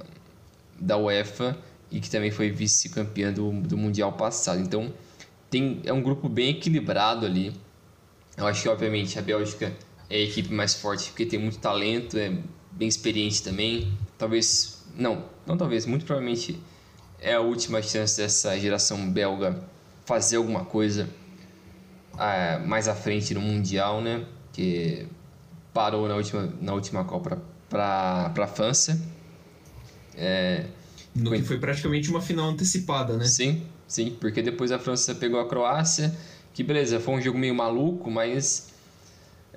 da 0.80 0.98
UEFA 0.98 1.58
e 1.92 2.00
que 2.00 2.10
também 2.10 2.32
foi 2.32 2.50
vice-campeã 2.50 3.34
do, 3.34 3.52
do 3.52 3.78
Mundial 3.78 4.14
passado. 4.14 4.62
Então 4.62 4.94
tem, 5.50 5.82
é 5.84 5.92
um 5.92 6.02
grupo 6.02 6.30
bem 6.30 6.52
equilibrado 6.52 7.26
ali. 7.26 7.54
Eu 8.38 8.46
acho 8.48 8.62
que 8.62 8.70
obviamente 8.70 9.18
a 9.20 9.22
Bélgica 9.22 9.74
é 10.10 10.16
a 10.16 10.20
equipe 10.20 10.54
mais 10.54 10.74
forte 10.76 11.10
porque 11.10 11.26
tem 11.26 11.40
muito 11.40 11.60
talento, 11.60 12.18
é 12.18 12.32
bem 12.72 12.88
experiente 12.88 13.44
também. 13.44 13.92
Talvez, 14.18 14.86
não, 14.96 15.26
não 15.46 15.58
talvez, 15.58 15.86
muito 15.86 16.06
provavelmente 16.06 16.58
é 17.20 17.34
a 17.34 17.42
última 17.42 17.82
chance 17.82 18.18
dessa 18.18 18.58
geração 18.60 19.10
belga 19.10 19.62
fazer 20.06 20.38
alguma 20.38 20.64
coisa 20.66 21.10
é, 22.18 22.58
mais 22.60 22.88
à 22.88 22.96
frente 22.96 23.34
no 23.34 23.42
Mundial, 23.42 24.02
né? 24.02 24.26
Que 24.54 25.08
parou 25.74 26.08
na 26.08 26.16
última, 26.16 26.54
na 26.62 26.74
última 26.74 27.04
Copa 27.04 27.42
para 27.70 28.34
a 28.36 28.48
França. 28.48 29.00
É, 30.16 30.66
no 31.14 31.32
que 31.32 31.44
foi 31.44 31.60
praticamente 31.60 32.10
uma 32.10 32.22
final 32.22 32.50
antecipada, 32.50 33.18
né? 33.18 33.26
Sim, 33.26 33.64
sim, 33.88 34.16
porque 34.20 34.42
depois 34.42 34.72
a 34.72 34.80
França 34.80 35.14
pegou 35.16 35.40
a 35.40 35.48
Croácia, 35.48 36.16
que 36.54 36.64
beleza, 36.64 37.00
foi 37.00 37.16
um 37.16 37.22
jogo 37.22 37.38
meio 37.38 37.54
maluco, 37.54 38.10
mas 38.10 38.70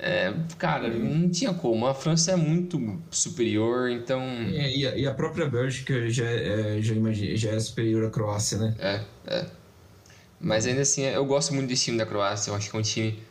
é, 0.02 0.32
cara, 0.56 0.88
não 0.88 1.28
tinha 1.28 1.52
como. 1.52 1.86
A 1.86 1.92
França 1.94 2.32
é 2.32 2.36
muito 2.36 2.80
superior, 3.10 3.90
então. 3.90 4.22
É, 4.22 4.74
e, 4.74 4.86
a, 4.86 4.96
e, 4.96 5.06
a, 5.06 5.12
própria 5.12 5.46
Bélgica 5.46 6.08
já, 6.08 6.24
é, 6.24 6.80
já, 6.80 6.94
imagina, 6.94 7.36
já 7.36 7.50
é 7.50 7.60
superior 7.60 8.06
à 8.06 8.10
Croácia, 8.10 8.56
né? 8.56 8.74
É, 8.78 9.00
é. 9.26 9.46
Mas 10.40 10.66
ainda 10.66 10.80
assim, 10.80 11.02
eu 11.02 11.26
gosto 11.26 11.52
muito 11.52 11.68
desse 11.68 11.84
time 11.84 11.98
da 11.98 12.06
Croácia. 12.06 12.50
Eu 12.50 12.54
acho 12.54 12.70
que 12.70 12.76
é 12.76 12.78
um 12.78 12.82
time 12.82 13.22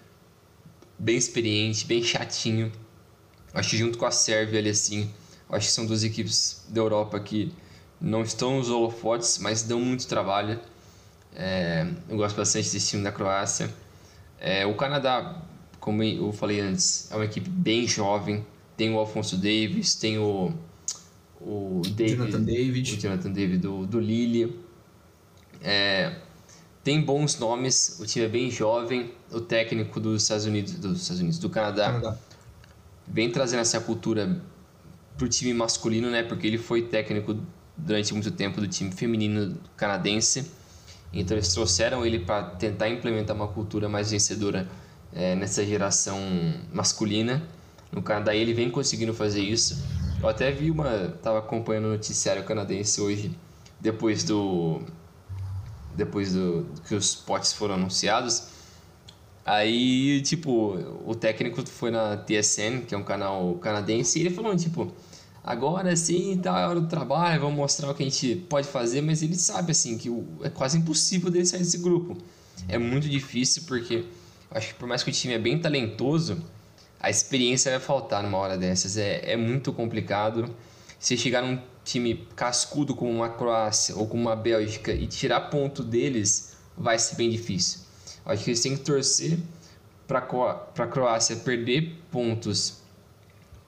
bem 0.99 1.17
experiente, 1.17 1.88
bem 1.88 2.03
chatinho. 2.03 2.72
Eu 3.51 3.59
acho 3.59 3.72
que 3.72 3.78
junto 3.78 3.97
com 3.97 4.05
a 4.05 4.11
Sérvia 4.11 4.59
ali 4.59 4.70
assim, 4.70 5.11
acho 5.49 5.65
que 5.65 5.74
são 5.74 5.88
duas 5.88 6.03
equipes 6.03 6.67
da 6.70 6.82
Europa 6.82 7.20
que 7.20 7.51
não 7.99 8.22
estão 8.22 8.57
nos 8.57 8.70
holofotes, 8.70 9.39
mas 9.39 9.63
dão 9.63 9.80
muito 9.80 10.07
trabalho. 10.07 10.59
É, 11.36 11.88
eu 12.07 12.15
gosto 12.15 12.36
bastante 12.36 12.70
desse 12.72 12.89
time 12.89 13.03
da 13.03 13.11
Croácia. 13.11 13.74
É, 14.39 14.67
o 14.67 14.76
Canadá 14.76 15.48
como 15.89 16.03
eu 16.03 16.31
falei 16.31 16.59
antes, 16.59 17.11
é 17.11 17.15
uma 17.15 17.25
equipe 17.25 17.49
bem 17.49 17.87
jovem. 17.87 18.45
Tem 18.77 18.93
o 18.93 18.99
Alfonso 18.99 19.35
Davis, 19.35 19.95
tem 19.95 20.19
o, 20.19 20.53
o 21.41 21.81
David, 21.95 22.15
Jonathan 22.15 22.41
David, 22.43 22.93
o 22.93 23.01
Jonathan 23.01 23.31
David 23.31 23.57
do, 23.57 23.87
do 23.87 23.99
Lille. 23.99 24.55
É, 25.63 26.15
tem 26.83 27.01
bons 27.01 27.39
nomes, 27.39 27.99
o 27.99 28.05
time 28.05 28.25
é 28.25 28.29
bem 28.29 28.51
jovem. 28.51 29.11
O 29.31 29.41
técnico 29.41 29.99
dos 29.99 30.21
Estados 30.21 30.45
Unidos, 30.45 30.73
dos 30.73 31.01
Estados 31.01 31.21
Unidos, 31.21 31.39
do 31.39 31.49
Canadá, 31.49 31.87
Canadá. 31.87 32.17
vem 33.07 33.31
trazendo 33.31 33.61
essa 33.61 33.79
cultura 33.81 34.39
pro 35.17 35.27
time 35.27 35.55
masculino, 35.55 36.11
né? 36.11 36.21
Porque 36.21 36.45
ele 36.45 36.59
foi 36.59 36.83
técnico 36.83 37.35
durante 37.75 38.13
muito 38.13 38.29
tempo 38.29 38.61
do 38.61 38.67
time 38.67 38.91
feminino 38.91 39.57
canadense. 39.75 40.51
Então 41.11 41.35
eles 41.35 41.51
trouxeram 41.51 42.05
ele 42.05 42.19
para 42.19 42.43
tentar 42.43 42.89
implementar 42.89 43.35
uma 43.35 43.47
cultura 43.47 43.89
mais 43.89 44.11
vencedora 44.11 44.69
é, 45.14 45.36
nessa 45.36 45.66
geração 45.66 46.20
masculina. 46.72 47.41
No 47.91 48.01
Canadá 48.01 48.36
ele 48.36 48.53
vem 48.53 48.70
conseguindo 48.70 49.14
fazer 49.14 49.41
isso. 49.41 49.82
Eu 50.22 50.30
até 50.30 50.51
vi 50.51 50.70
uma. 50.70 51.16
Tava 51.22 51.39
acompanhando 51.39 51.86
o 51.86 51.89
noticiário 51.89 52.43
canadense 52.43 53.01
hoje, 53.01 53.36
depois 53.80 54.24
do. 54.24 54.82
Depois 55.95 56.34
do 56.34 56.68
que 56.88 56.95
os 56.95 57.16
potes 57.16 57.53
foram 57.53 57.76
anunciados. 57.76 58.60
Aí, 59.45 60.22
tipo, 60.22 60.78
o 61.05 61.16
técnico 61.16 61.66
foi 61.68 61.89
na 61.89 62.16
TSN, 62.16 62.82
que 62.88 62.93
é 62.93 62.97
um 62.97 63.03
canal 63.03 63.55
canadense, 63.55 64.20
e 64.20 64.22
ele 64.22 64.30
falou, 64.30 64.55
tipo, 64.55 64.93
agora 65.43 65.95
sim 65.95 66.38
tá 66.38 66.66
a 66.66 66.70
hora 66.70 66.80
do 66.80 66.88
trabalho, 66.88 67.41
vamos 67.41 67.57
mostrar 67.57 67.89
o 67.89 67.95
que 67.95 68.03
a 68.03 68.05
gente 68.05 68.36
pode 68.47 68.68
fazer, 68.68 69.01
mas 69.01 69.24
ele 69.24 69.36
sabe, 69.36 69.72
assim, 69.72 69.97
que 69.97 70.07
é 70.43 70.49
quase 70.49 70.78
impossível 70.78 71.32
dele 71.32 71.47
sair 71.47 71.62
desse 71.62 71.80
grupo. 71.80 72.16
É 72.68 72.78
muito 72.78 73.10
difícil 73.10 73.64
porque 73.66 74.05
acho 74.51 74.69
que 74.69 74.73
por 74.75 74.87
mais 74.87 75.03
que 75.03 75.09
o 75.09 75.13
time 75.13 75.33
é 75.33 75.39
bem 75.39 75.59
talentoso, 75.59 76.43
a 76.99 77.09
experiência 77.09 77.71
vai 77.71 77.79
faltar 77.79 78.21
numa 78.23 78.37
hora 78.37 78.57
dessas. 78.57 78.97
É, 78.97 79.31
é 79.31 79.37
muito 79.37 79.71
complicado. 79.71 80.53
Se 80.99 81.17
chegar 81.17 81.41
num 81.41 81.61
time 81.83 82.27
cascudo 82.35 82.93
como 82.93 83.11
uma 83.11 83.29
Croácia 83.29 83.95
ou 83.95 84.07
como 84.07 84.23
uma 84.23 84.35
Bélgica 84.35 84.91
e 84.91 85.07
tirar 85.07 85.49
ponto 85.49 85.81
deles, 85.83 86.57
vai 86.77 86.99
ser 86.99 87.15
bem 87.15 87.29
difícil. 87.29 87.81
Acho 88.25 88.43
que 88.43 88.49
eles 88.49 88.61
têm 88.61 88.75
que 88.75 88.83
torcer 88.83 89.39
para 90.07 90.19
a 90.19 90.87
Croácia 90.87 91.35
perder 91.37 91.95
pontos 92.11 92.79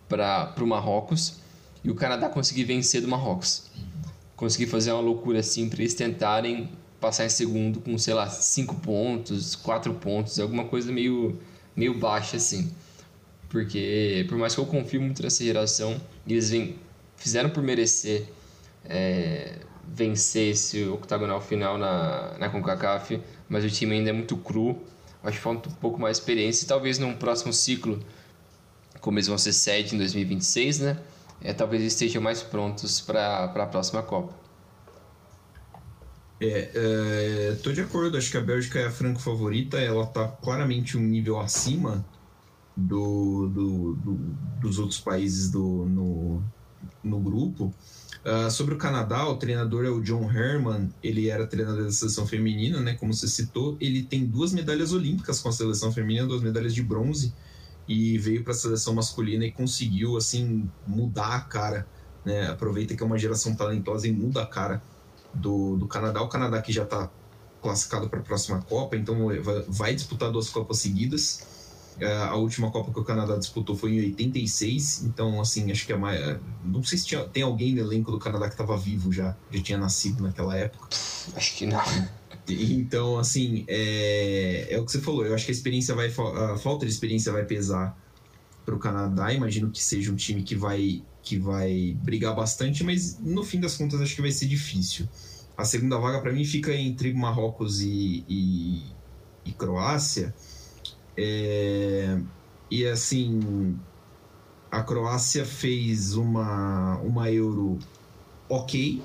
para 0.09 0.53
o 0.59 0.67
Marrocos 0.67 1.35
e 1.83 1.89
o 1.89 1.95
Canadá 1.95 2.27
conseguir 2.29 2.65
vencer 2.65 3.01
do 3.01 3.07
Marrocos. 3.07 3.69
Conseguir 4.35 4.67
fazer 4.67 4.91
uma 4.91 5.01
loucura 5.01 5.39
assim 5.39 5.69
para 5.69 5.79
eles 5.79 5.93
tentarem 5.93 6.69
passar 7.01 7.25
em 7.25 7.29
segundo 7.29 7.81
com, 7.81 7.97
sei 7.97 8.13
lá, 8.13 8.29
5 8.29 8.75
pontos, 8.75 9.55
4 9.55 9.93
pontos, 9.95 10.39
alguma 10.39 10.65
coisa 10.65 10.91
meio, 10.91 11.37
meio 11.75 11.97
baixa 11.97 12.37
assim. 12.37 12.71
Porque, 13.49 14.25
por 14.29 14.37
mais 14.37 14.55
que 14.55 14.61
eu 14.61 14.65
confie 14.65 14.99
muito 14.99 15.21
nessa 15.21 15.43
geração, 15.43 15.99
eles 16.25 16.51
vem, 16.51 16.75
fizeram 17.17 17.49
por 17.49 17.61
merecer 17.61 18.27
é, 18.85 19.55
vencer 19.93 20.51
esse 20.51 20.85
octagonal 20.85 21.41
final 21.41 21.77
na, 21.77 22.37
na 22.37 22.49
CONCACAF, 22.49 23.21
mas 23.49 23.63
o 23.65 23.69
time 23.69 23.95
ainda 23.95 24.09
é 24.09 24.13
muito 24.13 24.37
cru. 24.37 24.79
Acho 25.23 25.37
que 25.37 25.43
falta 25.43 25.69
um 25.69 25.73
pouco 25.73 25.99
mais 25.99 26.17
de 26.17 26.21
experiência 26.21 26.65
e 26.65 26.67
talvez 26.67 26.97
num 26.97 27.13
próximo 27.13 27.53
ciclo, 27.53 27.99
como 28.99 29.17
eles 29.17 29.27
vão 29.27 29.37
ser 29.37 29.53
sede 29.53 29.95
em 29.95 29.97
2026, 29.97 30.79
né? 30.79 30.97
É, 31.43 31.53
talvez 31.53 31.83
estejam 31.83 32.21
mais 32.21 32.41
prontos 32.41 33.01
para 33.01 33.45
a 33.45 33.65
próxima 33.65 34.01
Copa. 34.01 34.40
É, 36.43 37.55
é, 37.63 37.71
de 37.71 37.81
acordo, 37.81 38.17
acho 38.17 38.31
que 38.31 38.37
a 38.37 38.41
Bélgica 38.41 38.79
é 38.79 38.87
a 38.87 38.91
franco 38.91 39.21
favorita, 39.21 39.79
ela 39.79 40.07
tá 40.07 40.27
claramente 40.27 40.97
um 40.97 41.01
nível 41.01 41.39
acima 41.39 42.03
do, 42.75 43.47
do, 43.47 43.93
do 43.93 44.13
dos 44.59 44.79
outros 44.79 44.99
países 44.99 45.51
do, 45.51 45.85
no, 45.85 46.43
no 47.03 47.19
grupo. 47.19 47.71
Uh, 48.25 48.49
sobre 48.49 48.73
o 48.73 48.77
Canadá, 48.77 49.27
o 49.27 49.37
treinador 49.37 49.85
é 49.85 49.89
o 49.89 50.01
John 50.01 50.31
Herman, 50.31 50.91
ele 51.03 51.29
era 51.29 51.45
treinador 51.45 51.83
da 51.83 51.91
seleção 51.91 52.25
feminina, 52.25 52.79
né? 52.79 52.95
Como 52.95 53.13
você 53.13 53.27
citou, 53.27 53.77
ele 53.79 54.01
tem 54.01 54.25
duas 54.25 54.51
medalhas 54.51 54.93
olímpicas 54.93 55.39
com 55.39 55.49
a 55.49 55.51
seleção 55.51 55.91
feminina, 55.91 56.25
duas 56.25 56.41
medalhas 56.41 56.73
de 56.73 56.81
bronze, 56.81 57.33
e 57.87 58.17
veio 58.17 58.43
para 58.43 58.53
a 58.53 58.55
seleção 58.55 58.95
masculina 58.95 59.45
e 59.45 59.51
conseguiu 59.51 60.17
assim 60.17 60.67
mudar 60.87 61.35
a 61.35 61.41
cara 61.41 61.87
né? 62.25 62.47
Aproveita 62.47 62.95
que 62.95 63.03
é 63.03 63.05
uma 63.05 63.17
geração 63.17 63.55
talentosa 63.55 64.07
e 64.07 64.11
muda 64.11 64.43
a 64.43 64.45
cara 64.45 64.81
do, 65.33 65.77
do 65.77 65.87
Canadá. 65.87 66.21
O 66.21 66.27
Canadá 66.27 66.61
que 66.61 66.71
já 66.71 66.83
está 66.83 67.09
classificado 67.61 68.09
para 68.09 68.19
a 68.19 68.23
próxima 68.23 68.61
Copa, 68.61 68.95
então 68.95 69.15
vai 69.67 69.93
disputar 69.93 70.31
duas 70.31 70.49
Copas 70.49 70.79
seguidas. 70.79 71.47
É, 71.99 72.17
a 72.17 72.35
última 72.35 72.71
Copa 72.71 72.91
que 72.91 72.99
o 72.99 73.03
Canadá 73.03 73.37
disputou 73.37 73.75
foi 73.75 73.91
em 73.91 73.99
86, 73.99 75.03
então, 75.03 75.39
assim, 75.39 75.71
acho 75.71 75.85
que 75.85 75.93
é 75.93 75.97
mais. 75.97 76.39
Não 76.63 76.83
sei 76.83 76.97
se 76.97 77.05
tinha, 77.05 77.23
tem 77.25 77.43
alguém 77.43 77.75
no 77.75 77.81
elenco 77.81 78.11
do 78.11 78.17
Canadá 78.17 78.47
que 78.47 78.53
estava 78.53 78.75
vivo 78.77 79.11
já, 79.11 79.35
já 79.51 79.61
tinha 79.61 79.77
nascido 79.77 80.23
naquela 80.23 80.55
época. 80.55 80.87
Acho 81.35 81.55
que 81.55 81.65
não. 81.67 81.81
Então, 82.47 83.19
assim, 83.19 83.65
é, 83.67 84.67
é 84.71 84.79
o 84.79 84.85
que 84.85 84.91
você 84.91 84.99
falou. 84.99 85.25
Eu 85.25 85.35
acho 85.35 85.45
que 85.45 85.51
a 85.51 85.53
experiência 85.53 85.93
vai. 85.93 86.07
A 86.07 86.57
falta 86.57 86.85
de 86.85 86.91
experiência 86.91 87.31
vai 87.31 87.45
pesar 87.45 87.95
para 88.71 88.75
o 88.77 88.79
Canadá. 88.79 89.33
Imagino 89.33 89.69
que 89.69 89.83
seja 89.83 90.11
um 90.11 90.15
time 90.15 90.43
que 90.43 90.55
vai, 90.55 91.03
que 91.21 91.37
vai 91.37 91.97
brigar 92.01 92.33
bastante, 92.33 92.83
mas 92.83 93.19
no 93.19 93.43
fim 93.43 93.59
das 93.59 93.75
contas 93.75 93.99
acho 93.99 94.15
que 94.15 94.21
vai 94.21 94.31
ser 94.31 94.45
difícil. 94.47 95.07
A 95.57 95.65
segunda 95.65 95.97
vaga 95.97 96.21
para 96.21 96.31
mim 96.31 96.45
fica 96.45 96.73
entre 96.73 97.13
Marrocos 97.13 97.81
e, 97.81 98.23
e, 98.29 98.83
e 99.45 99.51
Croácia. 99.51 100.33
É, 101.17 102.17
e 102.69 102.85
assim, 102.85 103.77
a 104.71 104.81
Croácia 104.81 105.45
fez 105.45 106.13
uma, 106.13 106.97
uma 106.99 107.29
Euro 107.29 107.77
ok, 108.47 109.01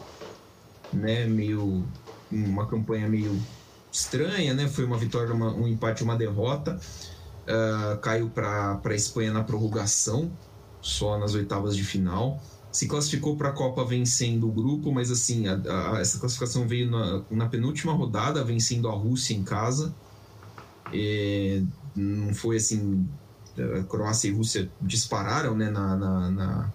né? 0.92 1.26
Meio 1.26 1.84
uma 2.30 2.66
campanha 2.66 3.08
meio 3.08 3.36
estranha, 3.90 4.54
né? 4.54 4.68
Foi 4.68 4.84
uma 4.84 4.96
vitória, 4.96 5.34
uma, 5.34 5.52
um 5.52 5.66
empate, 5.66 6.04
uma 6.04 6.16
derrota. 6.16 6.78
Uh, 7.46 7.96
caiu 7.98 8.28
para 8.28 8.80
a 8.84 8.94
Espanha 8.94 9.32
na 9.32 9.44
prorrogação, 9.44 10.32
só 10.80 11.18
nas 11.18 11.34
oitavas 11.34 11.76
de 11.76 11.84
final. 11.84 12.42
Se 12.72 12.86
classificou 12.86 13.36
para 13.36 13.50
a 13.50 13.52
Copa 13.52 13.84
vencendo 13.84 14.48
o 14.48 14.52
grupo, 14.52 14.92
mas 14.92 15.10
assim, 15.10 15.46
a, 15.46 15.54
a, 15.94 16.00
essa 16.00 16.18
classificação 16.18 16.66
veio 16.66 16.90
na, 16.90 17.22
na, 17.30 17.48
penúltima 17.48 17.92
rodada, 17.92 18.44
vencendo 18.44 18.88
a 18.88 18.92
Rússia 18.92 19.34
em 19.34 19.42
casa. 19.42 19.94
E 20.92 21.62
não 21.94 22.34
foi 22.34 22.56
assim. 22.56 23.08
A 23.58 23.82
Croácia 23.84 24.28
e 24.28 24.32
Rússia 24.32 24.70
dispararam 24.82 25.56
né, 25.56 25.70
na, 25.70 25.96
na, 25.96 26.30
na, 26.30 26.72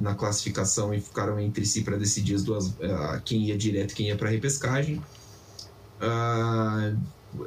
na 0.00 0.14
classificação 0.14 0.92
e 0.92 1.00
ficaram 1.00 1.38
entre 1.38 1.64
si 1.64 1.82
para 1.82 1.96
decidir 1.96 2.34
as 2.34 2.42
duas, 2.42 2.68
uh, 2.68 3.20
quem 3.24 3.42
ia 3.42 3.56
direto 3.56 3.92
e 3.92 3.94
quem 3.94 4.08
ia 4.08 4.16
para 4.16 4.28
a 4.28 4.32
repescagem. 4.32 5.00
Uh, 6.00 6.98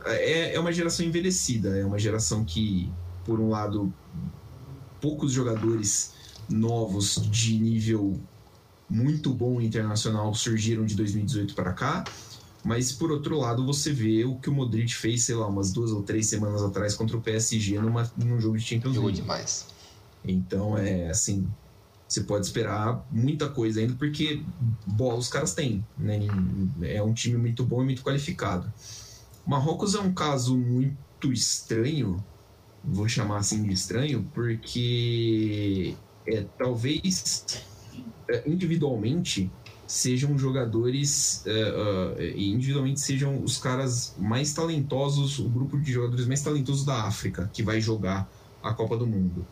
é, 0.05 0.55
é 0.55 0.59
uma 0.59 0.71
geração 0.71 1.05
envelhecida, 1.05 1.77
é 1.77 1.85
uma 1.85 1.99
geração 1.99 2.43
que, 2.43 2.91
por 3.25 3.39
um 3.39 3.49
lado, 3.49 3.93
poucos 5.01 5.31
jogadores 5.31 6.13
novos 6.49 7.15
de 7.29 7.57
nível 7.59 8.19
muito 8.89 9.33
bom 9.33 9.61
internacional 9.61 10.33
surgiram 10.33 10.85
de 10.85 10.95
2018 10.95 11.53
para 11.53 11.73
cá, 11.73 12.03
mas 12.63 12.91
por 12.91 13.11
outro 13.11 13.37
lado 13.37 13.65
você 13.65 13.93
vê 13.93 14.25
o 14.25 14.35
que 14.35 14.49
o 14.49 14.53
Modric 14.53 14.93
fez, 14.95 15.23
sei 15.23 15.35
lá, 15.35 15.47
umas 15.47 15.71
duas 15.71 15.91
ou 15.91 16.01
três 16.01 16.27
semanas 16.27 16.61
atrás 16.63 16.95
contra 16.95 17.15
o 17.15 17.21
PSG 17.21 17.79
numa, 17.79 18.11
num 18.17 18.39
jogo 18.39 18.57
de 18.57 18.63
Champions 18.63 18.97
League. 18.97 19.21
demais. 19.21 19.67
Então 20.25 20.77
é 20.77 21.09
assim, 21.09 21.47
você 22.07 22.21
pode 22.21 22.45
esperar 22.45 23.05
muita 23.11 23.47
coisa 23.47 23.79
ainda 23.79 23.93
porque 23.93 24.43
bola 24.85 25.19
os 25.19 25.29
caras 25.29 25.53
têm, 25.53 25.85
né? 25.97 26.19
É 26.81 27.01
um 27.01 27.13
time 27.13 27.37
muito 27.37 27.63
bom 27.63 27.81
e 27.83 27.85
muito 27.85 28.01
qualificado. 28.01 28.71
Marrocos 29.49 29.95
é 29.95 29.99
um 29.99 30.13
caso 30.13 30.55
muito 30.55 31.33
estranho, 31.33 32.23
vou 32.83 33.09
chamar 33.09 33.37
assim 33.37 33.63
de 33.63 33.73
estranho, 33.73 34.29
porque 34.31 35.95
é, 36.27 36.45
talvez 36.55 37.65
é, 38.29 38.47
individualmente 38.47 39.51
sejam 39.87 40.37
jogadores 40.37 41.43
uh, 41.47 42.19
uh, 42.19 42.37
individualmente 42.37 42.99
sejam 42.99 43.43
os 43.43 43.57
caras 43.57 44.13
mais 44.19 44.53
talentosos, 44.53 45.39
o 45.39 45.49
grupo 45.49 45.79
de 45.79 45.93
jogadores 45.93 46.27
mais 46.27 46.43
talentosos 46.43 46.85
da 46.85 47.05
África 47.05 47.49
que 47.51 47.63
vai 47.63 47.81
jogar 47.81 48.31
a 48.61 48.71
Copa 48.71 48.95
do 48.95 49.07
Mundo. 49.07 49.47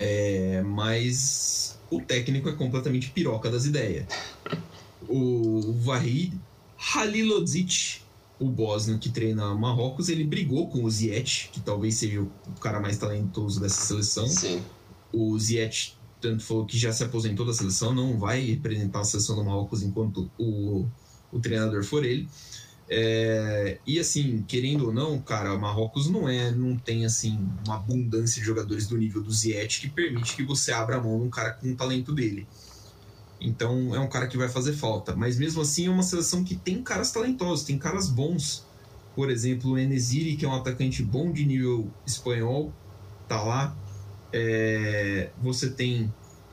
É, 0.00 0.64
mas 0.66 1.78
o 1.92 2.00
técnico 2.00 2.48
é 2.48 2.52
completamente 2.54 3.10
piroca 3.10 3.48
das 3.48 3.66
ideias. 3.66 4.06
O 5.08 5.74
Vahid 5.78 6.34
Halilodzic 6.92 8.09
o 8.40 8.48
Bosnio 8.48 8.98
que 8.98 9.10
treina 9.10 9.54
Marrocos, 9.54 10.08
ele 10.08 10.24
brigou 10.24 10.68
com 10.68 10.82
o 10.82 10.90
Ziyech, 10.90 11.50
que 11.52 11.60
talvez 11.60 11.96
seja 11.96 12.22
o 12.22 12.60
cara 12.60 12.80
mais 12.80 12.96
talentoso 12.96 13.60
dessa 13.60 13.82
seleção. 13.82 14.26
Sim. 14.26 14.62
O 15.12 15.38
Ziyech 15.38 15.94
tanto 16.20 16.42
falou 16.42 16.64
que 16.64 16.78
já 16.78 16.90
se 16.92 17.04
aposentou 17.04 17.44
da 17.44 17.52
seleção, 17.52 17.94
não 17.94 18.18
vai 18.18 18.40
representar 18.40 19.00
a 19.00 19.04
seleção 19.04 19.36
do 19.36 19.44
Marrocos 19.44 19.82
enquanto 19.82 20.30
o, 20.38 20.86
o 21.30 21.38
treinador 21.38 21.84
for 21.84 22.04
ele. 22.04 22.28
É, 22.88 23.78
e 23.86 24.00
assim, 24.00 24.42
querendo 24.48 24.86
ou 24.86 24.92
não, 24.92 25.20
cara, 25.20 25.56
Marrocos 25.56 26.10
não 26.10 26.28
é, 26.28 26.50
não 26.50 26.76
tem 26.76 27.04
assim 27.04 27.38
uma 27.64 27.76
abundância 27.76 28.40
de 28.40 28.46
jogadores 28.46 28.86
do 28.86 28.96
nível 28.96 29.22
do 29.22 29.30
Ziyech 29.30 29.82
que 29.82 29.88
permite 29.88 30.34
que 30.34 30.42
você 30.42 30.72
abra 30.72 30.96
a 30.96 31.00
mão 31.00 31.18
num 31.18 31.30
cara 31.30 31.52
com 31.52 31.70
o 31.70 31.76
talento 31.76 32.12
dele. 32.12 32.48
Então 33.40 33.94
é 33.94 33.98
um 33.98 34.08
cara 34.08 34.26
que 34.26 34.36
vai 34.36 34.48
fazer 34.48 34.74
falta. 34.74 35.16
Mas 35.16 35.38
mesmo 35.38 35.62
assim 35.62 35.86
é 35.86 35.90
uma 35.90 36.02
seleção 36.02 36.44
que 36.44 36.54
tem 36.54 36.82
caras 36.82 37.10
talentosos, 37.10 37.64
tem 37.64 37.78
caras 37.78 38.08
bons. 38.08 38.66
Por 39.14 39.30
exemplo, 39.30 39.72
o 39.72 39.78
Enesiri, 39.78 40.36
que 40.36 40.44
é 40.44 40.48
um 40.48 40.54
atacante 40.54 41.02
bom 41.02 41.32
de 41.32 41.44
nível 41.46 41.90
espanhol, 42.06 42.72
tá 43.26 43.42
lá. 43.42 43.76
É, 44.32 45.30
você 45.42 45.70
tem 45.70 46.12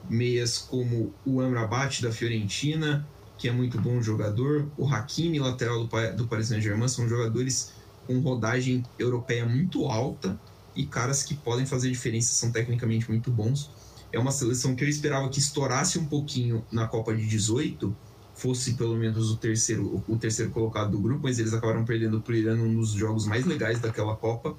meias 0.10 0.58
como 0.58 1.14
o 1.26 1.42
Amrabat 1.42 2.02
da 2.02 2.12
Fiorentina, 2.12 3.08
que 3.38 3.48
é 3.48 3.52
muito 3.52 3.80
bom 3.80 4.02
jogador. 4.02 4.68
O 4.78 4.88
Hakimi, 4.88 5.40
lateral 5.40 5.86
do, 5.86 6.16
do 6.16 6.28
Paris 6.28 6.48
Saint-Germain, 6.48 6.88
são 6.88 7.08
jogadores 7.08 7.74
com 8.08 8.20
rodagem 8.20 8.84
europeia 8.98 9.46
muito 9.46 9.86
alta 9.86 10.40
e 10.76 10.86
caras 10.86 11.24
que 11.24 11.36
podem 11.36 11.66
fazer 11.66 11.92
diferença, 11.92 12.32
são 12.34 12.52
tecnicamente 12.52 13.10
muito 13.10 13.30
bons 13.30 13.70
é 14.12 14.20
uma 14.20 14.32
seleção 14.32 14.76
que 14.76 14.84
eu 14.84 14.88
esperava 14.88 15.30
que 15.30 15.40
estourasse 15.40 16.00
um 16.00 16.06
pouquinho 16.06 16.66
na 16.72 16.88
Copa 16.88 17.16
de 17.16 17.26
18, 17.26 17.96
fosse 18.34 18.74
pelo 18.74 18.96
menos 18.96 19.32
o 19.32 19.38
terceiro, 19.38 20.04
o 20.08 20.18
terceiro 20.18 20.52
colocado 20.52 20.92
do 20.92 21.00
grupo, 21.00 21.22
mas 21.24 21.40
eles 21.40 21.54
acabaram 21.54 21.84
perdendo 21.84 22.22
para 22.22 22.34
o 22.34 22.36
Irã 22.36 22.56
num 22.56 22.76
dos 22.76 22.92
jogos 22.92 23.26
mais 23.26 23.46
legais 23.46 23.80
daquela 23.80 24.16
Copa. 24.16 24.56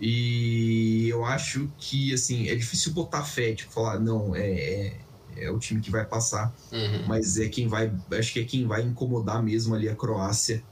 E 0.00 1.08
eu 1.08 1.24
acho 1.24 1.70
que 1.78 2.12
assim 2.12 2.48
é 2.48 2.54
difícil 2.54 2.92
botar 2.92 3.24
fé, 3.24 3.54
tipo, 3.54 3.72
falar, 3.72 3.98
não, 3.98 4.36
é, 4.36 4.50
é, 4.50 4.96
é 5.36 5.50
o 5.50 5.58
time 5.58 5.80
que 5.80 5.90
vai 5.90 6.04
passar, 6.04 6.54
uhum. 6.70 7.06
mas 7.08 7.38
é 7.38 7.48
quem 7.48 7.66
vai, 7.66 7.92
acho 8.12 8.32
que 8.32 8.40
é 8.40 8.44
quem 8.44 8.66
vai 8.66 8.82
incomodar 8.82 9.42
mesmo 9.42 9.74
ali 9.74 9.88
a 9.88 9.96
Croácia 9.96 10.62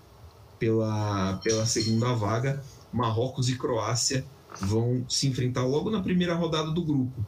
pela, 0.59 1.41
pela 1.43 1.67
segunda 1.67 2.13
vaga. 2.15 2.63
Marrocos 2.93 3.49
e 3.49 3.57
Croácia 3.57 4.25
vão 4.61 5.05
se 5.09 5.27
enfrentar 5.27 5.67
logo 5.67 5.91
na 5.91 6.01
primeira 6.01 6.35
rodada 6.35 6.71
do 6.71 6.85
grupo 6.85 7.27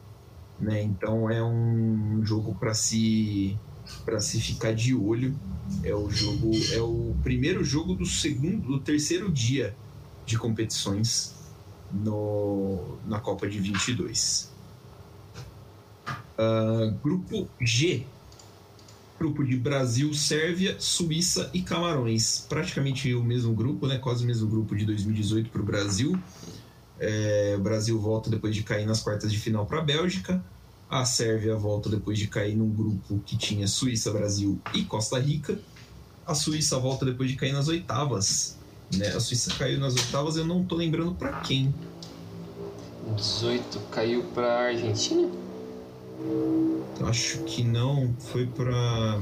né? 0.59 0.81
Então 0.81 1.29
é 1.29 1.43
um 1.43 2.21
jogo 2.23 2.55
para 2.55 2.73
se 2.73 3.57
para 4.03 4.19
se 4.19 4.39
ficar 4.41 4.73
de 4.73 4.93
olho. 4.93 5.35
É 5.83 5.93
o 5.93 6.09
jogo 6.09 6.51
é 6.71 6.81
o 6.81 7.15
primeiro 7.23 7.63
jogo 7.63 7.93
do 7.93 8.05
segundo 8.05 8.67
do 8.67 8.79
terceiro 8.79 9.31
dia 9.31 9.75
de 10.25 10.37
competições 10.37 11.35
no 11.91 12.97
na 13.05 13.19
Copa 13.19 13.47
de 13.47 13.59
22. 13.59 14.51
Uh, 16.07 16.13
ah, 16.37 16.93
grupo 17.01 17.49
G 17.59 18.05
grupo 19.17 19.43
de 19.43 19.57
Brasil, 19.57 20.13
Sérvia, 20.13 20.75
Suíça 20.79 21.49
e 21.53 21.61
Camarões. 21.61 22.45
Praticamente 22.47 23.13
o 23.13 23.23
mesmo 23.23 23.53
grupo, 23.53 23.87
né? 23.87 23.97
Quase 23.97 24.23
o 24.23 24.27
mesmo 24.27 24.47
grupo 24.47 24.75
de 24.75 24.85
2018 24.85 25.49
para 25.49 25.61
o 25.61 25.65
Brasil. 25.65 26.17
É, 26.99 27.55
o 27.57 27.61
Brasil 27.61 27.99
volta 27.99 28.29
depois 28.29 28.55
de 28.55 28.63
cair 28.63 28.85
nas 28.85 29.01
quartas 29.01 29.31
de 29.31 29.39
final 29.39 29.65
para 29.65 29.79
a 29.79 29.83
Bélgica. 29.83 30.43
A 30.89 31.03
Sérvia 31.05 31.55
volta 31.55 31.89
depois 31.89 32.17
de 32.17 32.27
cair 32.27 32.55
num 32.55 32.69
grupo 32.69 33.19
que 33.25 33.37
tinha 33.37 33.67
Suíça, 33.67 34.11
Brasil 34.11 34.59
e 34.73 34.83
Costa 34.83 35.19
Rica. 35.19 35.59
A 36.25 36.33
Suíça 36.33 36.79
volta 36.79 37.05
depois 37.05 37.29
de 37.29 37.35
cair 37.35 37.51
nas 37.51 37.67
oitavas. 37.67 38.57
Né? 38.95 39.07
A 39.09 39.19
Suíça 39.19 39.53
caiu 39.55 39.79
nas 39.79 39.95
oitavas, 39.95 40.37
eu 40.37 40.45
não 40.45 40.63
tô 40.63 40.75
lembrando 40.75 41.13
para 41.13 41.41
quem. 41.41 41.73
18 43.15 43.79
caiu 43.91 44.23
para 44.33 44.67
Argentina? 44.67 45.29
Acho 47.05 47.39
que 47.43 47.63
não, 47.63 48.13
foi 48.19 48.45
para 48.47 49.21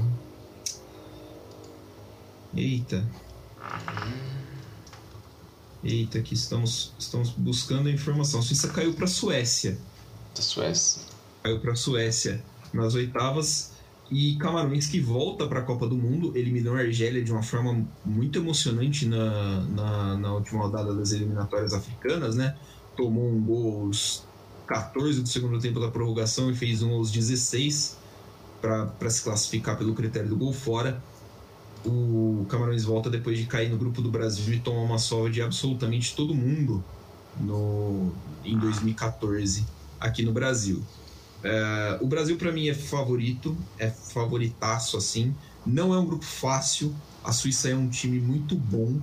Eita. 2.56 3.04
Eita, 5.86 6.18
aqui 6.18 6.34
estamos, 6.34 6.94
estamos 6.98 7.30
buscando 7.30 7.90
a 7.90 7.92
informação. 7.92 8.40
A 8.40 8.44
Suíça 8.44 8.70
caiu 8.70 8.96
para 8.96 9.06
a 9.06 9.08
Suécia. 9.08 9.78
Da 10.36 10.42
Suécia. 10.42 11.04
Caiu 11.44 11.60
para 11.60 11.74
a 11.74 11.76
Suécia 11.76 12.44
nas 12.74 12.96
oitavas. 12.96 13.74
E 14.10 14.36
Camarões 14.38 14.88
que 14.88 15.00
volta 15.00 15.48
para 15.48 15.60
a 15.60 15.62
Copa 15.62 15.88
do 15.88 15.96
Mundo, 15.96 16.36
eliminou 16.36 16.76
a 16.76 16.80
Argélia 16.80 17.24
de 17.24 17.32
uma 17.32 17.44
forma 17.44 17.88
muito 18.04 18.40
emocionante 18.40 19.06
na, 19.06 19.62
na, 19.62 20.18
na, 20.18 20.34
última 20.34 20.64
rodada 20.64 20.94
das 20.94 21.12
eliminatórias 21.12 21.74
africanas, 21.74 22.36
né? 22.36 22.56
Tomou 22.96 23.28
um 23.28 23.42
gol 23.42 23.86
aos 23.86 24.24
14 24.68 25.22
do 25.22 25.30
segundo 25.30 25.60
tempo 25.60 25.80
da 25.80 25.90
prorrogação 25.90 26.50
e 26.52 26.56
fez 26.56 26.82
um 26.82 26.94
aos 26.94 27.12
16. 27.12 27.98
para 28.60 29.10
se 29.10 29.24
classificar 29.24 29.78
pelo 29.78 29.94
critério 29.94 30.30
do 30.30 30.36
gol 30.36 30.54
fora. 30.54 31.02
O 31.86 32.46
Camarões 32.50 32.84
volta 32.84 33.10
depois 33.10 33.38
de 33.38 33.46
cair 33.46 33.70
no 33.70 33.78
grupo 33.78 34.02
do 34.02 34.10
Brasil 34.10 34.54
e 34.54 34.60
tomar 34.60 34.82
uma 34.82 34.98
sova 34.98 35.30
de 35.30 35.42
absolutamente 35.42 36.16
todo 36.16 36.34
mundo 36.34 36.84
no, 37.40 38.12
em 38.44 38.58
2014 38.58 39.66
aqui 40.00 40.24
no 40.24 40.32
Brasil. 40.32 40.84
É, 41.44 41.98
o 42.02 42.08
Brasil 42.08 42.38
para 42.38 42.52
mim 42.52 42.68
é 42.68 42.74
favorito, 42.74 43.56
é 43.78 43.90
favoritaço 43.90 44.98
assim. 44.98 45.36
Não 45.66 45.94
é 45.94 46.00
um 46.00 46.06
grupo 46.06 46.26
fácil. 46.26 46.96
A 47.24 47.32
Suíça 47.32 47.70
é 47.70 47.76
um 47.76 47.90
time 47.90 48.20
muito 48.20 48.56
bom. 48.56 49.00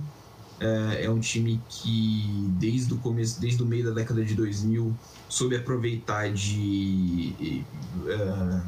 É, 0.59 1.05
é 1.05 1.09
um 1.09 1.19
time 1.19 1.61
que 1.69 2.47
desde 2.59 2.93
o 2.93 2.97
começo, 2.97 3.39
desde 3.39 3.61
o 3.63 3.65
meio 3.65 3.85
da 3.85 3.91
década 3.91 4.23
de 4.23 4.35
2000 4.35 4.93
soube 5.27 5.55
aproveitar 5.55 6.31
de 6.31 7.65
uh, 7.97 8.61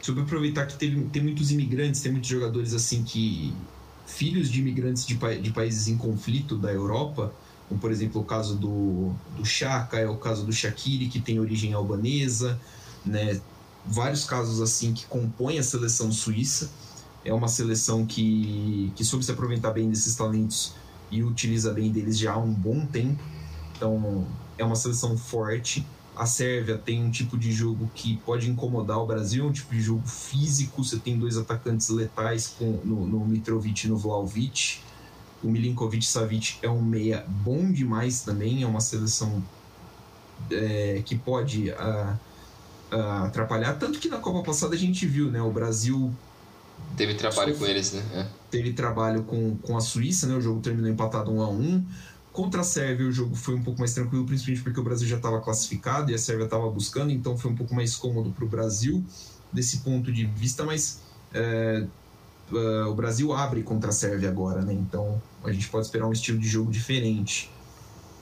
soube 0.00 0.22
aproveitar 0.22 0.66
que 0.66 0.76
teve, 0.76 1.00
tem 1.06 1.22
muitos 1.22 1.50
imigrantes, 1.50 2.00
tem 2.00 2.12
muitos 2.12 2.28
jogadores 2.28 2.74
assim 2.74 3.02
que 3.02 3.54
filhos 4.06 4.50
de 4.50 4.60
imigrantes 4.60 5.06
de, 5.06 5.14
de 5.14 5.50
países 5.52 5.88
em 5.88 5.96
conflito 5.96 6.56
da 6.56 6.72
Europa, 6.72 7.32
como 7.68 7.80
por 7.80 7.90
exemplo 7.90 8.20
o 8.20 8.24
caso 8.24 8.56
do, 8.56 9.12
do 9.36 9.44
Chaka, 9.44 9.98
é 9.98 10.08
o 10.08 10.16
caso 10.16 10.44
do 10.44 10.52
Shaqiri, 10.52 11.08
que 11.08 11.20
tem 11.20 11.38
origem 11.38 11.72
albanesa, 11.72 12.60
né? 13.04 13.40
vários 13.84 14.24
casos 14.24 14.60
assim 14.60 14.92
que 14.92 15.06
compõem 15.06 15.58
a 15.58 15.62
seleção 15.62 16.12
suíça. 16.12 16.70
É 17.24 17.32
uma 17.32 17.48
seleção 17.48 18.06
que, 18.06 18.92
que 18.96 19.04
soube 19.04 19.24
se 19.24 19.30
aproveitar 19.30 19.72
bem 19.72 19.90
desses 19.90 20.14
talentos 20.14 20.74
e 21.10 21.22
utiliza 21.22 21.72
bem 21.72 21.90
deles 21.90 22.18
já 22.18 22.32
há 22.32 22.38
um 22.38 22.52
bom 22.52 22.86
tempo. 22.86 23.22
Então, 23.76 24.26
é 24.56 24.64
uma 24.64 24.76
seleção 24.76 25.16
forte. 25.16 25.86
A 26.16 26.26
Sérvia 26.26 26.76
tem 26.76 27.02
um 27.02 27.10
tipo 27.10 27.38
de 27.38 27.50
jogo 27.52 27.90
que 27.94 28.16
pode 28.18 28.50
incomodar 28.50 28.98
o 28.98 29.06
Brasil, 29.06 29.46
um 29.46 29.52
tipo 29.52 29.74
de 29.74 29.80
jogo 29.80 30.06
físico. 30.06 30.84
Você 30.84 30.98
tem 30.98 31.18
dois 31.18 31.36
atacantes 31.36 31.88
letais 31.88 32.48
com, 32.58 32.80
no, 32.84 33.06
no 33.06 33.24
Mitrovic 33.24 33.86
e 33.86 33.88
no 33.88 33.96
Vlaovic. 33.96 34.80
O 35.42 35.48
Milinkovic 35.48 36.04
Savic 36.04 36.58
é 36.60 36.68
um 36.68 36.82
meia 36.82 37.24
bom 37.26 37.72
demais 37.72 38.22
também. 38.22 38.62
É 38.62 38.66
uma 38.66 38.80
seleção 38.80 39.42
é, 40.50 41.02
que 41.04 41.16
pode 41.16 41.70
uh, 41.70 42.18
uh, 42.94 43.24
atrapalhar. 43.24 43.78
Tanto 43.78 43.98
que 43.98 44.08
na 44.08 44.18
Copa 44.18 44.42
passada 44.42 44.74
a 44.74 44.78
gente 44.78 45.06
viu, 45.06 45.30
né? 45.30 45.40
O 45.40 45.50
Brasil 45.50 46.12
Teve 46.96 47.14
trabalho 47.14 47.56
com 47.56 47.66
eles, 47.66 47.92
né? 47.92 48.02
É. 48.14 48.26
Teve 48.50 48.72
trabalho 48.72 49.22
com, 49.22 49.56
com 49.56 49.76
a 49.76 49.80
Suíça, 49.80 50.26
né? 50.26 50.34
O 50.34 50.40
jogo 50.40 50.60
terminou 50.60 50.90
empatado 50.90 51.30
1 51.30 51.42
a 51.42 51.48
1 51.48 51.84
Contra 52.40 52.62
a 52.62 52.64
Sérvia, 52.64 53.06
o 53.06 53.12
jogo 53.12 53.36
foi 53.36 53.54
um 53.54 53.62
pouco 53.62 53.78
mais 53.80 53.92
tranquilo, 53.92 54.24
principalmente 54.24 54.62
porque 54.62 54.80
o 54.80 54.82
Brasil 54.82 55.06
já 55.06 55.16
estava 55.16 55.42
classificado 55.42 56.10
e 56.10 56.14
a 56.14 56.18
Sérvia 56.18 56.44
estava 56.44 56.70
buscando, 56.70 57.12
então 57.12 57.36
foi 57.36 57.50
um 57.50 57.54
pouco 57.54 57.74
mais 57.74 57.94
cômodo 57.94 58.30
para 58.30 58.42
o 58.42 58.48
Brasil 58.48 59.04
desse 59.52 59.80
ponto 59.80 60.10
de 60.10 60.24
vista, 60.24 60.64
mas 60.64 61.02
é, 61.34 61.84
é, 62.50 62.84
o 62.84 62.94
Brasil 62.94 63.34
abre 63.34 63.62
contra 63.62 63.90
a 63.90 63.92
Sérvia 63.92 64.30
agora, 64.30 64.62
né? 64.62 64.72
Então 64.72 65.20
a 65.44 65.52
gente 65.52 65.68
pode 65.68 65.84
esperar 65.84 66.06
um 66.06 66.12
estilo 66.12 66.38
de 66.38 66.48
jogo 66.48 66.72
diferente. 66.72 67.50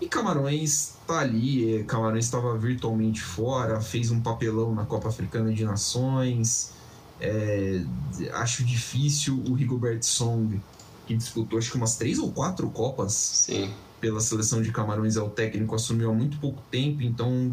E 0.00 0.08
Camarões 0.08 0.96
está 1.00 1.20
ali, 1.20 1.76
é, 1.76 1.84
Camarões 1.84 2.24
estava 2.24 2.58
virtualmente 2.58 3.22
fora, 3.22 3.80
fez 3.80 4.10
um 4.10 4.20
papelão 4.20 4.74
na 4.74 4.84
Copa 4.84 5.10
Africana 5.10 5.52
de 5.52 5.64
Nações. 5.64 6.72
É, 7.20 7.84
acho 8.32 8.64
difícil 8.64 9.40
o 9.48 9.54
Rigobert 9.54 10.02
Song, 10.02 10.60
que 11.06 11.16
disputou 11.16 11.56
acho 11.56 11.70
que 11.70 11.76
umas 11.76 11.94
três 11.94 12.18
ou 12.18 12.32
quatro 12.32 12.68
Copas 12.70 13.12
Sim. 13.12 13.72
Pela 14.00 14.20
seleção 14.20 14.62
de 14.62 14.70
Camarões, 14.70 15.16
é 15.16 15.20
o 15.20 15.28
técnico, 15.28 15.74
assumiu 15.74 16.10
há 16.10 16.14
muito 16.14 16.38
pouco 16.38 16.62
tempo, 16.70 17.02
então 17.02 17.52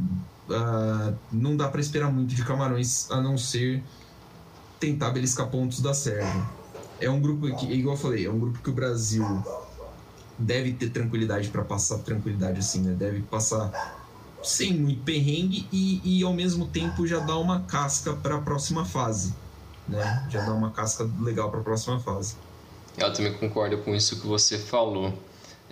uh, 0.50 1.16
não 1.32 1.56
dá 1.56 1.68
para 1.68 1.82
esperar 1.82 2.12
muito 2.12 2.34
de 2.34 2.44
Camarões, 2.44 3.10
a 3.12 3.22
não 3.22 3.38
ser 3.38 3.84
tentar 4.80 5.12
beliscar 5.12 5.48
pontos 5.48 5.82
da 5.82 5.94
Sérvia. 5.94 6.44
É 7.00 7.10
um 7.10 7.20
grupo 7.20 7.54
que, 7.56 7.66
igual 7.66 7.96
eu 7.96 8.02
falei, 8.02 8.26
é 8.26 8.30
um 8.30 8.40
grupo 8.40 8.60
que 8.60 8.70
o 8.70 8.74
Brasil 8.74 9.26
deve 10.38 10.74
ter 10.74 10.90
tranquilidade 10.90 11.50
para 11.50 11.64
passar 11.64 12.00
tranquilidade 12.00 12.60
assim, 12.60 12.82
né? 12.82 12.94
Deve 12.94 13.22
passar 13.22 14.04
sem 14.44 14.74
muito 14.74 15.02
perrengue 15.04 15.68
e, 15.72 16.20
e 16.20 16.24
ao 16.24 16.34
mesmo 16.34 16.68
tempo 16.68 17.08
já 17.08 17.20
dar 17.20 17.38
uma 17.38 17.62
casca 17.62 18.14
para 18.14 18.36
a 18.36 18.42
próxima 18.42 18.86
fase 18.86 19.34
né? 19.88 20.28
Já 20.30 20.44
dá 20.44 20.54
uma 20.54 20.72
casca 20.72 21.10
legal 21.20 21.50
para 21.50 21.60
a 21.60 21.64
próxima 21.64 22.00
fase. 22.00 22.36
Eu 22.98 23.12
também 23.14 23.34
concordo 23.34 23.78
com 23.80 23.94
isso 23.94 24.20
que 24.20 24.28
você 24.28 24.58
falou. 24.58 25.14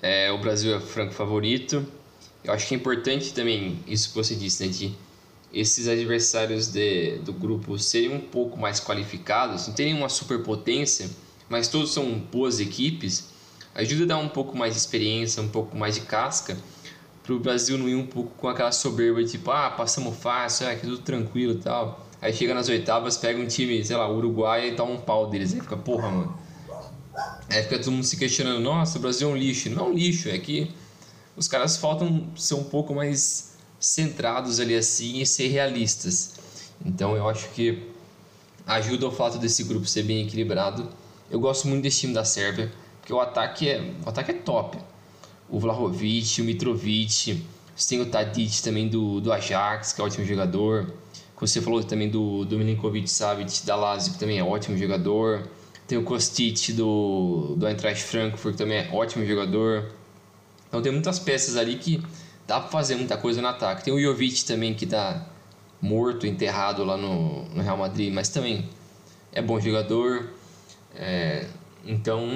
É, 0.04 0.30
o 0.34 0.38
Brasil 0.38 0.76
é 0.76 0.82
franco 0.82 1.14
favorito. 1.14 1.86
Eu 2.44 2.52
acho 2.52 2.68
que 2.68 2.76
é 2.76 2.78
importante 2.78 3.34
também 3.34 3.80
isso 3.88 4.10
que 4.10 4.16
você 4.16 4.36
disse, 4.36 4.66
né? 4.66 4.70
De 4.70 4.94
esses 5.54 5.88
adversários 5.88 6.68
de, 6.68 7.20
do 7.20 7.32
grupo 7.32 7.80
serem 7.80 8.14
um 8.14 8.20
pouco 8.20 8.60
mais 8.60 8.82
qualificados, 8.82 9.68
não 9.68 9.74
terem 9.74 9.94
uma 9.94 10.10
superpotência, 10.10 11.10
mas 11.48 11.70
todos 11.70 11.94
são 11.94 12.20
boas 12.20 12.60
equipes, 12.60 13.30
ajuda 13.74 14.04
a 14.04 14.08
dar 14.08 14.18
um 14.18 14.28
pouco 14.28 14.58
mais 14.58 14.74
de 14.74 14.80
experiência, 14.80 15.42
um 15.42 15.48
pouco 15.48 15.78
mais 15.78 15.96
de 15.96 16.02
casca, 16.02 16.58
para 17.24 17.34
o 17.34 17.40
Brasil 17.40 17.78
não 17.78 17.88
ir 17.88 17.96
um 17.96 18.06
pouco 18.06 18.32
com 18.36 18.50
aquela 18.50 18.72
soberba 18.74 19.24
de 19.24 19.32
tipo, 19.32 19.52
ah, 19.52 19.70
passamos 19.70 20.18
fácil, 20.18 20.68
ah, 20.68 20.76
que 20.76 20.82
tudo 20.82 20.98
tranquilo 20.98 21.54
e 21.54 21.60
tal. 21.60 22.06
Aí 22.22 22.34
chega 22.34 22.54
nas 22.54 22.68
oitavas, 22.68 23.16
pega 23.16 23.40
um 23.40 23.48
time, 23.48 23.86
sei 23.86 23.96
lá, 23.96 24.10
Uruguai 24.10 24.70
e 24.70 24.76
toma 24.76 24.92
um 24.92 25.00
pau 25.00 25.30
deles. 25.30 25.54
Aí 25.54 25.62
fica, 25.62 25.78
porra, 25.78 26.10
mano. 26.10 26.38
Aí 27.50 27.62
fica 27.64 27.78
todo 27.78 27.92
mundo 27.92 28.04
se 28.04 28.18
questionando, 28.18 28.60
nossa, 28.60 28.98
o 28.98 29.02
Brasil 29.02 29.30
é 29.30 29.34
um 29.34 29.36
lixo. 29.36 29.70
Não 29.70 29.86
é 29.86 29.90
um 29.90 29.94
lixo, 29.94 30.30
é 30.30 30.38
que 30.38 30.72
os 31.36 31.48
caras 31.48 31.78
faltam 31.78 32.28
ser 32.36 32.56
um 32.56 32.64
pouco 32.64 32.94
mais 32.94 33.54
centrados 33.80 34.60
ali 34.60 34.76
assim 34.76 35.20
e 35.20 35.26
ser 35.26 35.48
realistas. 35.48 36.36
Então 36.86 37.16
eu 37.16 37.30
acho 37.30 37.50
que 37.50 37.90
ajuda 38.66 39.08
o 39.08 39.12
fato 39.12 39.38
desse 39.38 39.64
grupo 39.64 39.86
ser 39.86 40.04
bem 40.04 40.26
equilibrado. 40.26 40.90
Eu 41.30 41.40
gosto 41.40 41.68
muito 41.68 41.84
desse 41.84 42.02
time 42.02 42.14
da 42.14 42.24
Sérvia, 42.24 42.72
porque 43.00 43.14
o 43.14 43.20
ataque 43.20 43.70
é, 43.70 43.94
o 44.06 44.10
ataque 44.10 44.32
é 44.32 44.36
top. 44.36 44.78
O 45.50 45.60
Vlahovic, 45.60 46.42
o 46.42 46.46
Mitrovic, 46.46 47.44
você 47.76 47.90
tem 47.90 48.02
o 48.02 48.06
Tadic 48.06 48.62
também 48.62 48.88
do, 48.88 49.20
do 49.20 49.32
Ajax, 49.32 49.94
que 49.94 50.02
é 50.02 50.04
um 50.04 50.08
ótimo 50.08 50.26
jogador. 50.26 50.94
Você 51.40 51.60
falou 51.60 51.84
também 51.84 52.10
do, 52.10 52.46
do 52.46 52.58
Milinkovic 52.58 53.10
Savic 53.10 53.66
da 53.66 53.76
Lazio, 53.76 54.14
que 54.14 54.20
também 54.20 54.40
é 54.40 54.44
ótimo 54.44 54.78
jogador. 54.78 55.46
Tem 55.88 55.98
o 55.98 56.04
Kostic 56.04 56.72
do, 56.74 57.56
do 57.58 57.68
Eintracht 57.68 58.04
Frankfurt, 58.04 58.54
que 58.54 58.58
também 58.58 58.78
é 58.78 58.90
ótimo 58.92 59.26
jogador. 59.26 59.92
Então 60.68 60.82
tem 60.82 60.92
muitas 60.92 61.20
peças 61.20 61.58
ali 61.58 61.76
que 61.76 62.02
dá 62.48 62.60
para 62.60 62.70
fazer 62.70 62.96
muita 62.96 63.18
coisa 63.18 63.42
no 63.42 63.48
ataque. 63.48 63.84
Tem 63.84 63.94
o 63.94 64.02
Jovic 64.02 64.46
também, 64.46 64.74
que 64.74 64.86
tá 64.86 65.28
morto, 65.82 66.26
enterrado 66.26 66.84
lá 66.84 66.98
no, 66.98 67.44
no 67.50 67.62
Real 67.62 67.78
Madrid, 67.78 68.14
mas 68.14 68.30
também 68.30 68.70
é 69.32 69.42
bom 69.42 69.60
jogador. 69.60 70.30
É, 70.96 71.48
então 71.86 72.28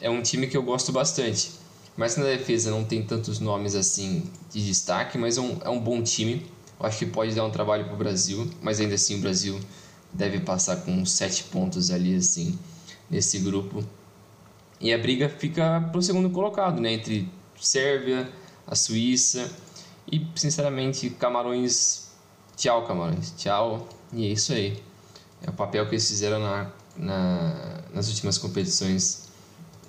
é 0.00 0.08
um 0.08 0.22
time 0.22 0.46
que 0.46 0.56
eu 0.56 0.62
gosto 0.62 0.90
bastante. 0.90 1.52
Mas 1.96 2.16
na 2.16 2.24
defesa 2.24 2.70
não 2.70 2.84
tem 2.84 3.02
tantos 3.02 3.38
nomes 3.38 3.74
assim 3.74 4.24
de 4.50 4.64
destaque, 4.66 5.16
mas 5.16 5.36
é 5.36 5.40
um, 5.40 5.58
é 5.64 5.68
um 5.68 5.78
bom 5.78 6.02
time. 6.02 6.44
Eu 6.80 6.86
acho 6.86 6.98
que 6.98 7.06
pode 7.06 7.34
dar 7.34 7.44
um 7.44 7.50
trabalho 7.50 7.84
para 7.84 7.94
o 7.94 7.96
Brasil, 7.96 8.50
mas 8.60 8.80
ainda 8.80 8.94
assim 8.94 9.18
o 9.18 9.20
Brasil 9.20 9.60
deve 10.12 10.40
passar 10.40 10.76
com 10.78 11.04
sete 11.04 11.44
pontos 11.44 11.90
ali 11.90 12.16
assim 12.16 12.58
nesse 13.14 13.38
grupo. 13.38 13.84
E 14.80 14.92
a 14.92 14.98
briga 14.98 15.28
fica 15.28 15.80
para 15.80 15.98
o 15.98 16.02
segundo 16.02 16.28
colocado, 16.30 16.80
né? 16.80 16.92
Entre 16.92 17.28
Sérvia, 17.60 18.28
a 18.66 18.74
Suíça 18.74 19.50
e, 20.10 20.26
sinceramente, 20.34 21.10
Camarões. 21.10 22.08
Tchau, 22.56 22.84
Camarões. 22.86 23.32
Tchau. 23.36 23.88
E 24.12 24.26
é 24.26 24.32
isso 24.32 24.52
aí. 24.52 24.82
É 25.42 25.50
o 25.50 25.52
papel 25.52 25.86
que 25.86 25.94
eles 25.94 26.08
fizeram 26.08 26.40
na, 26.40 26.72
na, 26.96 27.80
nas 27.92 28.08
últimas 28.08 28.36
competições. 28.36 29.28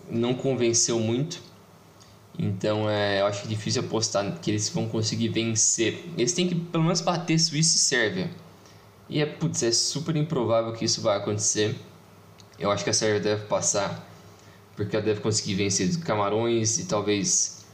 Não 0.09 0.35
convenceu 0.35 0.99
muito 0.99 1.41
então 2.37 2.89
é, 2.89 3.21
eu 3.21 3.27
acho 3.27 3.47
difícil 3.47 3.81
apostar 3.81 4.39
que 4.39 4.51
eles 4.51 4.69
vão 4.69 4.87
conseguir 4.87 5.29
vencer. 5.29 6.03
Eles 6.17 6.33
têm 6.33 6.47
que 6.47 6.55
pelo 6.55 6.83
menos 6.83 7.01
bater 7.01 7.39
Suíça 7.39 7.77
e 7.77 7.79
Sérvia. 7.79 8.31
E 9.09 9.21
é, 9.21 9.25
putz, 9.25 9.63
é 9.63 9.71
super 9.71 10.15
improvável 10.15 10.73
que 10.73 10.83
isso 10.83 11.01
vai 11.01 11.17
acontecer. 11.17 11.75
Eu 12.57 12.71
acho 12.71 12.83
que 12.83 12.89
a 12.89 12.93
Sérvia 12.93 13.19
deve 13.19 13.45
passar, 13.45 14.07
porque 14.75 14.95
ela 14.95 15.05
deve 15.05 15.19
conseguir 15.21 15.55
vencer 15.55 15.97
Camarões 15.99 16.79
e 16.79 16.85
talvez 16.85 17.65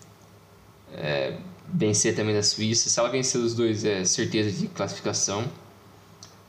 é, 0.94 1.38
vencer 1.68 2.16
também 2.16 2.34
da 2.34 2.44
Suíça. 2.44 2.90
Se 2.90 3.00
ela 3.00 3.10
vencer 3.10 3.40
os 3.40 3.56
dois, 3.56 3.86
é 3.86 4.04
certeza 4.04 4.52
de 4.52 4.68
classificação. 4.68 5.46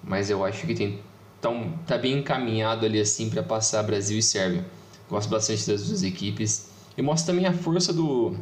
Mas 0.03 0.31
eu 0.31 0.45
acho 0.45 0.67
que 0.67 0.75
tem 0.75 1.01
tão, 1.41 1.79
tá 1.87 1.97
bem 1.97 2.19
encaminhado 2.19 2.87
ali 2.87 3.01
assim 3.01 3.31
para 3.31 3.43
passar 3.43 3.83
Brasil 3.83 4.19
e 4.19 4.23
Sérvia. 4.23 4.65
Gosto 5.09 5.29
bastante 5.29 5.67
das 5.67 5.87
duas 5.87 6.03
equipes. 6.03 6.71
E 6.97 7.03
mostra 7.03 7.33
também 7.33 7.47
a 7.47 7.53
força 7.53 7.93
do, 7.93 8.35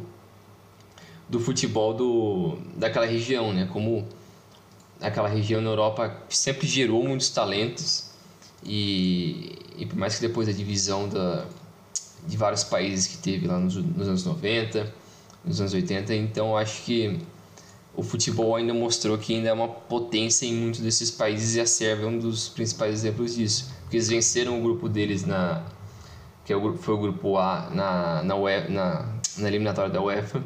do 1.29 1.39
futebol 1.39 1.93
do, 1.93 2.57
daquela 2.75 3.05
região, 3.05 3.53
né? 3.53 3.69
Como 3.71 4.07
aquela 4.99 5.27
região 5.27 5.61
na 5.61 5.69
Europa 5.69 6.15
sempre 6.29 6.67
gerou 6.67 7.03
muitos 7.03 7.29
talentos 7.29 8.11
e, 8.63 9.57
e 9.77 9.85
por 9.85 9.97
mais 9.97 10.15
que 10.15 10.21
depois 10.21 10.47
da 10.47 10.53
divisão 10.53 11.07
da, 11.07 11.45
de 12.27 12.37
vários 12.37 12.63
países 12.63 13.07
que 13.07 13.17
teve 13.17 13.47
lá 13.47 13.59
nos, 13.59 13.75
nos 13.75 14.07
anos 14.07 14.25
90, 14.25 14.93
nos 15.43 15.59
anos 15.59 15.73
80, 15.73 16.13
então 16.15 16.57
acho 16.57 16.83
que 16.83 17.19
o 17.95 18.03
futebol 18.03 18.55
ainda 18.55 18.73
mostrou 18.73 19.17
que 19.17 19.35
ainda 19.35 19.49
é 19.49 19.53
uma 19.53 19.67
potência 19.67 20.45
em 20.45 20.53
muitos 20.53 20.79
desses 20.79 21.11
países 21.11 21.55
e 21.55 21.61
a 21.61 21.65
Sérvia 21.65 22.05
é 22.05 22.07
um 22.07 22.17
dos 22.17 22.47
principais 22.47 22.93
exemplos 22.93 23.35
disso. 23.35 23.69
Porque 23.81 23.97
eles 23.97 24.07
venceram 24.07 24.57
o 24.59 24.61
grupo 24.61 24.87
deles 24.87 25.25
na 25.25 25.63
que 26.45 26.53
é 26.53 26.55
o, 26.55 26.77
foi 26.77 26.95
o 26.95 26.97
grupo 26.97 27.37
A 27.37 27.69
na, 27.71 28.23
na, 28.23 28.35
na, 28.69 29.05
na 29.37 29.47
eliminatória 29.47 29.91
da 29.91 30.01
UEFA. 30.01 30.43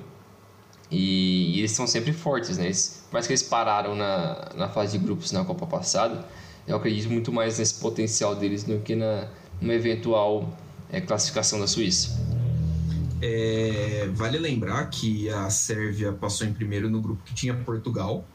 E, 0.92 1.56
e, 1.56 1.60
eles 1.60 1.72
são 1.72 1.88
sempre 1.88 2.14
fortes, 2.14 2.58
né? 2.58 2.66
Eles, 2.66 3.04
mais 3.12 3.26
que 3.26 3.34
eles 3.34 3.44
pararam 3.44 3.96
na, 3.96 4.50
na 4.56 4.70
fase 4.70 4.98
de 4.98 5.04
grupos 5.04 5.32
na 5.32 5.44
Copa 5.44 5.66
passada, 5.66 6.26
eu 6.68 6.76
acredito 6.78 7.09
muito 7.09 7.32
mais 7.32 7.59
nesse 7.59 7.76
potencial 7.76 8.36
deles 8.36 8.63
do 8.63 8.80
que 8.80 8.95
na 8.95 9.28
uma 9.61 9.74
eventual 9.74 10.57
é, 10.89 10.99
classificação 10.99 11.59
da 11.59 11.68
Suíça. 11.68 12.20
É, 13.22 14.09
vale 14.13 14.38
lembrar 14.38 14.86
que 14.89 15.30
a 15.30 15.49
Sérvia 15.49 16.11
passou 16.11 16.45
em 16.45 16.53
primeiro 16.53 16.89
no 16.89 17.01
grupo 17.01 17.24
que 17.24 17.34
tinha 17.34 17.53
Portugal, 17.53 18.26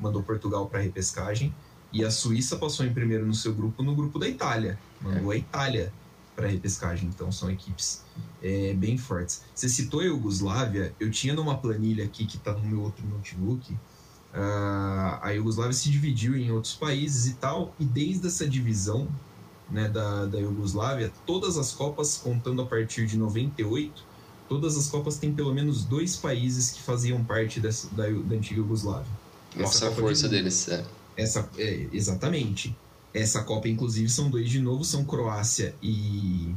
mandou 0.00 0.22
Portugal 0.22 0.66
para 0.66 0.80
repescagem, 0.80 1.54
e 1.92 2.02
a 2.04 2.10
Suíça 2.10 2.56
passou 2.56 2.86
em 2.86 2.92
primeiro 2.92 3.26
no 3.26 3.34
seu 3.34 3.52
grupo 3.52 3.82
no 3.82 3.94
grupo 3.94 4.18
da 4.18 4.26
Itália, 4.26 4.78
mandou 5.00 5.32
é. 5.32 5.36
a 5.36 5.38
Itália 5.38 5.92
para 6.34 6.48
repescagem. 6.48 7.08
Então 7.08 7.30
são 7.30 7.50
equipes 7.50 8.02
é, 8.42 8.72
bem 8.74 8.96
fortes. 8.96 9.42
Você 9.54 9.68
citou 9.68 10.00
a 10.00 10.04
Iugoslávia, 10.04 10.94
eu 10.98 11.10
tinha 11.10 11.34
numa 11.34 11.58
planilha 11.58 12.04
aqui 12.04 12.24
que 12.24 12.36
está 12.36 12.52
no 12.52 12.62
meu 12.66 12.80
outro 12.80 13.06
notebook. 13.06 13.76
Uh, 14.32 15.18
a 15.20 15.30
Iugoslávia 15.30 15.74
se 15.74 15.90
dividiu 15.90 16.36
em 16.36 16.50
outros 16.50 16.74
países 16.74 17.26
e 17.26 17.34
tal, 17.34 17.74
e 17.78 17.84
desde 17.84 18.26
essa 18.26 18.48
divisão 18.48 19.06
né, 19.70 19.88
da, 19.88 20.26
da 20.26 20.38
Iugoslávia, 20.38 21.12
todas 21.26 21.58
as 21.58 21.72
Copas, 21.72 22.16
contando 22.16 22.62
a 22.62 22.66
partir 22.66 23.06
de 23.06 23.16
98, 23.16 24.04
todas 24.48 24.76
as 24.76 24.88
Copas 24.88 25.16
têm 25.16 25.32
pelo 25.32 25.52
menos 25.54 25.84
dois 25.84 26.16
países 26.16 26.70
que 26.70 26.82
faziam 26.82 27.22
parte 27.24 27.60
dessa, 27.60 27.88
da, 27.94 28.04
da 28.04 28.36
antiga 28.36 28.60
Yugoslávia. 28.60 29.10
Mostra 29.56 29.88
a 29.88 29.92
força 29.92 30.28
de, 30.28 30.36
deles, 30.36 30.68
é. 30.68 30.84
Essa, 31.16 31.48
é, 31.58 31.86
exatamente. 31.92 32.76
Essa 33.12 33.42
Copa, 33.42 33.68
inclusive, 33.68 34.08
são 34.08 34.30
dois 34.30 34.48
de 34.48 34.60
novo, 34.60 34.84
são 34.84 35.04
Croácia 35.04 35.74
e, 35.82 36.54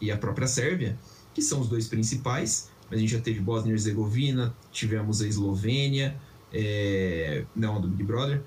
e 0.00 0.10
a 0.10 0.16
própria 0.16 0.46
Sérvia, 0.46 0.98
que 1.32 1.40
são 1.40 1.60
os 1.60 1.68
dois 1.68 1.86
principais. 1.86 2.68
Mas 2.90 2.98
a 2.98 3.00
gente 3.00 3.12
já 3.12 3.20
teve 3.20 3.40
Bósnia 3.40 3.70
e 3.70 3.74
Herzegovina, 3.74 4.54
tivemos 4.70 5.22
a 5.22 5.26
Eslovênia, 5.26 6.20
é, 6.54 7.44
não, 7.54 7.80
do 7.80 7.88
Big 7.88 8.04
Brother. 8.04 8.40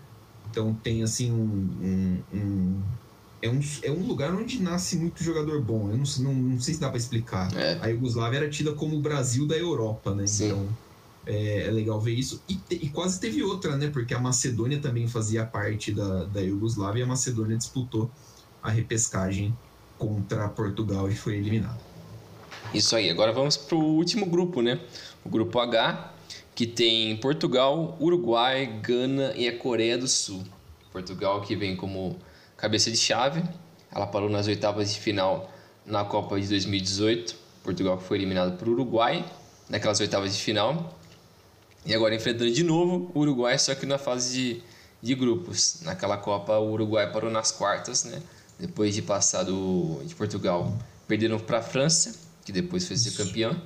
Então 0.49 0.73
tem 0.73 1.03
assim 1.03 1.31
um, 1.31 1.69
um, 1.83 2.23
um 2.33 2.81
é 3.41 3.49
um, 3.49 3.59
é 3.83 3.91
um 3.91 4.07
lugar 4.07 4.33
onde 4.33 4.61
nasce 4.61 4.97
muito 4.97 5.23
jogador 5.23 5.61
bom. 5.61 5.91
Eu 5.91 5.97
não, 5.97 6.05
não, 6.19 6.33
não 6.33 6.59
sei 6.59 6.73
se 6.73 6.79
dá 6.79 6.87
para 6.89 6.97
explicar. 6.97 7.55
É. 7.55 7.77
A 7.81 7.87
Iugoslávia 7.87 8.37
era 8.37 8.49
tida 8.49 8.73
como 8.73 8.95
o 8.95 8.99
Brasil 8.99 9.45
da 9.45 9.55
Europa, 9.55 10.15
né? 10.15 10.25
Sim. 10.25 10.47
Então 10.47 10.67
é, 11.27 11.67
é, 11.67 11.71
legal 11.71 11.99
ver 11.99 12.13
isso. 12.13 12.41
E, 12.47 12.55
te, 12.55 12.75
e, 12.75 12.89
quase 12.89 13.19
teve 13.19 13.43
outra, 13.43 13.75
né? 13.75 13.89
Porque 13.89 14.13
a 14.13 14.19
Macedônia 14.19 14.79
também 14.79 15.07
fazia 15.07 15.45
parte 15.45 15.91
da, 15.91 16.23
da 16.23 16.39
Iugoslávia 16.39 17.01
e 17.01 17.03
a 17.03 17.07
Macedônia 17.07 17.57
disputou 17.57 18.09
a 18.63 18.71
repescagem 18.71 19.55
contra 19.97 20.47
Portugal 20.47 21.09
e 21.09 21.15
foi 21.15 21.35
eliminada. 21.35 21.79
Isso 22.73 22.95
aí. 22.95 23.09
Agora 23.09 23.31
vamos 23.31 23.57
para 23.57 23.75
o 23.75 23.83
último 23.83 24.25
grupo, 24.25 24.61
né? 24.61 24.79
O 25.23 25.29
grupo 25.29 25.59
H, 25.59 26.13
que 26.57 26.65
tem 26.65 27.15
Portugal, 27.17 27.95
Uruguai, 28.01 28.65
Gana 28.81 29.31
e 29.35 29.47
a 29.47 29.55
Coreia 29.55 29.95
do 29.95 30.07
Sul. 30.07 30.43
Portugal 30.91 31.39
que 31.41 31.55
vem 31.55 31.75
como 31.75 32.17
cabeça 32.57 32.89
de 32.89 32.97
chave. 32.97 33.43
Ela 33.93 34.07
parou 34.07 34.27
nas 34.27 34.47
oitavas 34.47 34.91
de 34.91 34.99
final 34.99 35.51
na 35.85 36.03
Copa 36.03 36.41
de 36.41 36.47
2018. 36.47 37.35
Portugal 37.63 37.99
foi 37.99 38.17
eliminado 38.17 38.57
por 38.57 38.67
Uruguai 38.67 39.23
naquelas 39.69 39.99
oitavas 39.99 40.35
de 40.35 40.41
final. 40.41 40.97
E 41.85 41.93
agora 41.93 42.15
enfrentando 42.15 42.49
de 42.49 42.63
novo 42.63 43.11
o 43.13 43.19
Uruguai, 43.19 43.59
só 43.59 43.75
que 43.75 43.85
na 43.85 43.99
fase 43.99 44.33
de, 44.33 44.63
de 44.99 45.13
grupos. 45.13 45.81
Naquela 45.83 46.17
Copa 46.17 46.57
o 46.57 46.71
Uruguai 46.71 47.13
parou 47.13 47.29
nas 47.29 47.51
quartas, 47.51 48.03
né? 48.03 48.19
Depois 48.59 48.95
de 48.95 49.03
passar 49.03 49.43
do, 49.43 50.01
de 50.03 50.15
Portugal. 50.15 50.75
Perderam 51.07 51.37
para 51.37 51.59
a 51.59 51.61
França, 51.61 52.19
que 52.43 52.51
depois 52.51 52.87
foi 52.87 52.97
ser 52.97 53.11
campeã. 53.11 53.61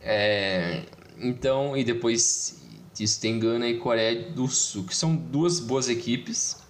É, 0.00 0.82
então, 1.22 1.76
e 1.76 1.84
depois 1.84 2.60
disso 2.94 3.20
tem 3.20 3.38
Gana 3.38 3.68
e 3.68 3.78
Coreia 3.78 4.30
do 4.30 4.48
Sul, 4.48 4.84
que 4.84 4.94
são 4.94 5.14
duas 5.14 5.60
boas 5.60 5.88
equipes 5.88 6.62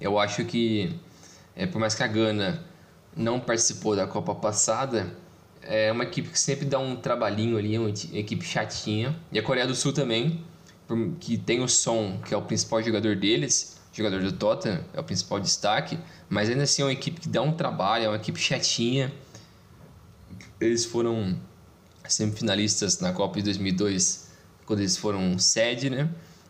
eu 0.00 0.18
acho 0.18 0.44
que, 0.44 0.94
é, 1.56 1.66
por 1.66 1.80
mais 1.80 1.94
que 1.94 2.02
a 2.02 2.06
Gana 2.06 2.64
não 3.16 3.40
participou 3.40 3.96
da 3.96 4.06
Copa 4.06 4.34
passada, 4.34 5.12
é 5.62 5.90
uma 5.90 6.04
equipe 6.04 6.28
que 6.28 6.38
sempre 6.38 6.64
dá 6.64 6.78
um 6.78 6.94
trabalhinho 6.94 7.58
ali, 7.58 7.76
uma 7.76 7.90
equipe 7.90 8.44
chatinha. 8.44 9.18
E 9.32 9.38
a 9.38 9.42
Coreia 9.42 9.66
do 9.66 9.74
Sul 9.74 9.92
também, 9.92 10.44
que 11.18 11.36
tem 11.36 11.60
o 11.60 11.68
Som, 11.68 12.20
que 12.24 12.32
é 12.32 12.36
o 12.36 12.42
principal 12.42 12.80
jogador 12.80 13.16
deles, 13.16 13.76
jogador 13.92 14.22
do 14.22 14.30
Tottenham, 14.30 14.84
é 14.94 15.00
o 15.00 15.04
principal 15.04 15.40
destaque, 15.40 15.98
mas 16.28 16.48
ainda 16.48 16.62
assim 16.62 16.82
é 16.82 16.84
uma 16.84 16.92
equipe 16.92 17.20
que 17.20 17.28
dá 17.28 17.42
um 17.42 17.52
trabalho, 17.52 18.04
é 18.04 18.08
uma 18.08 18.16
equipe 18.16 18.38
chatinha. 18.38 19.12
Eles 20.60 20.84
foram 20.84 21.36
semifinalistas 22.08 23.00
na 23.00 23.12
Copa 23.12 23.38
de 23.38 23.44
2002, 23.44 24.28
quando 24.66 24.80
eles 24.80 24.96
foram 24.96 25.38
sede, 25.38 25.90
né? 25.90 26.08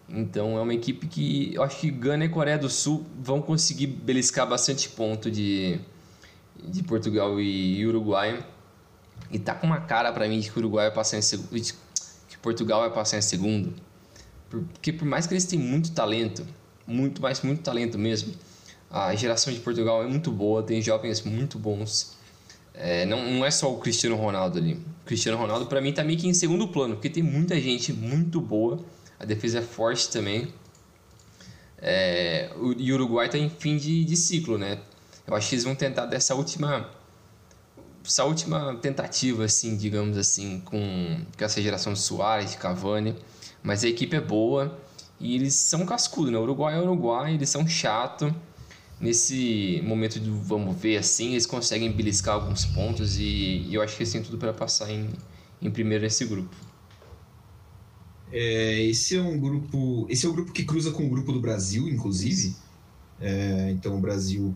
Então 0.08 0.56
é 0.56 0.60
uma 0.62 0.72
equipe 0.72 1.06
que 1.06 1.54
eu 1.54 1.62
acho 1.62 1.80
que 1.80 1.90
Gana 1.90 2.24
e 2.24 2.28
Coreia 2.28 2.56
do 2.56 2.70
Sul 2.70 3.04
vão 3.20 3.42
conseguir 3.42 3.86
beliscar 3.86 4.48
bastante 4.48 4.88
ponto 4.88 5.30
de, 5.30 5.78
de 6.64 6.82
Portugal 6.82 7.38
e 7.40 7.86
Uruguai. 7.86 8.44
E 9.30 9.38
tá 9.38 9.54
com 9.54 9.66
uma 9.66 9.80
cara 9.80 10.10
para 10.12 10.26
mim 10.26 10.40
de 10.40 10.50
que 10.50 10.58
Uruguai 10.58 10.86
vai 10.86 10.94
passar 10.94 11.18
em 11.18 11.22
segundo, 11.22 11.50
que 12.28 12.38
Portugal 12.38 12.80
vai 12.80 12.90
passar 12.90 13.18
em 13.18 13.22
segundo. 13.22 13.74
Porque 14.48 14.92
por 14.92 15.04
mais 15.04 15.26
que 15.26 15.34
eles 15.34 15.44
tenham 15.44 15.64
muito 15.64 15.92
talento, 15.92 16.46
muito 16.86 17.20
mais 17.20 17.42
muito 17.42 17.60
talento 17.62 17.98
mesmo, 17.98 18.32
a 18.90 19.14
geração 19.14 19.52
de 19.52 19.60
Portugal 19.60 20.02
é 20.02 20.06
muito 20.06 20.32
boa, 20.32 20.62
tem 20.62 20.80
jovens 20.80 21.22
muito 21.22 21.58
bons. 21.58 22.16
É, 22.80 23.04
não, 23.04 23.22
não 23.24 23.44
é 23.44 23.50
só 23.50 23.72
o 23.72 23.78
Cristiano 23.78 24.16
Ronaldo 24.16 24.58
ali. 24.58 24.74
O 24.74 25.04
Cristiano 25.04 25.36
Ronaldo 25.36 25.66
para 25.66 25.80
mim 25.80 25.92
tá 25.92 26.04
meio 26.04 26.18
que 26.18 26.28
em 26.28 26.34
segundo 26.34 26.68
plano, 26.68 26.94
porque 26.94 27.10
tem 27.10 27.22
muita 27.22 27.60
gente 27.60 27.92
muito 27.92 28.40
boa 28.40 28.78
a 29.18 29.24
defesa 29.24 29.58
é 29.58 29.62
forte 29.62 30.08
também. 30.10 30.52
É, 31.80 32.50
o, 32.56 32.72
e 32.72 32.92
o 32.92 32.94
Uruguai 32.94 33.26
está 33.26 33.38
em 33.38 33.48
fim 33.48 33.76
de, 33.76 34.04
de 34.04 34.16
ciclo, 34.16 34.56
né? 34.56 34.80
Eu 35.26 35.34
acho 35.34 35.48
que 35.48 35.54
eles 35.54 35.64
vão 35.64 35.74
tentar 35.74 36.06
dessa 36.06 36.34
última 36.34 36.90
essa 38.04 38.24
última 38.24 38.74
tentativa, 38.76 39.44
assim, 39.44 39.76
digamos 39.76 40.16
assim, 40.16 40.60
com, 40.60 41.20
com 41.36 41.44
essa 41.44 41.60
geração 41.60 41.92
de 41.92 41.98
Soares, 41.98 42.52
de 42.52 42.56
Cavani. 42.56 43.14
Mas 43.62 43.84
a 43.84 43.88
equipe 43.88 44.16
é 44.16 44.20
boa 44.20 44.78
e 45.20 45.34
eles 45.34 45.54
são 45.54 45.84
cascudos, 45.84 46.32
né? 46.32 46.38
O 46.38 46.42
Uruguai 46.42 46.74
é 46.74 46.78
o 46.78 46.82
Uruguai, 46.84 47.34
eles 47.34 47.50
são 47.50 47.66
chato. 47.66 48.34
Nesse 49.00 49.80
momento 49.84 50.18
do 50.18 50.40
vamos 50.40 50.76
ver 50.76 50.96
assim, 50.96 51.32
eles 51.32 51.46
conseguem 51.46 51.92
beliscar 51.92 52.34
alguns 52.34 52.64
pontos 52.64 53.16
e, 53.16 53.64
e 53.68 53.74
eu 53.74 53.80
acho 53.80 53.96
que 53.96 54.02
eles 54.02 54.12
têm 54.12 54.22
tudo 54.22 54.38
para 54.38 54.52
passar 54.52 54.90
em, 54.90 55.08
em 55.62 55.70
primeiro 55.70 56.02
nesse 56.02 56.24
grupo. 56.24 56.54
É, 58.32 58.82
esse 58.82 59.16
é 59.16 59.22
um 59.22 59.38
grupo. 59.38 60.06
Esse 60.10 60.26
é 60.26 60.28
o 60.28 60.32
grupo 60.32 60.52
que 60.52 60.64
cruza 60.64 60.90
com 60.90 61.06
o 61.06 61.08
grupo 61.08 61.32
do 61.32 61.40
Brasil, 61.40 61.88
inclusive. 61.88 62.56
É, 63.20 63.70
então 63.70 63.96
o 63.96 64.00
Brasil 64.00 64.54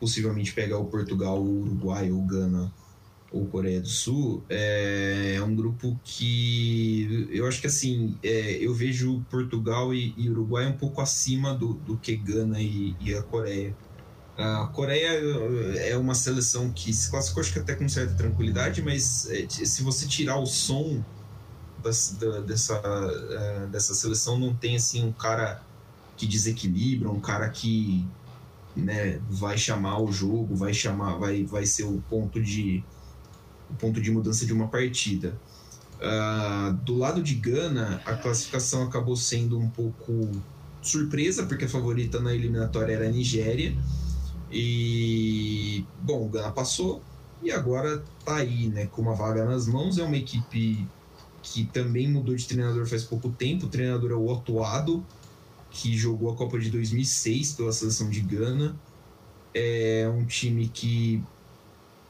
possivelmente 0.00 0.52
pega 0.52 0.78
o 0.78 0.86
Portugal, 0.86 1.40
o 1.40 1.60
Uruguai, 1.60 2.10
ou 2.10 2.22
Gana 2.22 2.72
ou 3.30 3.46
Coreia 3.46 3.80
do 3.80 3.88
Sul. 3.88 4.42
É, 4.48 5.34
é 5.36 5.42
um 5.42 5.54
grupo 5.54 5.98
que 6.04 7.28
eu 7.30 7.46
acho 7.46 7.60
que 7.60 7.66
assim 7.66 8.16
é, 8.22 8.52
eu 8.60 8.74
vejo 8.74 9.24
Portugal 9.30 9.92
e, 9.92 10.14
e, 10.16 10.28
Uruguai 10.30 10.66
um 10.66 10.76
pouco 10.76 11.00
acima 11.00 11.54
do, 11.54 11.74
do 11.74 11.96
que 11.96 12.16
Gana 12.16 12.60
e, 12.60 12.96
e 13.00 13.14
a 13.14 13.22
Coreia. 13.22 13.74
A 14.36 14.66
Coreia 14.72 15.08
é 15.78 15.96
uma 15.96 16.14
seleção 16.14 16.70
que 16.70 16.92
se 16.92 17.10
classificou 17.10 17.40
acho 17.40 17.52
que 17.52 17.58
até 17.58 17.74
com 17.74 17.88
certa 17.88 18.14
tranquilidade, 18.14 18.80
mas 18.82 19.28
é, 19.30 19.48
se 19.48 19.82
você 19.82 20.06
tirar 20.06 20.38
o 20.38 20.46
som 20.46 21.04
da, 21.82 22.40
dessa, 22.40 22.80
é, 23.30 23.66
dessa 23.66 23.94
seleção 23.94 24.38
não 24.38 24.54
tem 24.54 24.76
assim 24.76 25.04
um 25.04 25.12
cara 25.12 25.60
que 26.16 26.26
desequilibra, 26.26 27.10
um 27.10 27.20
cara 27.20 27.48
que 27.48 28.06
né, 28.76 29.20
vai 29.28 29.58
chamar 29.58 30.00
o 30.00 30.12
jogo, 30.12 30.54
vai 30.54 30.72
chamar, 30.72 31.16
vai, 31.16 31.44
vai 31.44 31.66
ser 31.66 31.84
o 31.84 32.02
ponto 32.08 32.40
de 32.40 32.84
o 33.70 33.74
ponto 33.74 34.00
de 34.00 34.10
mudança 34.10 34.46
de 34.46 34.52
uma 34.52 34.68
partida. 34.68 35.38
Uh, 35.98 36.72
do 36.84 36.96
lado 36.96 37.22
de 37.22 37.34
Gana, 37.34 38.00
a 38.04 38.14
classificação 38.14 38.84
acabou 38.84 39.16
sendo 39.16 39.58
um 39.58 39.68
pouco 39.68 40.30
surpresa, 40.80 41.44
porque 41.46 41.64
a 41.64 41.68
favorita 41.68 42.20
na 42.20 42.34
eliminatória 42.34 42.92
era 42.92 43.06
a 43.06 43.10
Nigéria. 43.10 43.76
E, 44.50 45.84
bom, 46.02 46.26
o 46.26 46.28
Gana 46.28 46.50
passou 46.50 47.02
e 47.42 47.50
agora 47.50 48.02
tá 48.24 48.36
aí, 48.36 48.68
né, 48.68 48.86
com 48.86 49.02
uma 49.02 49.14
vaga 49.14 49.44
nas 49.44 49.66
mãos. 49.66 49.98
É 49.98 50.02
uma 50.02 50.16
equipe 50.16 50.86
que 51.42 51.64
também 51.64 52.08
mudou 52.08 52.34
de 52.34 52.46
treinador 52.46 52.86
faz 52.86 53.04
pouco 53.04 53.30
tempo. 53.30 53.66
O 53.66 53.68
treinador 53.68 54.10
é 54.10 54.14
o 54.14 54.26
Otoado, 54.26 55.04
que 55.70 55.96
jogou 55.96 56.30
a 56.30 56.36
Copa 56.36 56.58
de 56.58 56.70
2006 56.70 57.52
pela 57.52 57.72
seleção 57.72 58.08
de 58.08 58.20
Gana. 58.20 58.76
É 59.54 60.10
um 60.12 60.24
time 60.24 60.68
que 60.68 61.22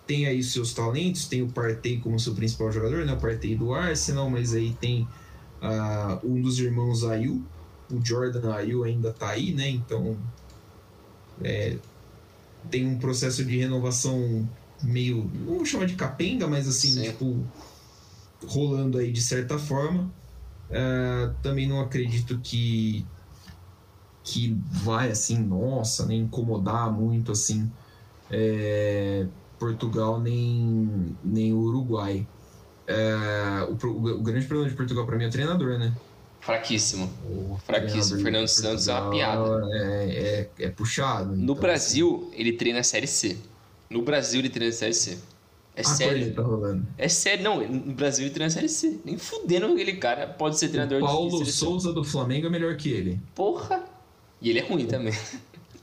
tem 0.09 0.27
aí 0.27 0.43
seus 0.43 0.75
talentos, 0.75 1.27
tem 1.27 1.43
o 1.43 1.49
Partey 1.49 2.01
como 2.01 2.19
seu 2.19 2.35
principal 2.35 2.73
jogador, 2.73 3.07
né? 3.07 3.13
O 3.13 3.21
Partey 3.21 3.55
do 3.55 3.73
Arsenal, 3.73 4.29
mas 4.29 4.55
aí 4.55 4.77
tem 4.81 5.07
Uh, 5.61 6.25
um 6.25 6.41
dos 6.41 6.59
irmãos 6.61 7.05
Ayu, 7.05 7.45
o 7.91 8.05
Jordan 8.05 8.53
Ayu 8.55 8.85
ainda 8.85 9.13
tá 9.13 9.31
aí, 9.31 9.53
né? 9.53 9.69
Então 9.69 10.17
é, 11.43 11.77
tem 12.71 12.87
um 12.87 12.99
processo 12.99 13.45
de 13.45 13.59
renovação 13.59 14.49
meio, 14.83 15.29
não 15.35 15.57
vou 15.57 15.65
chamar 15.65 15.87
de 15.87 15.95
capenga, 15.95 16.47
mas 16.47 16.69
assim, 16.69 16.91
Sim. 16.91 17.03
tipo, 17.03 17.45
rolando 18.47 18.99
aí 18.99 19.11
de 19.11 19.21
certa 19.21 19.59
forma. 19.59 20.11
Uh, 20.71 21.35
também 21.43 21.67
não 21.67 21.81
acredito 21.81 22.39
que 22.41 23.05
que 24.23 24.55
vai 24.71 25.11
assim, 25.11 25.39
nossa, 25.39 26.05
nem 26.05 26.21
incomodar 26.21 26.93
muito 26.93 27.33
assim 27.33 27.73
é, 28.31 29.27
Portugal 29.59 30.21
nem, 30.21 31.17
nem 31.25 31.53
o 31.53 31.59
Uruguai. 31.59 32.27
É, 32.87 33.67
o, 33.69 33.87
o, 33.87 34.23
grande 34.23 34.47
problema 34.47 34.71
de 34.71 34.77
Portugal 34.77 35.05
para 35.05 35.17
mim 35.17 35.25
é 35.25 35.29
o 35.29 35.31
treinador, 35.31 35.79
né? 35.79 35.93
Fraquíssimo. 36.41 37.11
O 37.29 37.59
Fraquíssimo. 37.67 38.23
Fernando 38.23 38.49
Santos 38.49 38.89
é 38.89 38.95
uma 38.95 39.11
piada. 39.11 39.69
É, 39.73 40.49
é, 40.59 40.65
é 40.65 40.69
puxado. 40.71 41.37
No 41.37 41.43
então, 41.43 41.55
Brasil, 41.57 42.29
assim. 42.29 42.41
ele 42.41 42.53
treina 42.53 42.81
a 42.81 42.83
Série 42.83 43.07
C. 43.07 43.37
No 43.91 44.03
Brasil, 44.03 44.41
ele 44.41 44.49
treina 44.49 44.73
a 44.73 44.77
Série 44.77 44.95
C. 44.95 45.19
É 45.79 45.83
ah, 45.83 45.85
sério. 45.85 46.35
Tá. 46.35 46.43
É 46.97 47.09
sério, 47.09 47.45
não. 47.45 47.61
No 47.69 47.93
Brasil 47.93 48.25
ele 48.25 48.35
treina 48.35 48.49
a 48.49 48.51
Série 48.51 48.69
C. 48.69 48.99
Nem 49.05 49.17
fudendo 49.17 49.67
aquele 49.67 49.97
cara 49.97 50.27
pode 50.27 50.59
ser 50.59 50.69
treinador 50.69 51.03
o 51.03 51.07
Paulo 51.07 51.45
de 51.45 51.53
Souza 51.53 51.93
do 51.93 52.03
Flamengo 52.03 52.47
é 52.47 52.51
melhor 52.51 52.77
que 52.77 52.91
ele. 52.91 53.21
Porra! 53.35 53.85
E 54.41 54.51
ele 54.51 54.59
é 54.59 54.63
ruim 54.63 54.87
também. 54.87 55.15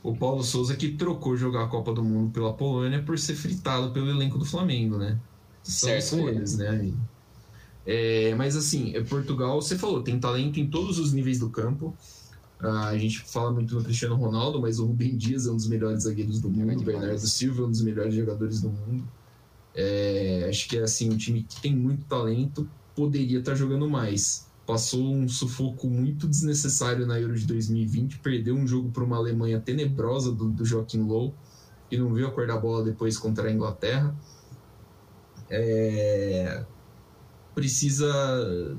O 0.05 0.15
Paulo 0.15 0.43
Souza 0.43 0.75
que 0.75 0.89
trocou 0.89 1.35
jogar 1.35 1.63
a 1.63 1.67
Copa 1.67 1.91
do 1.91 2.03
Mundo 2.03 2.31
pela 2.31 2.53
Polônia 2.53 3.01
por 3.01 3.17
ser 3.17 3.33
fritado 3.33 3.91
pelo 3.91 4.07
elenco 4.07 4.37
do 4.37 4.45
Flamengo, 4.45 4.97
né? 4.97 5.19
São 5.63 5.89
certo, 5.89 6.03
escolhas, 6.03 6.57
né, 6.57 6.67
amigo? 6.67 6.97
É, 7.83 8.35
mas 8.35 8.55
assim, 8.55 8.95
é 8.95 9.01
Portugal, 9.01 9.59
você 9.59 9.75
falou, 9.75 10.03
tem 10.03 10.19
talento 10.19 10.59
em 10.59 10.67
todos 10.67 10.99
os 10.99 11.11
níveis 11.11 11.39
do 11.39 11.49
campo. 11.49 11.91
Ah, 12.59 12.89
a 12.89 12.97
gente 12.99 13.21
fala 13.21 13.51
muito 13.51 13.73
no 13.73 13.83
Cristiano 13.83 14.15
Ronaldo, 14.15 14.61
mas 14.61 14.77
o 14.77 14.85
Rubem 14.85 15.17
Dias 15.17 15.47
é 15.47 15.51
um 15.51 15.55
dos 15.55 15.67
melhores 15.67 16.03
zagueiros 16.03 16.39
do 16.39 16.51
mundo, 16.51 16.81
o 16.81 16.83
Bernardo 16.83 17.27
Silva 17.27 17.63
é 17.63 17.65
um 17.65 17.71
dos 17.71 17.81
melhores 17.81 18.13
jogadores 18.13 18.61
do 18.61 18.69
mundo. 18.69 19.03
É, 19.73 20.45
acho 20.47 20.69
que 20.69 20.77
é 20.77 20.83
assim, 20.83 21.09
um 21.09 21.17
time 21.17 21.41
que 21.41 21.59
tem 21.59 21.75
muito 21.75 22.05
talento, 22.05 22.69
poderia 22.95 23.39
estar 23.39 23.55
jogando 23.55 23.89
mais. 23.89 24.45
Passou 24.66 25.13
um 25.13 25.28
sufoco 25.28 25.88
muito 25.88 26.28
desnecessário 26.28 27.05
na 27.05 27.20
Euro 27.20 27.36
de 27.36 27.45
2020, 27.45 28.20
perdeu 28.20 28.55
um 28.55 28.68
jogo 28.68 28.89
para 28.89 29.03
uma 29.03 29.18
Alemanha 29.18 29.59
tenebrosa 29.59 30.32
do, 30.32 30.49
do 30.49 30.66
Joaquim 30.66 31.03
Low, 31.03 31.36
que 31.89 31.97
não 31.97 32.11
viu 32.13 32.28
a 32.28 32.32
cor 32.32 32.47
da 32.47 32.57
bola 32.57 32.84
depois 32.84 33.18
contra 33.18 33.47
a 33.47 33.51
Inglaterra. 33.51 34.16
É, 35.49 36.63
precisa 37.53 38.78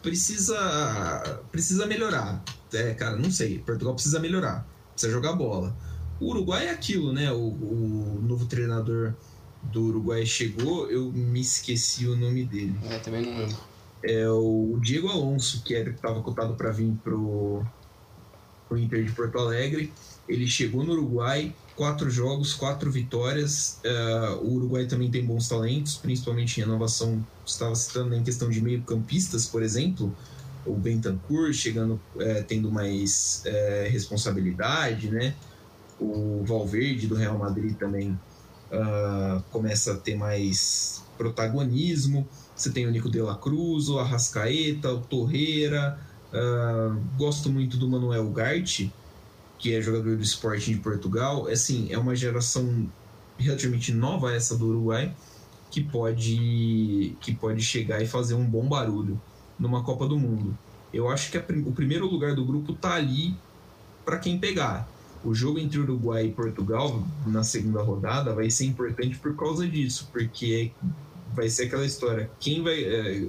precisa 0.00 1.42
precisa 1.50 1.86
melhorar. 1.86 2.42
É, 2.72 2.94
cara, 2.94 3.16
não 3.16 3.30
sei. 3.30 3.58
Portugal 3.58 3.94
precisa 3.94 4.20
melhorar. 4.20 4.66
Precisa 4.92 5.12
jogar 5.12 5.32
bola. 5.32 5.76
O 6.20 6.30
Uruguai 6.30 6.66
é 6.68 6.70
aquilo, 6.70 7.12
né? 7.12 7.32
O, 7.32 7.48
o 7.48 8.20
novo 8.22 8.46
treinador 8.46 9.14
do 9.62 9.82
Uruguai 9.82 10.24
chegou, 10.24 10.90
eu 10.90 11.12
me 11.12 11.40
esqueci 11.40 12.06
o 12.06 12.16
nome 12.16 12.44
dele. 12.44 12.76
É, 12.84 12.98
também 12.98 13.22
não 13.22 13.38
lembro. 13.38 13.71
É 14.04 14.28
o 14.28 14.78
Diego 14.82 15.08
Alonso, 15.08 15.62
que 15.62 15.74
estava 15.74 16.20
cotado 16.22 16.54
para 16.54 16.70
vir 16.70 16.92
pro, 17.04 17.64
pro 18.68 18.78
Inter 18.78 19.04
de 19.04 19.12
Porto 19.12 19.38
Alegre. 19.38 19.92
Ele 20.28 20.46
chegou 20.46 20.82
no 20.84 20.92
Uruguai, 20.92 21.54
quatro 21.76 22.10
jogos, 22.10 22.54
quatro 22.54 22.90
vitórias. 22.90 23.80
Uh, 23.84 24.44
o 24.44 24.54
Uruguai 24.54 24.86
também 24.86 25.10
tem 25.10 25.24
bons 25.24 25.48
talentos, 25.48 25.96
principalmente 25.96 26.58
em 26.58 26.64
renovação. 26.64 27.24
Estava 27.46 27.74
citando 27.74 28.14
em 28.14 28.22
questão 28.22 28.48
de 28.48 28.60
meio-campistas, 28.60 29.46
por 29.46 29.62
exemplo, 29.62 30.14
o 30.64 30.74
Bentancur 30.74 31.52
chegando, 31.52 32.00
é, 32.18 32.42
tendo 32.42 32.70
mais 32.70 33.42
é, 33.44 33.88
responsabilidade, 33.90 35.10
né? 35.10 35.34
O 36.00 36.42
Valverde 36.44 37.06
do 37.06 37.14
Real 37.14 37.36
Madrid 37.38 37.76
também 37.76 38.18
uh, 38.72 39.42
começa 39.50 39.92
a 39.92 39.96
ter 39.96 40.16
mais 40.16 41.02
protagonismo. 41.16 42.26
Você 42.62 42.70
tem 42.70 42.86
o 42.86 42.92
Nico 42.92 43.10
de 43.10 43.20
la 43.20 43.34
Cruz, 43.34 43.88
o 43.88 43.98
Arrascaeta, 43.98 44.92
o 44.92 45.00
Torreira. 45.00 45.98
Uh, 46.32 46.96
gosto 47.18 47.50
muito 47.50 47.76
do 47.76 47.88
Manuel 47.88 48.30
Garte, 48.30 48.92
que 49.58 49.74
é 49.74 49.82
jogador 49.82 50.16
do 50.16 50.22
Sporting 50.22 50.74
de 50.74 50.78
Portugal. 50.78 51.48
É, 51.48 51.54
assim, 51.54 51.92
é 51.92 51.98
uma 51.98 52.14
geração 52.14 52.88
relativamente 53.36 53.92
nova 53.92 54.32
essa 54.32 54.56
do 54.56 54.68
Uruguai, 54.68 55.12
que 55.72 55.82
pode, 55.82 57.16
que 57.20 57.34
pode 57.34 57.62
chegar 57.62 58.00
e 58.00 58.06
fazer 58.06 58.34
um 58.34 58.44
bom 58.44 58.68
barulho 58.68 59.20
numa 59.58 59.82
Copa 59.82 60.06
do 60.06 60.16
Mundo. 60.16 60.56
Eu 60.94 61.08
acho 61.08 61.32
que 61.32 61.38
a, 61.38 61.44
o 61.66 61.72
primeiro 61.72 62.06
lugar 62.06 62.36
do 62.36 62.44
grupo 62.44 62.74
tá 62.74 62.94
ali 62.94 63.34
para 64.04 64.18
quem 64.18 64.38
pegar. 64.38 64.88
O 65.24 65.34
jogo 65.34 65.58
entre 65.58 65.80
Uruguai 65.80 66.26
e 66.26 66.30
Portugal 66.32 67.02
na 67.26 67.42
segunda 67.42 67.82
rodada 67.82 68.32
vai 68.32 68.48
ser 68.52 68.66
importante 68.66 69.18
por 69.18 69.34
causa 69.34 69.66
disso, 69.66 70.08
porque 70.12 70.70
vai 71.34 71.48
ser 71.48 71.64
aquela 71.64 71.84
história: 71.84 72.30
quem 72.38 72.62
vai. 72.62 72.82
É, 72.82 73.24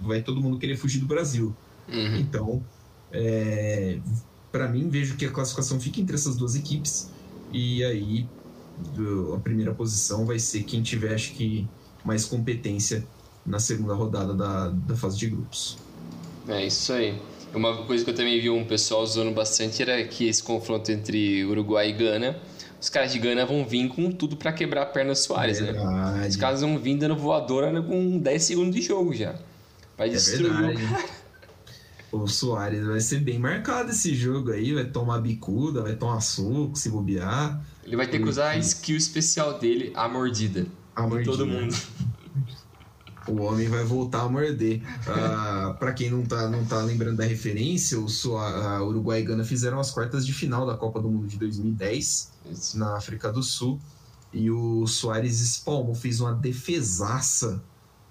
vai 0.00 0.22
todo 0.22 0.40
mundo 0.40 0.58
querer 0.58 0.76
fugir 0.76 0.98
do 0.98 1.06
Brasil. 1.06 1.54
Uhum. 1.88 2.16
Então, 2.16 2.64
é, 3.12 3.98
para 4.52 4.68
mim, 4.68 4.88
vejo 4.88 5.16
que 5.16 5.24
a 5.24 5.30
classificação 5.30 5.80
fica 5.80 6.00
entre 6.00 6.14
essas 6.14 6.36
duas 6.36 6.54
equipes. 6.54 7.10
E 7.52 7.84
aí, 7.84 8.28
a 9.34 9.38
primeira 9.38 9.72
posição 9.74 10.26
vai 10.26 10.38
ser 10.38 10.64
quem 10.64 10.82
tiver, 10.82 11.14
acho 11.14 11.32
que, 11.32 11.66
mais 12.04 12.24
competência 12.24 13.06
na 13.44 13.58
segunda 13.58 13.94
rodada 13.94 14.34
da, 14.34 14.68
da 14.68 14.96
fase 14.96 15.16
de 15.18 15.28
grupos. 15.28 15.78
É 16.48 16.66
isso 16.66 16.92
aí. 16.92 17.18
Uma 17.54 17.84
coisa 17.84 18.04
que 18.04 18.10
eu 18.10 18.14
também 18.14 18.40
vi 18.40 18.50
um 18.50 18.64
pessoal 18.64 19.02
usando 19.02 19.32
bastante 19.32 19.80
era 19.80 20.04
que 20.04 20.28
esse 20.28 20.42
confronto 20.42 20.90
entre 20.92 21.44
Uruguai 21.44 21.90
e 21.90 21.92
Gana, 21.92 22.38
os 22.80 22.88
caras 22.88 23.12
de 23.12 23.18
Gana 23.18 23.44
vão 23.46 23.64
vir 23.64 23.88
com 23.88 24.10
tudo 24.10 24.36
para 24.36 24.52
quebrar 24.52 24.82
a 24.82 24.86
perna 24.86 25.12
do 25.12 25.16
Soares, 25.16 25.60
né? 25.60 25.72
Os 26.28 26.36
caras 26.36 26.60
vão 26.60 26.78
vir 26.78 26.96
dando 26.96 27.16
voadora 27.16 27.82
com 27.82 28.18
10 28.18 28.42
segundos 28.42 28.74
de 28.74 28.82
jogo 28.82 29.14
já. 29.14 29.34
Vai 29.96 30.08
é 30.08 30.12
destruir 30.12 30.46
é 30.46 30.50
o 30.50 30.74
cara 30.74 31.26
o 32.12 32.26
Soares 32.26 32.84
vai 32.86 33.00
ser 33.00 33.20
bem 33.20 33.38
marcado 33.38 33.90
esse 33.90 34.14
jogo 34.14 34.52
aí, 34.52 34.72
vai 34.72 34.84
tomar 34.84 35.20
bicuda, 35.20 35.82
vai 35.82 35.94
tomar 35.94 36.20
suco, 36.20 36.76
se 36.76 36.88
bobear. 36.88 37.60
Ele 37.84 37.96
vai 37.96 38.06
ter 38.06 38.18
que 38.18 38.28
usar 38.28 38.50
a 38.50 38.58
skill 38.58 38.96
especial 38.96 39.58
dele, 39.58 39.92
a 39.94 40.08
mordida. 40.08 40.66
A 40.94 41.02
mordida. 41.02 41.30
Todo 41.30 41.46
mundo. 41.46 41.74
O 43.28 43.42
homem 43.42 43.68
vai 43.68 43.84
voltar 43.84 44.22
a 44.22 44.28
morder. 44.28 44.82
Uh, 45.02 45.74
para 45.78 45.92
quem 45.92 46.10
não 46.10 46.24
tá, 46.24 46.48
não 46.48 46.64
tá 46.64 46.82
lembrando 46.82 47.16
da 47.16 47.24
referência, 47.24 47.98
o 47.98 48.36
a 48.38 48.82
Uruguai 48.82 49.20
e 49.20 49.24
Gana 49.24 49.44
fizeram 49.44 49.80
as 49.80 49.90
quartas 49.90 50.24
de 50.24 50.32
final 50.32 50.66
da 50.66 50.76
Copa 50.76 51.00
do 51.00 51.08
Mundo 51.08 51.26
de 51.26 51.36
2010 51.36 52.32
Isso. 52.50 52.78
na 52.78 52.96
África 52.96 53.32
do 53.32 53.42
Sul. 53.42 53.80
E 54.32 54.50
o 54.50 54.86
Soares 54.86 55.40
espalmou, 55.40 55.94
fez 55.94 56.20
uma 56.20 56.32
defesaça 56.32 57.62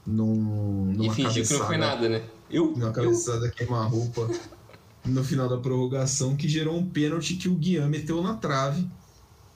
num, 0.05 0.93
numa 0.93 1.05
e 1.05 1.09
fingiu 1.09 1.43
que 1.43 1.53
não 1.53 1.65
foi 1.65 1.77
nada, 1.77 2.09
né? 2.09 2.23
Eu, 2.49 2.73
uma 2.73 2.91
cabeçada 2.91 3.49
queima-roupa 3.49 4.29
no 5.05 5.23
final 5.23 5.49
da 5.49 5.57
prorrogação 5.57 6.35
que 6.35 6.47
gerou 6.47 6.77
um 6.77 6.87
pênalti 6.87 7.35
que 7.35 7.49
o 7.49 7.55
Guian 7.55 7.87
meteu 7.87 8.21
na 8.21 8.35
trave. 8.35 8.87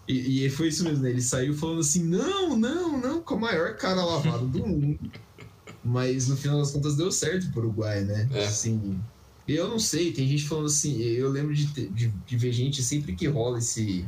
E, 0.08 0.46
e 0.46 0.50
foi 0.50 0.70
isso 0.70 0.84
mesmo, 0.84 1.04
né? 1.04 1.12
Ele 1.12 1.22
saiu 1.22 1.54
falando 1.54 1.82
assim: 1.82 2.04
não, 2.04 2.58
não, 2.58 3.00
não, 3.00 3.22
com 3.22 3.36
a 3.36 3.40
maior 3.40 3.76
cara 3.76 4.04
lavada 4.04 4.46
do 4.46 4.66
mundo. 4.66 5.00
Mas 5.84 6.28
no 6.28 6.36
final 6.36 6.60
das 6.60 6.72
contas 6.72 6.96
deu 6.96 7.12
certo 7.12 7.50
pro 7.52 7.62
Uruguai, 7.62 8.04
né? 8.04 8.28
É. 8.34 8.46
Assim, 8.46 9.00
eu 9.48 9.68
não 9.68 9.80
sei, 9.80 10.12
tem 10.12 10.28
gente 10.28 10.48
falando 10.48 10.68
assim. 10.68 11.02
Eu 11.02 11.30
lembro 11.30 11.54
de, 11.54 11.66
de, 11.66 12.08
de 12.10 12.38
ver 12.38 12.52
gente 12.52 12.84
sempre 12.84 13.16
que 13.16 13.28
rola 13.28 13.60
esse 13.60 14.06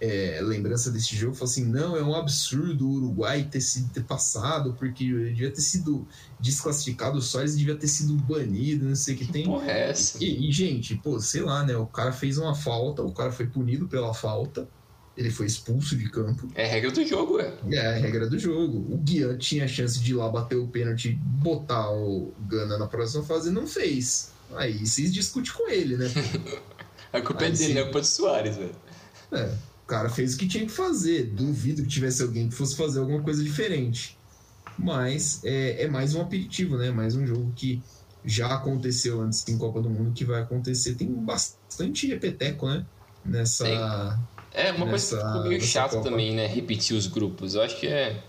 é, 0.00 0.40
lembrança 0.42 0.90
desse 0.90 1.16
jogo, 1.16 1.34
falou 1.34 1.50
assim: 1.50 1.64
não, 1.64 1.96
é 1.96 2.02
um 2.02 2.14
absurdo 2.14 2.86
o 2.86 2.92
Uruguai 2.94 3.48
ter, 3.50 3.60
sido, 3.60 3.90
ter 3.90 4.04
passado, 4.04 4.74
porque 4.78 5.04
devia 5.04 5.50
ter 5.50 5.60
sido 5.60 6.06
desclassificado, 6.38 7.18
o 7.18 7.22
Soares 7.22 7.56
devia 7.56 7.74
ter 7.74 7.88
sido 7.88 8.14
banido, 8.14 8.84
não 8.84 8.96
sei 8.96 9.14
o 9.14 9.18
que, 9.18 9.26
que 9.26 9.32
tem. 9.32 9.44
Porra 9.44 9.70
é 9.70 9.90
essa? 9.90 10.22
E, 10.22 10.48
e, 10.48 10.52
gente, 10.52 10.96
pô, 10.96 11.18
sei 11.20 11.42
lá, 11.42 11.64
né? 11.64 11.76
O 11.76 11.86
cara 11.86 12.12
fez 12.12 12.36
uma 12.36 12.54
falta, 12.54 13.02
o 13.02 13.12
cara 13.12 13.32
foi 13.32 13.46
punido 13.46 13.88
pela 13.88 14.12
falta, 14.12 14.68
ele 15.16 15.30
foi 15.30 15.46
expulso 15.46 15.96
de 15.96 16.08
campo. 16.08 16.48
É 16.54 16.66
regra 16.66 16.90
do 16.90 17.06
jogo, 17.06 17.40
é. 17.40 17.54
É 17.70 17.86
a 17.86 17.92
regra 17.94 18.28
do 18.28 18.38
jogo. 18.38 18.78
O 18.92 18.98
Guian 18.98 19.36
tinha 19.38 19.64
a 19.64 19.68
chance 19.68 19.98
de 20.00 20.10
ir 20.10 20.14
lá 20.14 20.28
bater 20.28 20.56
o 20.56 20.66
pênalti 20.66 21.12
botar 21.12 21.90
o 21.90 22.32
Gana 22.48 22.76
na 22.76 22.86
próxima 22.86 23.22
fase 23.22 23.48
e 23.48 23.52
não 23.52 23.66
fez. 23.66 24.32
Aí 24.56 24.84
vocês 24.84 25.12
discutem 25.12 25.52
com 25.52 25.68
ele, 25.68 25.96
né? 25.96 26.06
a 27.12 27.20
culpa 27.20 27.44
é 27.44 27.46
Aí, 27.46 27.52
é 27.52 27.56
dele, 27.56 27.68
sim. 27.68 27.74
não 27.74 27.80
é 27.80 27.84
culpa 27.84 28.00
do 28.00 28.06
Soares, 28.06 28.56
velho. 28.56 28.74
É. 29.32 29.54
O 29.84 29.86
cara 29.86 30.08
fez 30.08 30.34
o 30.34 30.38
que 30.38 30.48
tinha 30.48 30.66
que 30.66 30.72
fazer. 30.72 31.26
Duvido 31.26 31.82
que 31.82 31.88
tivesse 31.88 32.22
alguém 32.22 32.48
que 32.48 32.54
fosse 32.54 32.74
fazer 32.74 32.98
alguma 32.98 33.22
coisa 33.22 33.42
diferente. 33.42 34.18
Mas 34.76 35.40
é, 35.44 35.84
é 35.84 35.88
mais 35.88 36.14
um 36.14 36.22
aperitivo, 36.22 36.76
né? 36.76 36.90
Mais 36.90 37.14
um 37.14 37.24
jogo 37.24 37.52
que 37.54 37.80
já 38.24 38.54
aconteceu 38.54 39.20
antes 39.20 39.46
em 39.46 39.58
Copa 39.58 39.80
do 39.80 39.90
Mundo, 39.90 40.12
que 40.12 40.24
vai 40.24 40.40
acontecer. 40.40 40.94
Tem 40.94 41.12
bastante 41.12 42.06
repeteco, 42.06 42.66
né? 42.66 42.84
Nessa. 43.24 44.18
É, 44.54 44.70
uma 44.70 44.86
nessa, 44.86 45.16
coisa 45.16 45.16
que 45.16 45.32
ficou 45.32 45.48
meio 45.48 45.60
chato 45.60 45.90
Copa. 45.90 46.04
também, 46.04 46.34
né? 46.34 46.46
Repetir 46.46 46.96
os 46.96 47.08
grupos. 47.08 47.56
Eu 47.56 47.62
acho 47.62 47.78
que 47.78 47.88
é, 47.88 48.22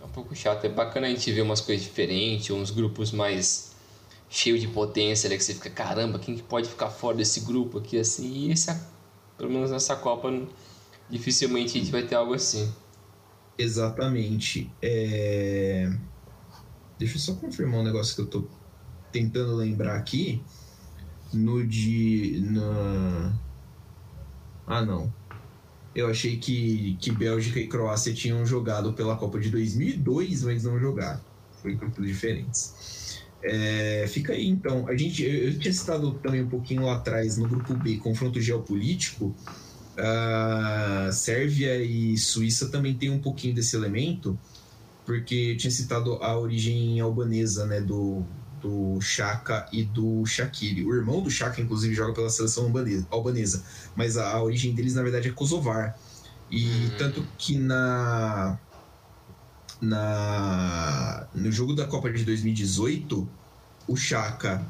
é 0.00 0.04
um 0.04 0.08
pouco 0.10 0.36
chato. 0.36 0.64
É 0.66 0.68
bacana 0.68 1.06
a 1.06 1.10
gente 1.10 1.32
ver 1.32 1.40
umas 1.40 1.62
coisas 1.62 1.82
diferentes, 1.82 2.50
uns 2.50 2.70
grupos 2.70 3.10
mais 3.10 3.74
cheio 4.28 4.58
de 4.58 4.68
potência, 4.68 5.30
né? 5.30 5.36
Que 5.36 5.42
você 5.42 5.54
fica, 5.54 5.70
caramba, 5.70 6.18
quem 6.18 6.36
que 6.36 6.42
pode 6.42 6.68
ficar 6.68 6.90
fora 6.90 7.16
desse 7.16 7.40
grupo 7.40 7.78
aqui 7.78 7.98
assim? 7.98 8.28
E 8.28 8.52
esse, 8.52 8.70
pelo 9.38 9.50
menos 9.50 9.70
nessa 9.70 9.96
Copa, 9.96 10.30
dificilmente 11.08 11.78
a 11.78 11.80
gente 11.80 11.90
vai 11.90 12.02
ter 12.02 12.16
algo 12.16 12.34
assim. 12.34 12.70
Exatamente. 13.56 14.70
É... 14.82 15.90
Deixa 16.98 17.16
eu 17.16 17.20
só 17.20 17.34
confirmar 17.34 17.80
um 17.80 17.84
negócio 17.84 18.14
que 18.14 18.20
eu 18.20 18.26
tô 18.26 18.44
tentando 19.10 19.56
lembrar 19.56 19.96
aqui. 19.96 20.42
No 21.32 21.66
de. 21.66 22.40
Na... 22.42 23.32
Ah, 24.66 24.84
não. 24.84 25.12
Eu 25.96 26.08
achei 26.08 26.36
que, 26.36 26.94
que 27.00 27.10
Bélgica 27.10 27.58
e 27.58 27.66
Croácia 27.66 28.12
tinham 28.12 28.44
jogado 28.44 28.92
pela 28.92 29.16
Copa 29.16 29.40
de 29.40 29.48
2002, 29.48 30.42
mas 30.42 30.62
não 30.62 30.78
jogaram. 30.78 31.18
Foi 31.62 31.74
grupos 31.74 32.06
diferentes. 32.06 33.22
É, 33.42 34.04
fica 34.06 34.34
aí 34.34 34.46
então. 34.46 34.86
A 34.86 34.94
gente, 34.94 35.24
eu, 35.24 35.48
eu 35.48 35.58
tinha 35.58 35.72
citado 35.72 36.12
também 36.22 36.42
um 36.42 36.50
pouquinho 36.50 36.82
lá 36.84 36.96
atrás 36.96 37.38
no 37.38 37.48
grupo 37.48 37.72
B, 37.74 37.96
confronto 37.96 38.38
geopolítico. 38.38 39.34
Uh, 39.96 41.10
Sérvia 41.10 41.82
e 41.82 42.18
Suíça 42.18 42.68
também 42.68 42.92
tem 42.94 43.08
um 43.08 43.18
pouquinho 43.18 43.54
desse 43.54 43.74
elemento, 43.74 44.38
porque 45.06 45.52
eu 45.52 45.56
tinha 45.56 45.70
citado 45.70 46.22
a 46.22 46.38
origem 46.38 47.00
albanesa 47.00 47.64
né, 47.64 47.80
do, 47.80 48.22
do 48.66 49.00
Chaka 49.00 49.68
e 49.72 49.84
do 49.84 50.26
Shaqiri. 50.26 50.84
O 50.84 50.92
irmão 50.92 51.22
do 51.22 51.30
Chaka, 51.30 51.60
inclusive, 51.60 51.94
joga 51.94 52.12
pela 52.12 52.28
seleção 52.28 52.72
albanesa, 53.10 53.62
mas 53.94 54.16
a, 54.16 54.32
a 54.32 54.42
origem 54.42 54.74
deles, 54.74 54.94
na 54.94 55.02
verdade, 55.02 55.28
é 55.28 55.32
kosovar. 55.32 55.96
E 56.50 56.66
uhum. 56.66 56.90
tanto 56.98 57.26
que 57.38 57.56
na, 57.56 58.58
na 59.80 61.26
no 61.32 61.52
jogo 61.52 61.74
da 61.74 61.86
Copa 61.86 62.10
de 62.10 62.24
2018, 62.24 63.28
o 63.86 63.96
Chaka 63.96 64.66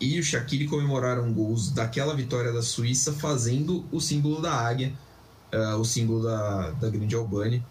e 0.00 0.18
o 0.18 0.22
Shaqiri 0.22 0.66
comemoraram 0.66 1.32
gols 1.32 1.70
daquela 1.70 2.14
vitória 2.14 2.52
da 2.52 2.62
Suíça 2.62 3.12
fazendo 3.12 3.84
o 3.92 4.00
símbolo 4.00 4.42
da 4.42 4.52
águia, 4.52 4.92
uh, 5.54 5.76
o 5.76 5.84
símbolo 5.84 6.24
da, 6.24 6.72
da 6.72 6.90
grande 6.90 7.14
Albânia. 7.14 7.64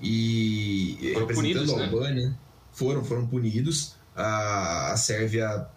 E 0.00 1.10
foram 1.14 1.26
representando 1.26 1.66
punidos, 1.66 1.72
a 1.72 1.76
né? 1.76 1.84
Albânia, 1.84 2.28
né? 2.28 2.34
foram, 2.72 3.04
foram 3.04 3.26
punidos. 3.26 3.97
A, 4.18 4.92
a 4.92 4.96
Sérvia 4.96 5.68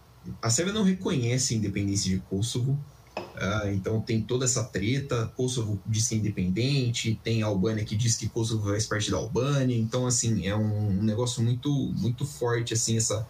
a 0.41 0.49
Sérvia 0.49 0.73
não 0.73 0.83
reconhece 0.83 1.53
a 1.53 1.57
independência 1.57 2.09
de 2.09 2.19
Kosovo, 2.19 2.77
uh, 3.17 3.67
então 3.73 3.99
tem 4.01 4.21
toda 4.21 4.45
essa 4.45 4.63
treta. 4.63 5.31
Kosovo 5.35 5.81
diz 5.85 6.07
que 6.07 6.15
é 6.15 6.17
independente, 6.17 7.19
tem 7.23 7.41
a 7.41 7.47
Albânia 7.47 7.83
que 7.83 7.95
diz 7.95 8.15
que 8.15 8.29
Kosovo 8.29 8.69
faz 8.69 8.85
parte 8.85 9.09
da 9.09 9.17
Albânia. 9.17 9.75
Então, 9.75 10.05
assim, 10.05 10.47
é 10.47 10.55
um, 10.55 10.99
um 10.99 11.03
negócio 11.03 11.41
muito, 11.43 11.69
muito 11.97 12.25
forte 12.25 12.73
assim 12.73 12.97
essa, 12.97 13.27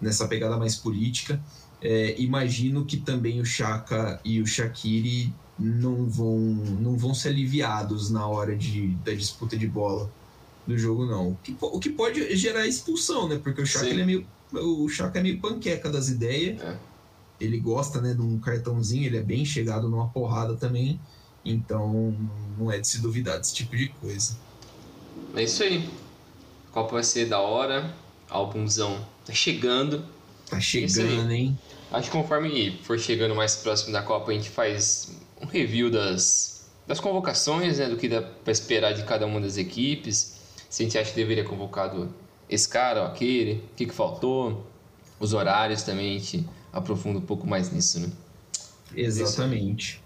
nessa 0.00 0.28
pegada 0.28 0.56
mais 0.56 0.76
política. 0.76 1.42
É, 1.80 2.20
imagino 2.20 2.84
que 2.84 2.96
também 2.96 3.40
o 3.40 3.44
Chaka 3.44 4.20
e 4.24 4.40
o 4.40 4.46
Shaqiri 4.46 5.34
não 5.58 6.08
vão, 6.08 6.38
não 6.38 6.96
vão 6.96 7.12
ser 7.12 7.30
aliviados 7.30 8.10
na 8.10 8.26
hora 8.26 8.56
de, 8.56 8.88
da 9.04 9.12
disputa 9.12 9.56
de 9.56 9.66
bola 9.66 10.08
do 10.66 10.78
jogo, 10.78 11.06
não. 11.06 11.36
O 11.60 11.78
que, 11.80 11.90
pode 11.90 12.36
gerar 12.36 12.66
expulsão, 12.66 13.28
né? 13.28 13.40
Porque 13.42 13.62
o 13.62 13.66
Chaka, 13.66 13.88
é 13.88 14.04
meio, 14.04 14.26
o 14.52 14.88
Chaka 14.88 15.18
é 15.18 15.22
meio 15.22 15.40
panqueca 15.40 15.90
das 15.90 16.08
ideias. 16.08 16.60
É. 16.60 16.76
Ele 17.40 17.58
gosta 17.58 18.00
né, 18.00 18.14
de 18.14 18.20
um 18.20 18.38
cartãozinho, 18.38 19.06
ele 19.06 19.16
é 19.16 19.22
bem 19.22 19.44
chegado 19.44 19.88
numa 19.88 20.08
porrada 20.08 20.54
também. 20.54 21.00
Então 21.44 22.14
não 22.56 22.70
é 22.70 22.78
de 22.78 22.86
se 22.86 23.00
duvidar 23.00 23.38
desse 23.38 23.54
tipo 23.54 23.76
de 23.76 23.88
coisa. 23.88 24.38
É 25.34 25.42
isso 25.42 25.62
aí. 25.62 25.88
A 26.70 26.72
Copa 26.72 26.94
vai 26.94 27.02
ser 27.02 27.26
da 27.26 27.40
hora. 27.40 27.92
Álbumzão 28.30 29.04
tá 29.26 29.32
chegando. 29.32 30.04
Tá 30.48 30.60
chegando, 30.60 31.32
é 31.32 31.34
hein? 31.34 31.58
Acho 31.90 32.10
que 32.10 32.16
conforme 32.16 32.78
for 32.84 32.98
chegando 32.98 33.34
mais 33.34 33.56
próximo 33.56 33.92
da 33.92 34.02
Copa, 34.02 34.30
a 34.30 34.34
gente 34.34 34.48
faz 34.48 35.18
um 35.40 35.46
review 35.46 35.90
das, 35.90 36.70
das 36.86 37.00
convocações, 37.00 37.78
né? 37.78 37.88
Do 37.88 37.96
que 37.96 38.08
dá 38.08 38.22
para 38.22 38.52
esperar 38.52 38.92
de 38.92 39.02
cada 39.02 39.26
uma 39.26 39.40
das 39.40 39.56
equipes. 39.56 40.31
Se 40.72 40.82
a 40.82 40.86
gente 40.86 40.96
acha 40.96 41.10
que 41.10 41.16
deveria 41.16 41.44
convocado 41.44 42.14
esse 42.48 42.66
cara 42.66 43.02
ou 43.02 43.06
aquele, 43.06 43.62
o 43.72 43.76
que, 43.76 43.84
que 43.84 43.92
faltou, 43.92 44.66
os 45.20 45.34
horários 45.34 45.82
também, 45.82 46.16
a 46.16 46.18
gente 46.18 46.48
aprofunda 46.72 47.18
um 47.18 47.22
pouco 47.26 47.46
mais 47.46 47.70
nisso, 47.70 48.00
né? 48.00 48.10
Exatamente. 48.96 50.02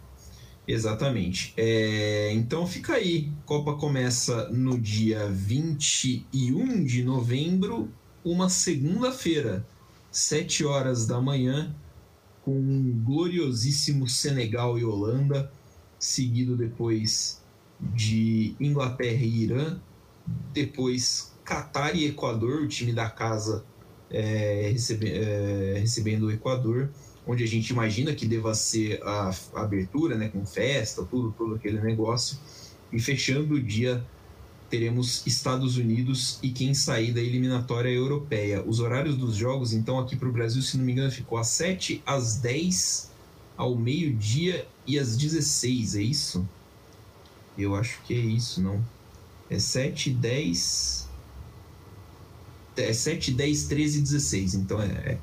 Exatamente. 0.67 1.55
É, 1.57 2.33
então 2.33 2.67
fica 2.67 2.95
aí. 2.95 3.31
Copa 3.45 3.75
começa 3.75 4.49
no 4.49 4.77
dia 4.77 5.29
21 5.29 6.83
de 6.85 7.05
novembro, 7.05 7.89
uma 8.25 8.49
segunda-feira. 8.49 9.65
7 10.11 10.65
horas 10.65 11.07
da 11.07 11.21
manhã, 11.21 11.73
com 12.43 12.59
um 12.59 13.05
gloriosíssimo 13.05 14.09
Senegal 14.09 14.77
e 14.77 14.85
Holanda, 14.85 15.49
seguido 15.97 16.57
depois 16.57 17.41
de 17.79 18.57
Inglaterra 18.59 19.23
e 19.23 19.45
Irã, 19.45 19.81
depois 20.53 21.33
Catar 21.45 21.95
e 21.95 22.07
Equador, 22.07 22.63
o 22.63 22.69
time 22.69 22.93
da 22.93 23.09
casa 23.09 23.65
é, 24.11 24.71
recebe, 24.73 25.13
é, 25.13 25.79
recebendo 25.79 26.27
o 26.27 26.33
Equador, 26.33 26.91
onde 27.27 27.43
a 27.43 27.47
gente 27.47 27.71
imagina 27.71 28.15
que 28.15 28.27
deva 28.27 28.55
ser 28.55 29.03
a, 29.03 29.31
a 29.55 29.63
abertura, 29.63 30.17
né, 30.17 30.29
com 30.29 30.45
festa, 30.47 31.05
tudo, 31.05 31.35
todo 31.37 31.55
aquele 31.55 31.81
negócio, 31.81 32.39
e 32.93 33.01
fechando 33.01 33.55
o 33.55 33.63
dia 33.63 34.05
teremos 34.69 35.25
Estados 35.27 35.77
Unidos 35.77 36.39
e 36.43 36.51
quem 36.51 36.75
sair 36.75 37.13
da 37.13 37.21
eliminatória 37.21 37.89
europeia. 37.89 38.65
Os 38.67 38.81
horários 38.81 39.17
dos 39.17 39.37
jogos, 39.37 39.73
então, 39.73 39.99
aqui 39.99 40.17
para 40.17 40.29
o 40.29 40.33
Brasil, 40.33 40.61
se 40.61 40.77
não 40.77 40.85
me 40.85 40.93
engano, 40.93 41.11
ficou 41.11 41.39
às 41.39 41.49
7, 41.49 42.03
às 42.05 42.37
10, 42.37 43.11
ao 43.57 43.77
meio-dia 43.77 44.67
e 44.87 44.99
às 44.99 45.17
16, 45.17 45.97
é 45.97 46.03
isso? 46.03 46.49
Eu 47.57 47.75
acho 47.75 48.01
que 48.03 48.15
é 48.15 48.19
isso, 48.19 48.61
não. 48.61 48.85
É 49.51 49.59
7, 49.59 50.11
10. 50.11 51.09
É 52.77 52.93
7, 52.93 53.33
10, 53.33 53.65
13 53.65 53.99
e 53.99 54.03
16. 54.03 54.55
Então 54.55 54.81
é, 54.81 54.87
é 54.87 55.19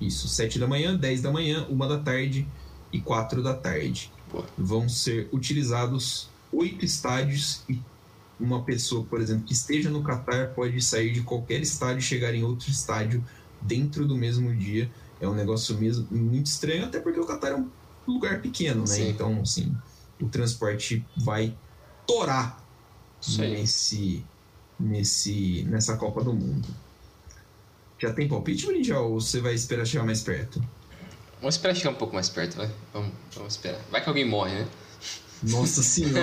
isso. 0.00 0.28
7 0.28 0.58
da 0.58 0.66
manhã, 0.66 0.96
10 0.96 1.22
da 1.22 1.30
manhã, 1.30 1.66
1 1.68 1.76
da 1.76 1.98
tarde 1.98 2.46
e 2.92 3.00
4 3.00 3.42
da 3.42 3.54
tarde. 3.54 4.12
Vão 4.56 4.88
ser 4.88 5.28
utilizados 5.32 6.28
oito 6.52 6.84
estádios 6.84 7.62
e 7.68 7.78
uma 8.38 8.62
pessoa, 8.62 9.04
por 9.04 9.20
exemplo, 9.20 9.44
que 9.44 9.52
esteja 9.52 9.88
no 9.88 10.02
Catar 10.02 10.48
pode 10.48 10.80
sair 10.82 11.12
de 11.12 11.22
qualquer 11.22 11.60
estádio 11.60 11.98
e 11.98 12.02
chegar 12.02 12.34
em 12.34 12.42
outro 12.42 12.70
estádio 12.70 13.24
dentro 13.60 14.06
do 14.06 14.16
mesmo 14.16 14.54
dia. 14.54 14.90
É 15.20 15.28
um 15.28 15.34
negócio 15.34 15.76
mesmo 15.78 16.06
muito 16.10 16.46
estranho, 16.46 16.84
até 16.84 16.98
porque 16.98 17.20
o 17.20 17.26
Catar 17.26 17.52
é 17.52 17.56
um 17.56 17.70
lugar 18.06 18.42
pequeno, 18.42 18.80
né? 18.80 18.86
Sim. 18.86 19.08
Então, 19.10 19.40
assim, 19.40 19.74
o 20.20 20.28
transporte 20.28 21.04
vai 21.16 21.56
torar 22.06 22.61
nesse, 23.28 24.24
nesse, 24.78 25.64
nessa 25.68 25.96
Copa 25.96 26.22
do 26.22 26.32
Mundo. 26.32 26.68
Já 27.98 28.12
tem 28.12 28.28
palpite, 28.28 28.66
Brinjal, 28.66 29.10
ou 29.12 29.20
você 29.20 29.40
vai 29.40 29.54
esperar 29.54 29.84
chegar 29.86 30.04
mais 30.04 30.22
perto? 30.22 30.62
Vamos 31.40 31.54
esperar 31.54 31.74
chegar 31.74 31.90
um 31.90 31.94
pouco 31.94 32.14
mais 32.14 32.28
perto, 32.28 32.56
vai. 32.56 32.70
Vamos, 32.92 33.12
vamos 33.34 33.54
esperar. 33.54 33.80
Vai 33.90 34.02
que 34.02 34.08
alguém 34.08 34.28
morre, 34.28 34.54
né? 34.54 34.68
Nossa 35.42 35.82
senhora. 35.84 36.22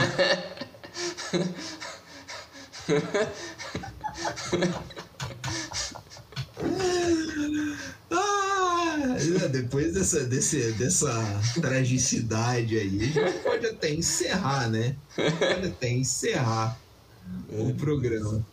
ah, 8.12 9.48
depois 9.52 9.94
dessa, 9.94 10.26
desse, 10.26 10.72
dessa 10.74 11.14
tragicidade 11.62 12.78
aí, 12.78 13.02
a 13.02 13.06
gente 13.06 13.40
pode 13.40 13.66
até 13.68 13.94
encerrar, 13.94 14.70
né? 14.70 14.98
Pode 15.16 15.68
até 15.68 15.90
encerrar 15.90 16.78
o 17.50 17.74
programa. 17.76 18.46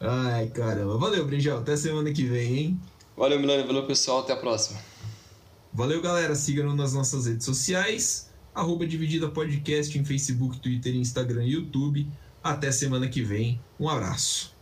Ai, 0.00 0.48
caramba. 0.48 0.98
Valeu, 0.98 1.26
Brinjal. 1.26 1.58
Até 1.58 1.76
semana 1.76 2.12
que 2.12 2.24
vem, 2.24 2.58
hein? 2.58 2.80
Valeu, 3.16 3.40
Milano. 3.40 3.66
Valeu, 3.66 3.86
pessoal. 3.86 4.20
Até 4.20 4.32
a 4.32 4.36
próxima. 4.36 4.78
Valeu, 5.72 6.00
galera. 6.00 6.34
Siga-nos 6.34 6.74
nas 6.74 6.92
nossas 6.92 7.26
redes 7.26 7.44
sociais. 7.44 8.30
Arroba 8.54 8.86
Dividida 8.86 9.28
Podcast 9.28 9.98
em 9.98 10.04
Facebook, 10.04 10.58
Twitter, 10.60 10.94
Instagram 10.94 11.44
e 11.44 11.52
YouTube. 11.52 12.08
Até 12.42 12.72
semana 12.72 13.08
que 13.08 13.22
vem. 13.22 13.60
Um 13.78 13.88
abraço. 13.88 14.55